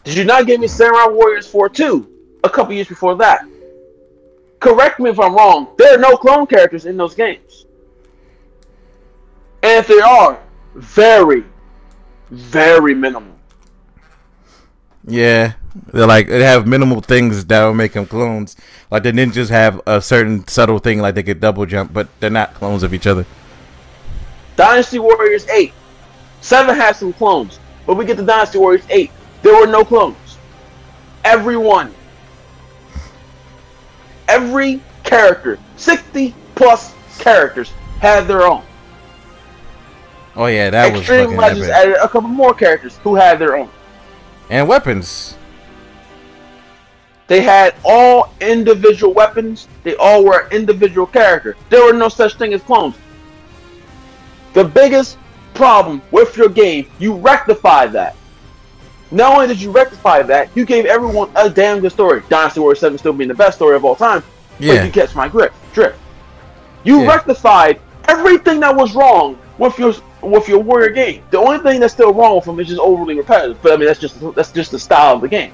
[0.04, 2.10] Did you not give me Samurai Warriors 4 2
[2.44, 3.46] a couple years before that?
[4.60, 5.74] Correct me if I'm wrong.
[5.78, 7.66] There are no clone characters in those games.
[9.62, 10.42] And if there are,
[10.74, 11.44] very,
[12.30, 13.34] very minimal.
[15.06, 15.54] Yeah,
[15.92, 18.56] they're like they have minimal things that will make them clones.
[18.90, 22.30] Like the ninjas have a certain subtle thing, like they could double jump, but they're
[22.30, 23.26] not clones of each other.
[24.56, 25.72] Dynasty Warriors 8.
[26.40, 29.10] 7 has some clones, but we get the Dynasty Warriors 8.
[29.44, 30.38] There were no clones.
[31.22, 31.94] Everyone.
[34.26, 38.64] Every character, 60 plus characters, had their own.
[40.34, 41.76] Oh yeah, that was Extreme fucking Legends epic.
[41.76, 43.68] added a couple more characters who had their own.
[44.48, 45.36] And weapons.
[47.26, 49.68] They had all individual weapons.
[49.82, 51.54] They all were individual character.
[51.68, 52.96] There were no such thing as clones.
[54.54, 55.18] The biggest
[55.52, 58.16] problem with your game, you rectify that.
[59.10, 62.22] Not only did you rectify that, you gave everyone a damn good story.
[62.28, 64.22] Dynasty Warriors 7 still being the best story of all time.
[64.58, 64.84] But Yeah.
[64.84, 65.98] you catch my grip, drift.
[66.84, 67.08] You Yeah.
[67.08, 71.22] rectified everything that was wrong with your with your warrior game.
[71.30, 73.58] The only thing that's still wrong with them is just overly repetitive.
[73.62, 75.52] But I mean that's just that's just the style of the game.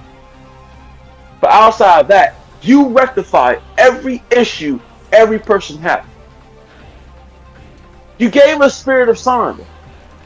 [1.41, 4.79] But outside of that, you rectified every issue
[5.13, 6.03] every person had.
[8.19, 9.65] You gave us Spirit of Sanada.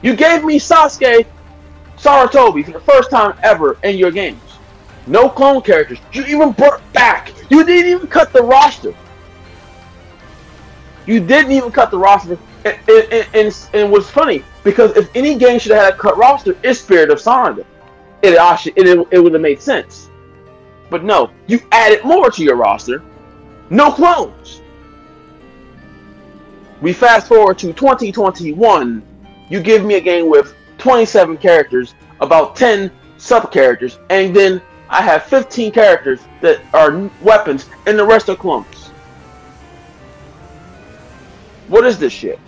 [0.03, 1.25] You gave me Sasuke
[2.05, 4.41] Sarutobi for the first time ever in your games.
[5.07, 5.99] No clone characters.
[6.13, 7.33] You even brought back.
[7.51, 8.95] You didn't even cut the roster.
[11.07, 12.39] You didn't even cut the roster.
[12.65, 16.57] And, and, and, and, funny, because if any game should have had a cut roster,
[16.63, 17.65] it's Spirit of Sanada.
[18.23, 20.09] It actually it, it would have made sense.
[20.91, 23.03] But no, you added more to your roster.
[23.71, 24.61] No clones.
[26.81, 29.03] We fast forward to 2021.
[29.51, 30.55] You give me a game with
[30.85, 37.71] 27 characters, about 10 sub characters, and then I have 15 characters that are weapons,
[37.87, 38.89] and the rest are clones.
[41.69, 42.39] What is this shit?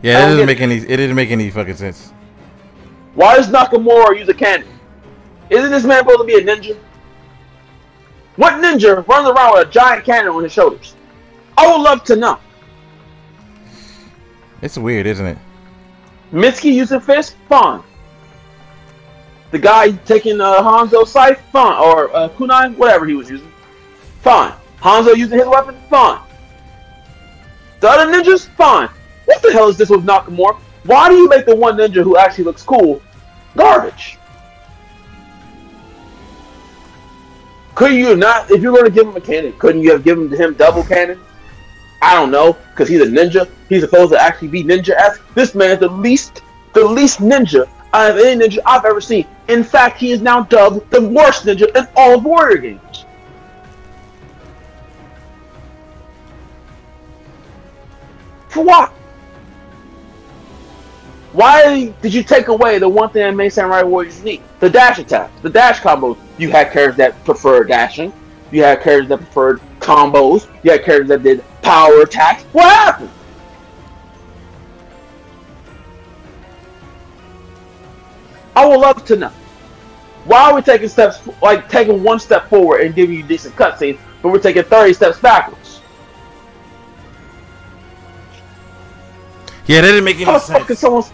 [0.00, 0.76] Yeah, it doesn't make any.
[0.76, 2.14] It didn't make any fucking sense.
[3.14, 4.68] Why does Nakamura use a cannon?
[5.50, 6.78] Isn't this man supposed to be a ninja?
[8.36, 10.94] What ninja runs around with a giant cannon on his shoulders?
[11.58, 12.38] I would love to know.
[14.62, 15.38] It's weird, isn't it?
[16.32, 17.82] Mitsuki using fist, fine.
[19.50, 21.80] The guy taking uh, Hanzo's scythe, fine.
[21.80, 23.52] Or uh, kunai, whatever he was using,
[24.20, 24.52] fine.
[24.80, 26.20] Hanzo using his weapon, fine.
[27.80, 28.88] The other ninjas, fine.
[29.26, 30.56] What the hell is this with Nakamura?
[30.84, 33.02] Why do you make the one ninja who actually looks cool
[33.56, 34.18] garbage?
[37.74, 40.30] Couldn't you not, if you're going to give him a cannon, couldn't you have given
[40.30, 41.20] him double cannon?
[42.02, 43.48] I don't know, because he's a ninja.
[43.68, 45.22] He's supposed to actually be ninja-esque.
[45.34, 46.42] This man is the least,
[46.72, 49.26] the least ninja out of any ninja I've ever seen.
[49.48, 53.04] In fact, he is now dubbed the worst ninja in all of Warrior games.
[58.48, 58.90] For what?
[61.32, 64.42] Why did you take away the one thing that made Samurai Warriors unique?
[64.60, 66.16] The dash attack, the dash combos.
[66.38, 68.12] You had characters that preferred dashing.
[68.50, 70.48] You had characters that preferred combos.
[70.62, 72.44] You had characters that did power attacks.
[72.52, 73.10] What happened?
[78.54, 79.32] I would love to know.
[80.24, 83.98] Why are we taking steps, like taking one step forward and giving you decent cutscenes,
[84.22, 85.80] but we're taking 30 steps backwards?
[89.66, 91.04] Yeah, that didn't make any How any the fuck could someone?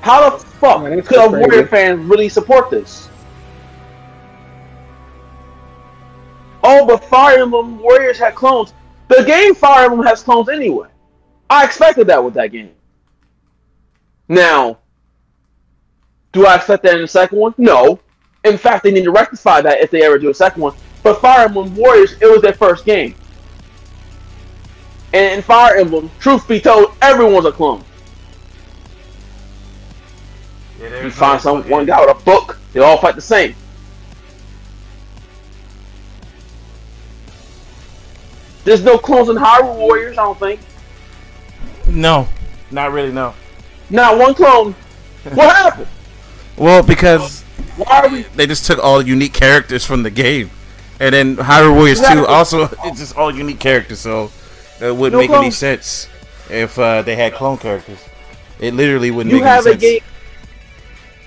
[0.00, 1.46] How the fuck Man, could a crazy.
[1.46, 3.09] Warrior fan really support this?
[6.62, 8.74] Oh, but Fire Emblem Warriors had clones.
[9.08, 10.88] The game Fire Emblem has clones anyway.
[11.48, 12.70] I expected that with that game.
[14.28, 14.78] Now,
[16.32, 17.54] Do I accept that in the second one?
[17.58, 17.98] No.
[18.44, 20.74] In fact, they need to rectify that if they ever do a second one.
[21.02, 23.16] But Fire Emblem Warriors, it was their first game.
[25.12, 27.82] And in Fire Emblem, truth be told, everyone's a clone.
[30.80, 33.54] Yeah, You find some one guy with a book, they all fight the same.
[38.64, 40.60] There's no clones in Hyrule Warriors, I don't think.
[41.86, 42.28] No,
[42.70, 43.12] not really.
[43.12, 43.34] No.
[43.88, 44.74] Not one clone.
[45.34, 45.88] What happened?
[46.56, 47.42] Well, because
[47.76, 48.22] Why are we?
[48.36, 50.50] they just took all unique characters from the game,
[50.98, 54.30] and then Hyrule Warriors Two also it's just all unique characters, so
[54.80, 56.08] it wouldn't No make any sense
[56.48, 57.98] if uh, they had clone characters.
[58.60, 59.82] It literally wouldn't You make have any a sense.
[59.82, 60.00] game.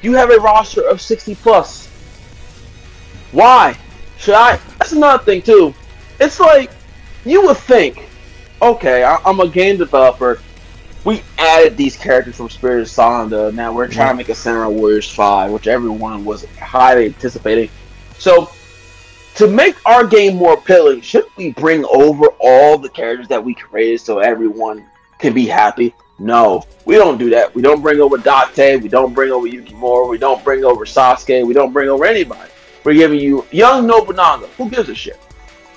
[0.02, 1.88] You have a roster of 60 plus.
[3.32, 3.78] Why?
[4.18, 4.58] Should I?
[4.80, 5.74] That's another thing too.
[6.20, 6.72] It's like
[7.26, 8.10] you would think,
[8.62, 10.42] okay, I, I'm a game developer.
[11.06, 13.54] We added these characters from Spirit of Sanada.
[13.54, 17.70] Now we're trying to make a Samurai Warriors 5, which everyone was highly anticipating.
[18.18, 18.50] So,
[19.36, 23.54] to make our game more appealing, should we bring over all the characters that we
[23.56, 24.86] created so everyone
[25.18, 25.94] can be happy?
[26.20, 27.54] No, we don't do that.
[27.56, 28.82] We don't bring over Date.
[28.82, 30.08] We don't bring over Yukimura.
[30.08, 31.46] We don't bring over Sasuke.
[31.46, 32.52] We don't bring over anybody.
[32.84, 34.48] We're giving you young Nobunaga.
[34.58, 35.20] Who gives a shit?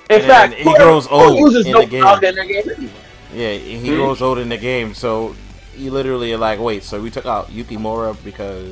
[0.09, 2.05] In And fact, he grows old uses in the game.
[2.05, 2.93] In their game anyway?
[3.35, 3.97] Yeah, he Hmm?
[3.97, 5.35] grows old in the game, so
[5.77, 8.65] you literally are like, wait, so we took out Yukimura because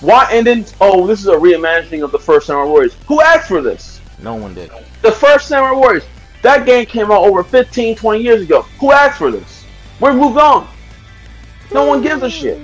[0.00, 0.26] Why?
[0.32, 2.96] And then, oh, this is a reimagining of the first Samurai Warriors.
[3.06, 4.00] Who asked for this?
[4.18, 4.70] no one did.
[5.02, 6.04] The first Samurai Warriors.
[6.42, 8.62] That game came out over 15, 20 years ago.
[8.80, 9.64] Who asked for this?
[10.00, 10.66] We're moved on.
[11.72, 12.58] No one gives a shit.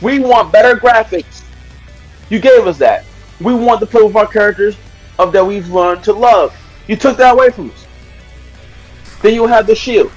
[0.00, 1.42] We want better graphics.
[2.30, 3.04] You gave us that.
[3.40, 4.76] We want to play with our characters
[5.18, 6.54] of that we've learned to love.
[6.88, 7.86] You took that away from us.
[9.22, 10.10] Then you have the shield.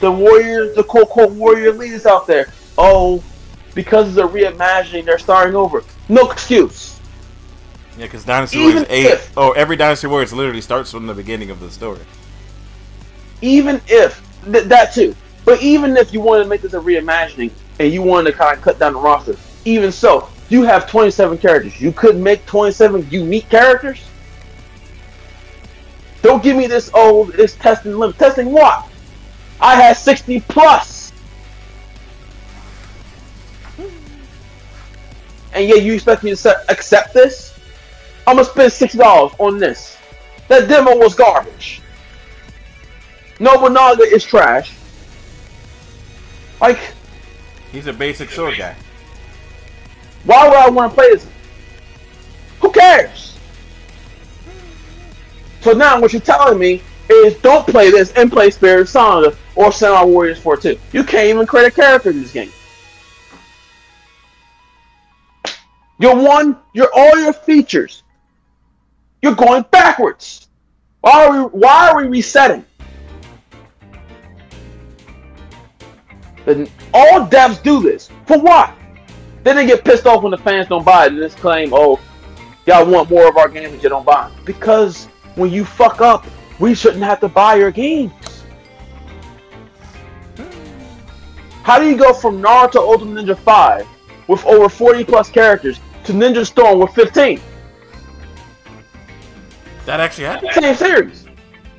[0.00, 2.52] The warriors, the quote quote warrior leaders out there.
[2.78, 3.22] Oh,
[3.74, 5.82] because it's a reimagining, they're starting over.
[6.08, 6.98] No excuse.
[7.96, 11.14] Yeah, because Dynasty Even Warriors 8, if- oh, every Dynasty Warriors literally starts from the
[11.14, 12.00] beginning of the story.
[13.42, 15.14] even if th- that too,
[15.44, 18.56] but even if you wanted to make this a reimagining and you wanted to kind
[18.56, 21.80] of cut down the roster, even so, you have 27 characters.
[21.80, 24.04] You could make 27 unique characters.
[26.22, 26.90] Don't give me this.
[26.94, 28.18] old, it's testing limit.
[28.18, 28.88] Testing what?
[29.60, 31.12] I had 60 plus.
[35.52, 37.58] And yet you expect me to accept this?
[38.26, 39.96] I'm gonna spend six dollars on this.
[40.48, 41.80] That demo was garbage.
[43.40, 44.74] Nobunaga is trash.
[46.60, 46.78] Like,
[47.72, 48.74] He's a basic sword guy.
[50.26, 51.26] Why would I want to play this?
[52.60, 53.38] Who cares?
[55.60, 59.36] So now what you're telling me is don't play this and play Spirit of Sanada
[59.54, 60.78] or Samurai Warriors 4 2.
[60.92, 62.50] You can't even create a character in this game.
[65.98, 68.02] Your one, your all your features.
[69.22, 70.48] You're going backwards.
[71.00, 72.64] Why are we why are we resetting?
[76.46, 78.10] And all devs do this.
[78.26, 78.72] For what?
[79.46, 82.00] Then they get pissed off when the fans don't buy it and just claim, oh,
[82.66, 84.36] y'all want more of our games but you don't buy them.
[84.44, 85.04] Because
[85.36, 86.26] when you fuck up,
[86.58, 88.42] we shouldn't have to buy your games.
[91.62, 93.86] How do you go from Naruto Ultimate Ninja 5
[94.26, 97.40] with over 40 plus characters to Ninja Storm with 15?
[99.84, 100.50] That actually happened.
[100.54, 101.24] Same series.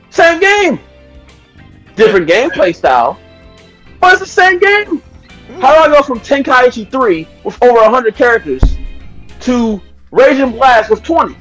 [0.09, 0.79] Same game.
[1.97, 3.19] Different gameplay style.
[3.99, 5.03] But it's the same game.
[5.55, 8.61] How do I go from Tenkaichi 3 with over 100 characters
[9.41, 11.35] to Raging Blast with 20?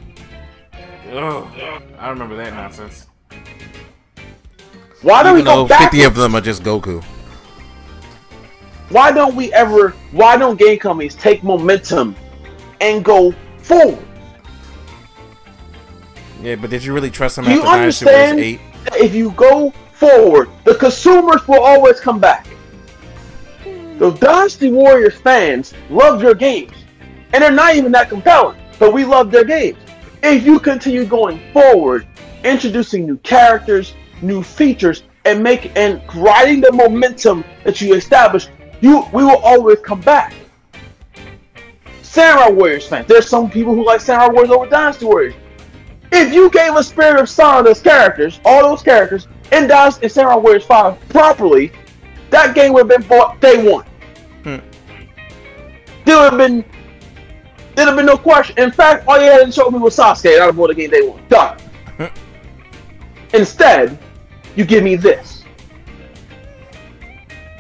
[1.13, 1.49] Ugh,
[1.99, 3.07] I remember that nonsense.
[5.03, 5.91] Why don't Even we go back?
[5.93, 7.03] 50 of them are just Goku.
[8.89, 9.91] Why don't we ever?
[10.13, 12.15] Why don't game companies take momentum
[12.81, 13.99] and go forward?
[16.41, 18.61] Yeah, but did you really trust him Do you after Dynasty Warriors understand?
[18.95, 19.03] 8?
[19.03, 22.47] If you go forward, the consumers will always come back.
[23.99, 26.75] The Dynasty Warriors fans love your games,
[27.33, 29.79] and they're not even that compelling, but we love their games.
[30.23, 32.07] If you continue going forward,
[32.45, 38.51] introducing new characters, new features, and make and riding the momentum that you established,
[38.83, 40.35] you we will always come back.
[42.03, 45.35] Samurai Warriors fans, there's some people who like Samurai Warriors over Dynasty Warriors.
[46.13, 50.37] If you gave a Spirit of Sanada characters, all those characters, in Dynasty in Samurai
[50.37, 51.73] Warriors 5 properly,
[52.31, 53.85] that game would have been bought day one.
[54.43, 54.57] Hmm.
[56.05, 56.65] There would have been
[57.75, 58.59] there'd have been no question.
[58.59, 60.75] In fact, all you had to show me was Sasuke, and I'd have bought the
[60.75, 61.23] game day one.
[61.29, 61.59] Done.
[63.35, 63.99] Instead,
[64.57, 65.45] you give me this.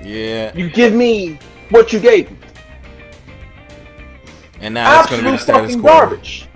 [0.03, 0.57] Yeah.
[0.57, 1.39] You give me
[1.71, 2.39] what you gave me.
[4.61, 5.91] And now it's going to be the status fucking quo.
[5.91, 6.49] garbage.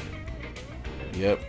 [1.14, 1.40] Yep,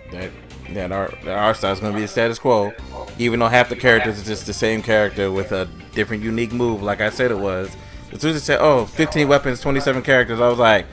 [0.75, 2.73] that our that art style is going to be the status quo.
[3.17, 6.81] Even though half the characters is just the same character with a different, unique move,
[6.81, 7.75] like I said it was.
[8.11, 10.85] As soon as it said, "Oh, 15 weapons, 27 characters," I was like,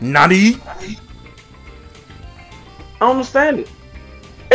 [0.00, 0.56] "Nani?"
[3.00, 3.70] I don't understand it.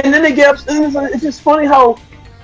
[0.04, 1.98] And then they get up, and it's, it's just funny how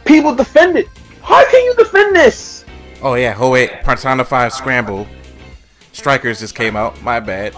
[0.06, 0.88] people defend it.
[1.22, 2.66] How can you defend this?
[3.02, 5.08] Oh yeah, oh wait, Persona 5 Scramble.
[5.92, 7.02] Strikers just came out.
[7.02, 7.56] My bad.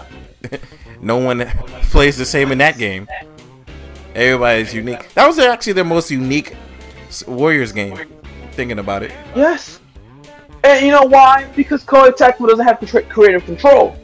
[1.00, 1.46] no one
[1.90, 3.06] plays the same in that game.
[4.14, 5.12] Everybody's unique.
[5.14, 6.56] That was actually their most unique
[7.26, 7.98] Warriors game.
[8.52, 9.12] Thinking about it.
[9.34, 9.80] Yes.
[10.62, 11.50] And you know why?
[11.56, 13.96] Because Koei Tecmo doesn't have creative control.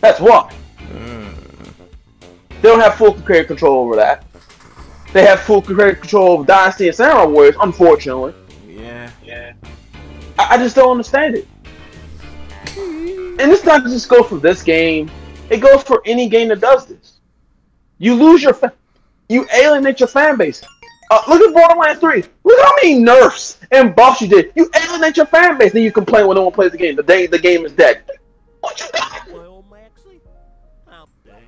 [0.00, 0.52] That's why.
[0.78, 1.26] Hmm.
[2.62, 4.24] They don't have full creative control over that.
[5.12, 8.34] They have full creative control over Dynasty and Samurai Warriors, unfortunately.
[8.68, 9.10] Yeah.
[9.24, 9.52] Yeah.
[10.38, 11.48] I, I just don't understand it.
[12.76, 15.10] And it's not just go for this game.
[15.50, 17.18] It goes for any game that does this.
[17.98, 18.72] You lose your, fa-
[19.28, 20.62] you alienate your fan base.
[21.10, 22.24] Uh, look at Borderlands 3.
[22.44, 24.52] Look at how many nerfs and buffs you did.
[24.56, 26.96] You alienate your fan base, then you complain when no one plays the game.
[26.96, 28.02] The day the game is dead.
[28.60, 29.16] What you got?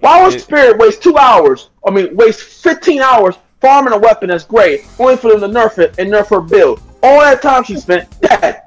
[0.00, 1.70] Why would Spirit waste two hours?
[1.86, 5.78] I mean, waste 15 hours farming a weapon that's great, only for them to nerf
[5.78, 6.80] it and nerf her build.
[7.02, 8.62] All that time she spent dead.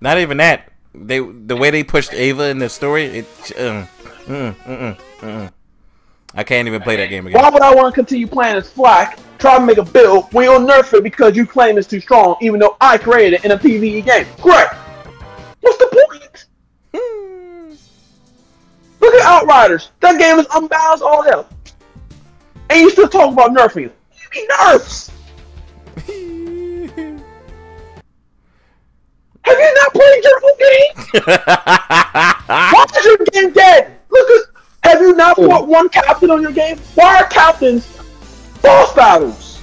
[0.00, 0.70] Not even that.
[0.94, 3.26] They the way they pushed Ava in the story, it.
[3.56, 3.86] Uh,
[4.26, 5.52] mm, mm, mm, mm.
[6.38, 7.42] I can't even play that game again.
[7.42, 10.44] Why would I want to continue playing as Flack, try to make a build when
[10.44, 13.50] you'll nerf it because you claim it's too strong, even though I created it in
[13.50, 14.24] a PvE game?
[14.40, 14.68] Great.
[15.62, 16.46] What's the point?
[16.94, 17.74] Hmm.
[19.00, 19.90] Look at Outriders.
[19.98, 21.48] That game is unbalanced all hell.
[22.70, 23.90] And you still talk about nerfing.
[23.90, 23.90] You
[24.32, 25.10] mean nerfs?
[29.44, 30.92] Have you not played your whole game?
[32.46, 33.98] Why is your game dead?
[34.08, 34.47] Look at.
[34.84, 36.78] Have you not fought one captain on your game?
[36.94, 37.86] Why are captains
[38.62, 39.60] boss battles?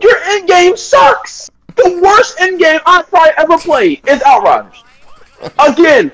[0.00, 1.50] Your end game sucks.
[1.76, 4.82] The worst end game I've probably ever played is Outriders.
[5.58, 6.12] Again,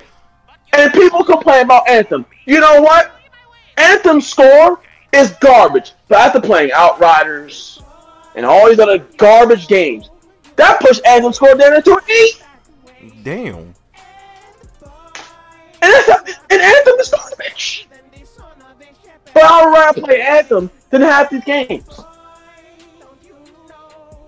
[0.72, 2.24] and people complain about Anthem.
[2.46, 3.12] You know what?
[3.76, 4.80] Anthem score
[5.12, 5.92] is garbage.
[6.08, 7.82] But after playing Outriders
[8.34, 10.10] and all these other garbage games,
[10.56, 12.42] that pushed Anthem score down into an eight.
[13.22, 13.74] Damn.
[15.82, 15.94] And,
[16.50, 17.88] and Anthem is garbage.
[19.34, 22.00] But I would rather play Anthem than half these games.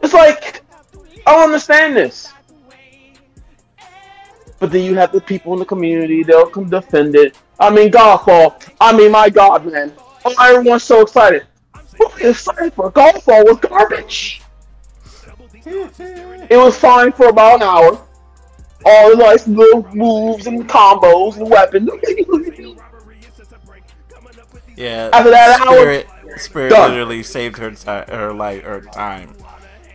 [0.02, 0.62] It's like,
[1.26, 2.32] I don't understand this.
[4.58, 7.36] But then you have the people in the community, they'll come defend it.
[7.58, 8.62] I mean, Godfall.
[8.80, 9.92] I mean, my God, man.
[10.24, 11.46] Oh, everyone's so excited.
[11.98, 14.42] Who is excited for Godfall was garbage.
[15.66, 18.06] It was fine for about an hour.
[18.84, 21.90] All the nice little moves and combos and weapons.
[24.80, 25.10] Yeah.
[25.12, 26.90] After that hour, Spirit, Spirit done.
[26.92, 29.34] literally saved her time, her life, her time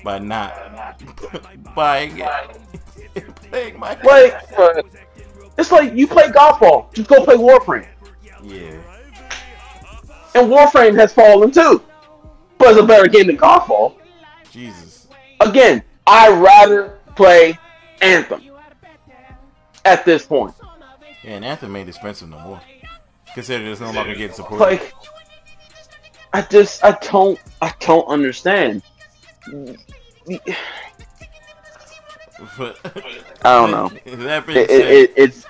[0.03, 1.01] by not
[1.75, 3.99] buying it, playing my.
[4.03, 4.39] like,
[5.57, 7.87] it's like you play Godfall, just go play Warframe.
[8.43, 8.79] Yeah.
[10.35, 11.81] And Warframe has fallen too.
[12.59, 13.95] But it's a better game than Godfall.
[14.51, 15.07] Jesus.
[15.39, 17.57] Again, i rather play
[18.01, 18.43] Anthem
[19.85, 20.53] at this point.
[21.23, 22.61] Yeah, and Anthem ain't expensive no more.
[23.33, 24.59] Considering it's no longer getting support.
[24.59, 24.93] Like,
[26.33, 28.81] I just, I don't, I don't understand.
[32.57, 32.77] But,
[33.43, 33.89] I don't know.
[34.25, 35.45] that It, it, it, it's,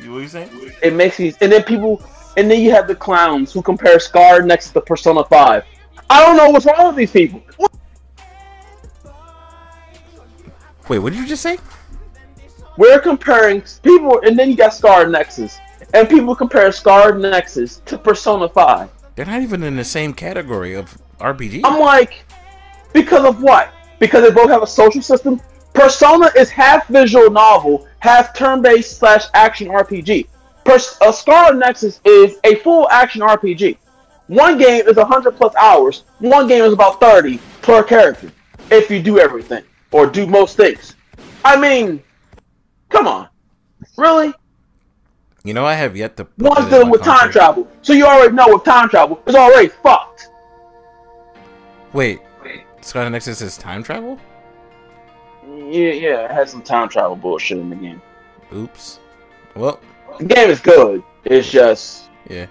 [0.00, 0.50] you what you saying?
[0.82, 2.02] it makes me, and then people,
[2.36, 5.64] and then you have the clowns who compare Scar next to Persona 5.
[6.10, 7.42] I don't know what's wrong with these people.
[10.88, 11.58] Wait, what did you just say?
[12.78, 15.58] We're comparing people, and then you got Scar Nexus,
[15.94, 18.88] and people compare Scar Nexus to Persona 5.
[19.16, 21.62] They're not even in the same category of RPG.
[21.64, 22.24] I'm like,
[22.92, 23.74] because of what?
[23.98, 25.40] Because they both have a social system.
[25.74, 30.28] Persona is half visual novel, half turn-based slash action RPG.
[30.64, 33.76] Pers- a Scar Nexus is a full action RPG.
[34.28, 36.04] One game is 100 plus hours.
[36.20, 38.30] One game is about 30 per character,
[38.70, 40.94] if you do everything or do most things.
[41.44, 42.04] I mean,
[42.88, 43.28] come on,
[43.96, 44.32] really?
[45.44, 46.26] you know, I have yet to.
[46.38, 50.28] One's dealing with time travel, so you already know with time travel, it's already fucked.
[51.92, 52.20] Wait,
[52.82, 54.18] Scarlet Nexus is time travel?
[55.46, 58.02] Yeah, yeah, it has some time travel bullshit in the game.
[58.54, 59.00] Oops.
[59.54, 59.80] Well,
[60.18, 61.02] The game is good.
[61.24, 62.46] It's just yeah.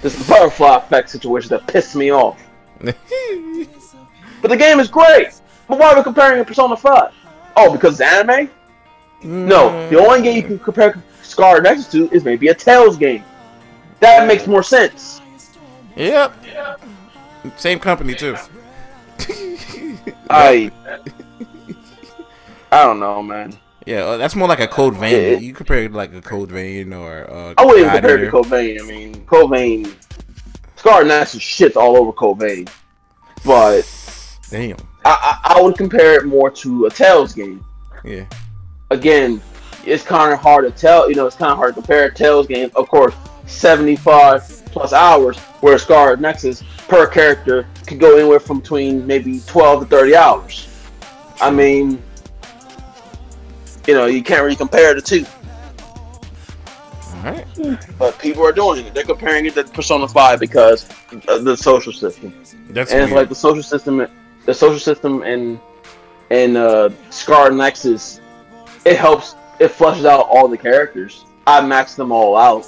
[0.00, 2.42] this butterfly effect situation that pissed me off.
[4.42, 5.28] But the game is great.
[5.68, 7.14] But why are we comparing it to Persona 5?
[7.56, 8.50] Oh, because it's anime?
[9.24, 13.24] No, the only game you can compare Scar Nexus to is maybe a Tales game.
[14.00, 15.20] That makes more sense.
[15.96, 16.34] Yep.
[17.56, 18.36] Same company too.
[20.30, 20.70] I
[22.72, 23.56] I don't know, man.
[23.86, 25.32] Yeah, uh, that's more like a Code Vein.
[25.32, 25.38] Yeah.
[25.38, 28.30] You compare it like a Code Vein or uh, I wouldn't even compare it to.
[28.30, 28.80] Code Vein.
[28.80, 29.94] I mean, Code Vein,
[30.76, 32.66] Scar Nexus shits all over Code Vein.
[33.44, 33.82] But
[34.50, 34.76] Damn.
[35.04, 37.64] I, I, I would compare it more to a Tales game.
[38.04, 38.24] Yeah.
[38.92, 39.40] Again,
[39.84, 41.08] it's kind of hard to tell.
[41.08, 43.14] You know, it's kind of hard to compare Tales game, Of course,
[43.46, 49.84] 75 plus hours, where Scar Nexus per character could go anywhere from between maybe 12
[49.84, 50.68] to 30 hours.
[51.40, 52.02] I mean,
[53.86, 55.24] you know, you can't really compare the two.
[57.14, 57.46] All right.
[57.98, 58.94] But people are doing it.
[58.94, 60.88] They're comparing it to Persona 5 because
[61.28, 62.34] of the social system.
[62.68, 64.06] That's and it's like the social system,
[64.44, 65.60] the social system in
[66.30, 68.21] in uh, Scar Nexus,
[68.84, 69.34] it helps.
[69.58, 71.24] It flushes out all the characters.
[71.46, 72.66] I maxed them all out.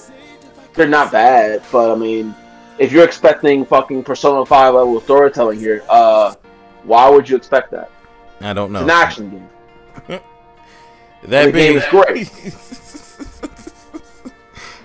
[0.75, 2.35] They're not bad, but I mean,
[2.79, 6.35] if you're expecting fucking Persona Five level storytelling here, uh,
[6.83, 7.91] why would you expect that?
[8.41, 8.81] I don't know.
[8.81, 9.49] It's an action game.
[10.09, 10.23] that
[11.23, 12.31] the game being is great.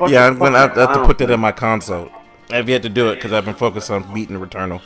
[0.07, 2.09] Yeah, I'm gonna have to, have to put that in my console.
[2.49, 4.81] I've yet to do it because I've been focused on beating Returnal.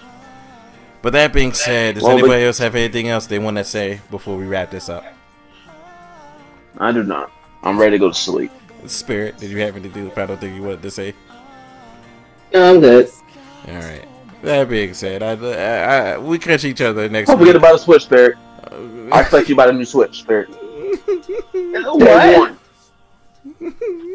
[1.01, 3.63] But that being said, does Well, but- anybody else have anything else they want to
[3.63, 5.05] say before we wrap this up?
[6.79, 7.31] I do not.
[7.63, 8.51] I'm ready to go to sleep.
[8.85, 11.13] Spirit, did you have anything final thing you wanted to say?
[12.53, 13.09] No, I'm good.
[13.67, 14.05] All right.
[14.41, 17.61] That being said, I, I, I we catch each other next Don't forget week.
[17.61, 18.37] about the Switch, Spirit.
[18.63, 20.49] I Uh, expect you buy the new Switch, Spirit.
[21.53, 21.99] What?
[21.99, 22.57] Day one.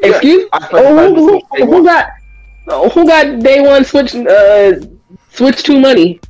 [0.02, 0.48] Excuse?
[0.52, 2.06] I expect you buy Oh, who, who, who got
[2.68, 4.72] oh, who got day one switch uh
[5.30, 6.20] switch to money?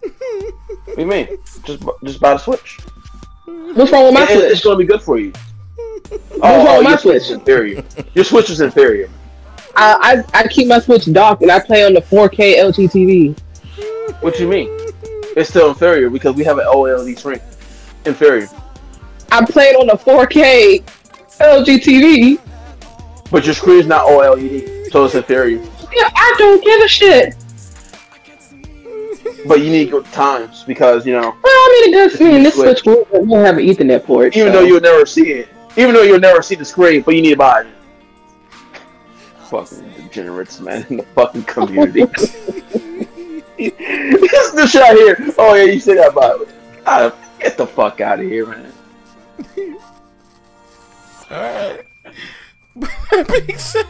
[0.00, 1.28] What do you mean?
[1.64, 2.78] Just just buy the Switch.
[3.44, 5.32] What's wrong with my and It's going to be good for you.
[6.08, 7.16] What's wrong oh, with my Switch?
[7.16, 7.84] is inferior.
[8.14, 9.10] Your Switch is inferior.
[9.76, 13.38] I, I I keep my switch docked and I play on the 4K LG TV.
[14.22, 14.68] What you mean?
[15.36, 17.40] It's still inferior because we have an OLED screen.
[18.06, 18.48] Inferior.
[19.32, 20.84] I played on the 4K
[21.40, 22.40] LG TV.
[23.30, 25.58] But your screen is not OLED, so it's inferior.
[25.92, 27.43] Yeah, I don't give a shit.
[29.46, 32.54] But you need good times because, you know, Well, I mean, it does mean this
[32.54, 32.78] Switch.
[32.78, 34.36] switch will, will have an Ethernet port.
[34.36, 34.60] even so.
[34.60, 37.30] though you'll never see it, even though you'll never see the screen, but you need
[37.30, 37.66] to buy it.
[39.50, 42.04] Fucking degenerates, man, in the fucking community.
[43.56, 45.16] this this shit out here.
[45.38, 46.48] Oh yeah, you said that about it.
[47.38, 48.72] Get the fuck out of here, man.
[51.30, 51.84] All right.
[52.76, 53.86] That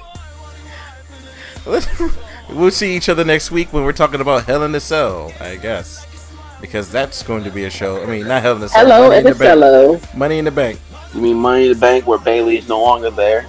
[1.66, 5.32] let's- we'll see each other next week when we're talking about Hell in a Cell,
[5.40, 6.06] I guess,
[6.60, 8.02] because that's going to be a show.
[8.02, 8.84] I mean, not Hell in a Cell.
[8.86, 9.50] Hello, Money in and the Bank.
[9.50, 10.00] hello.
[10.14, 10.80] Money in the Bank.
[11.14, 13.46] You mean Money in the Bank where Bayley is no longer there?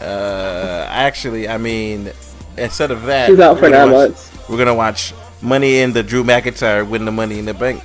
[0.00, 2.10] Uh, actually, I mean,
[2.58, 4.48] instead of that, She's out for we're gonna nine watch- months.
[4.48, 7.82] We're gonna watch Money in the Drew McIntyre win the Money in the Bank,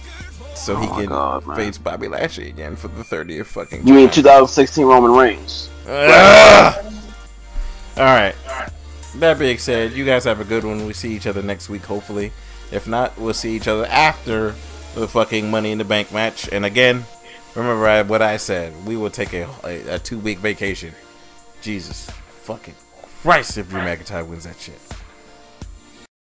[0.56, 3.88] so he Oh my can God, face Bobby Lashley again for the thirtieth fucking.
[3.88, 5.70] You mean 2016 Roman Reigns?
[5.88, 6.86] Ugh.
[7.98, 8.36] All right.
[9.16, 10.86] That being said, you guys have a good one.
[10.86, 12.32] We see each other next week, hopefully.
[12.72, 14.56] If not, we'll see each other after
[14.96, 16.48] the fucking Money in the Bank match.
[16.52, 17.04] And again,
[17.54, 18.74] remember I, what I said.
[18.86, 20.94] We will take a, a, a two week vacation.
[21.62, 22.10] Jesus
[22.44, 22.76] fucking
[23.22, 24.80] Christ, if Drew McIntyre wins that shit.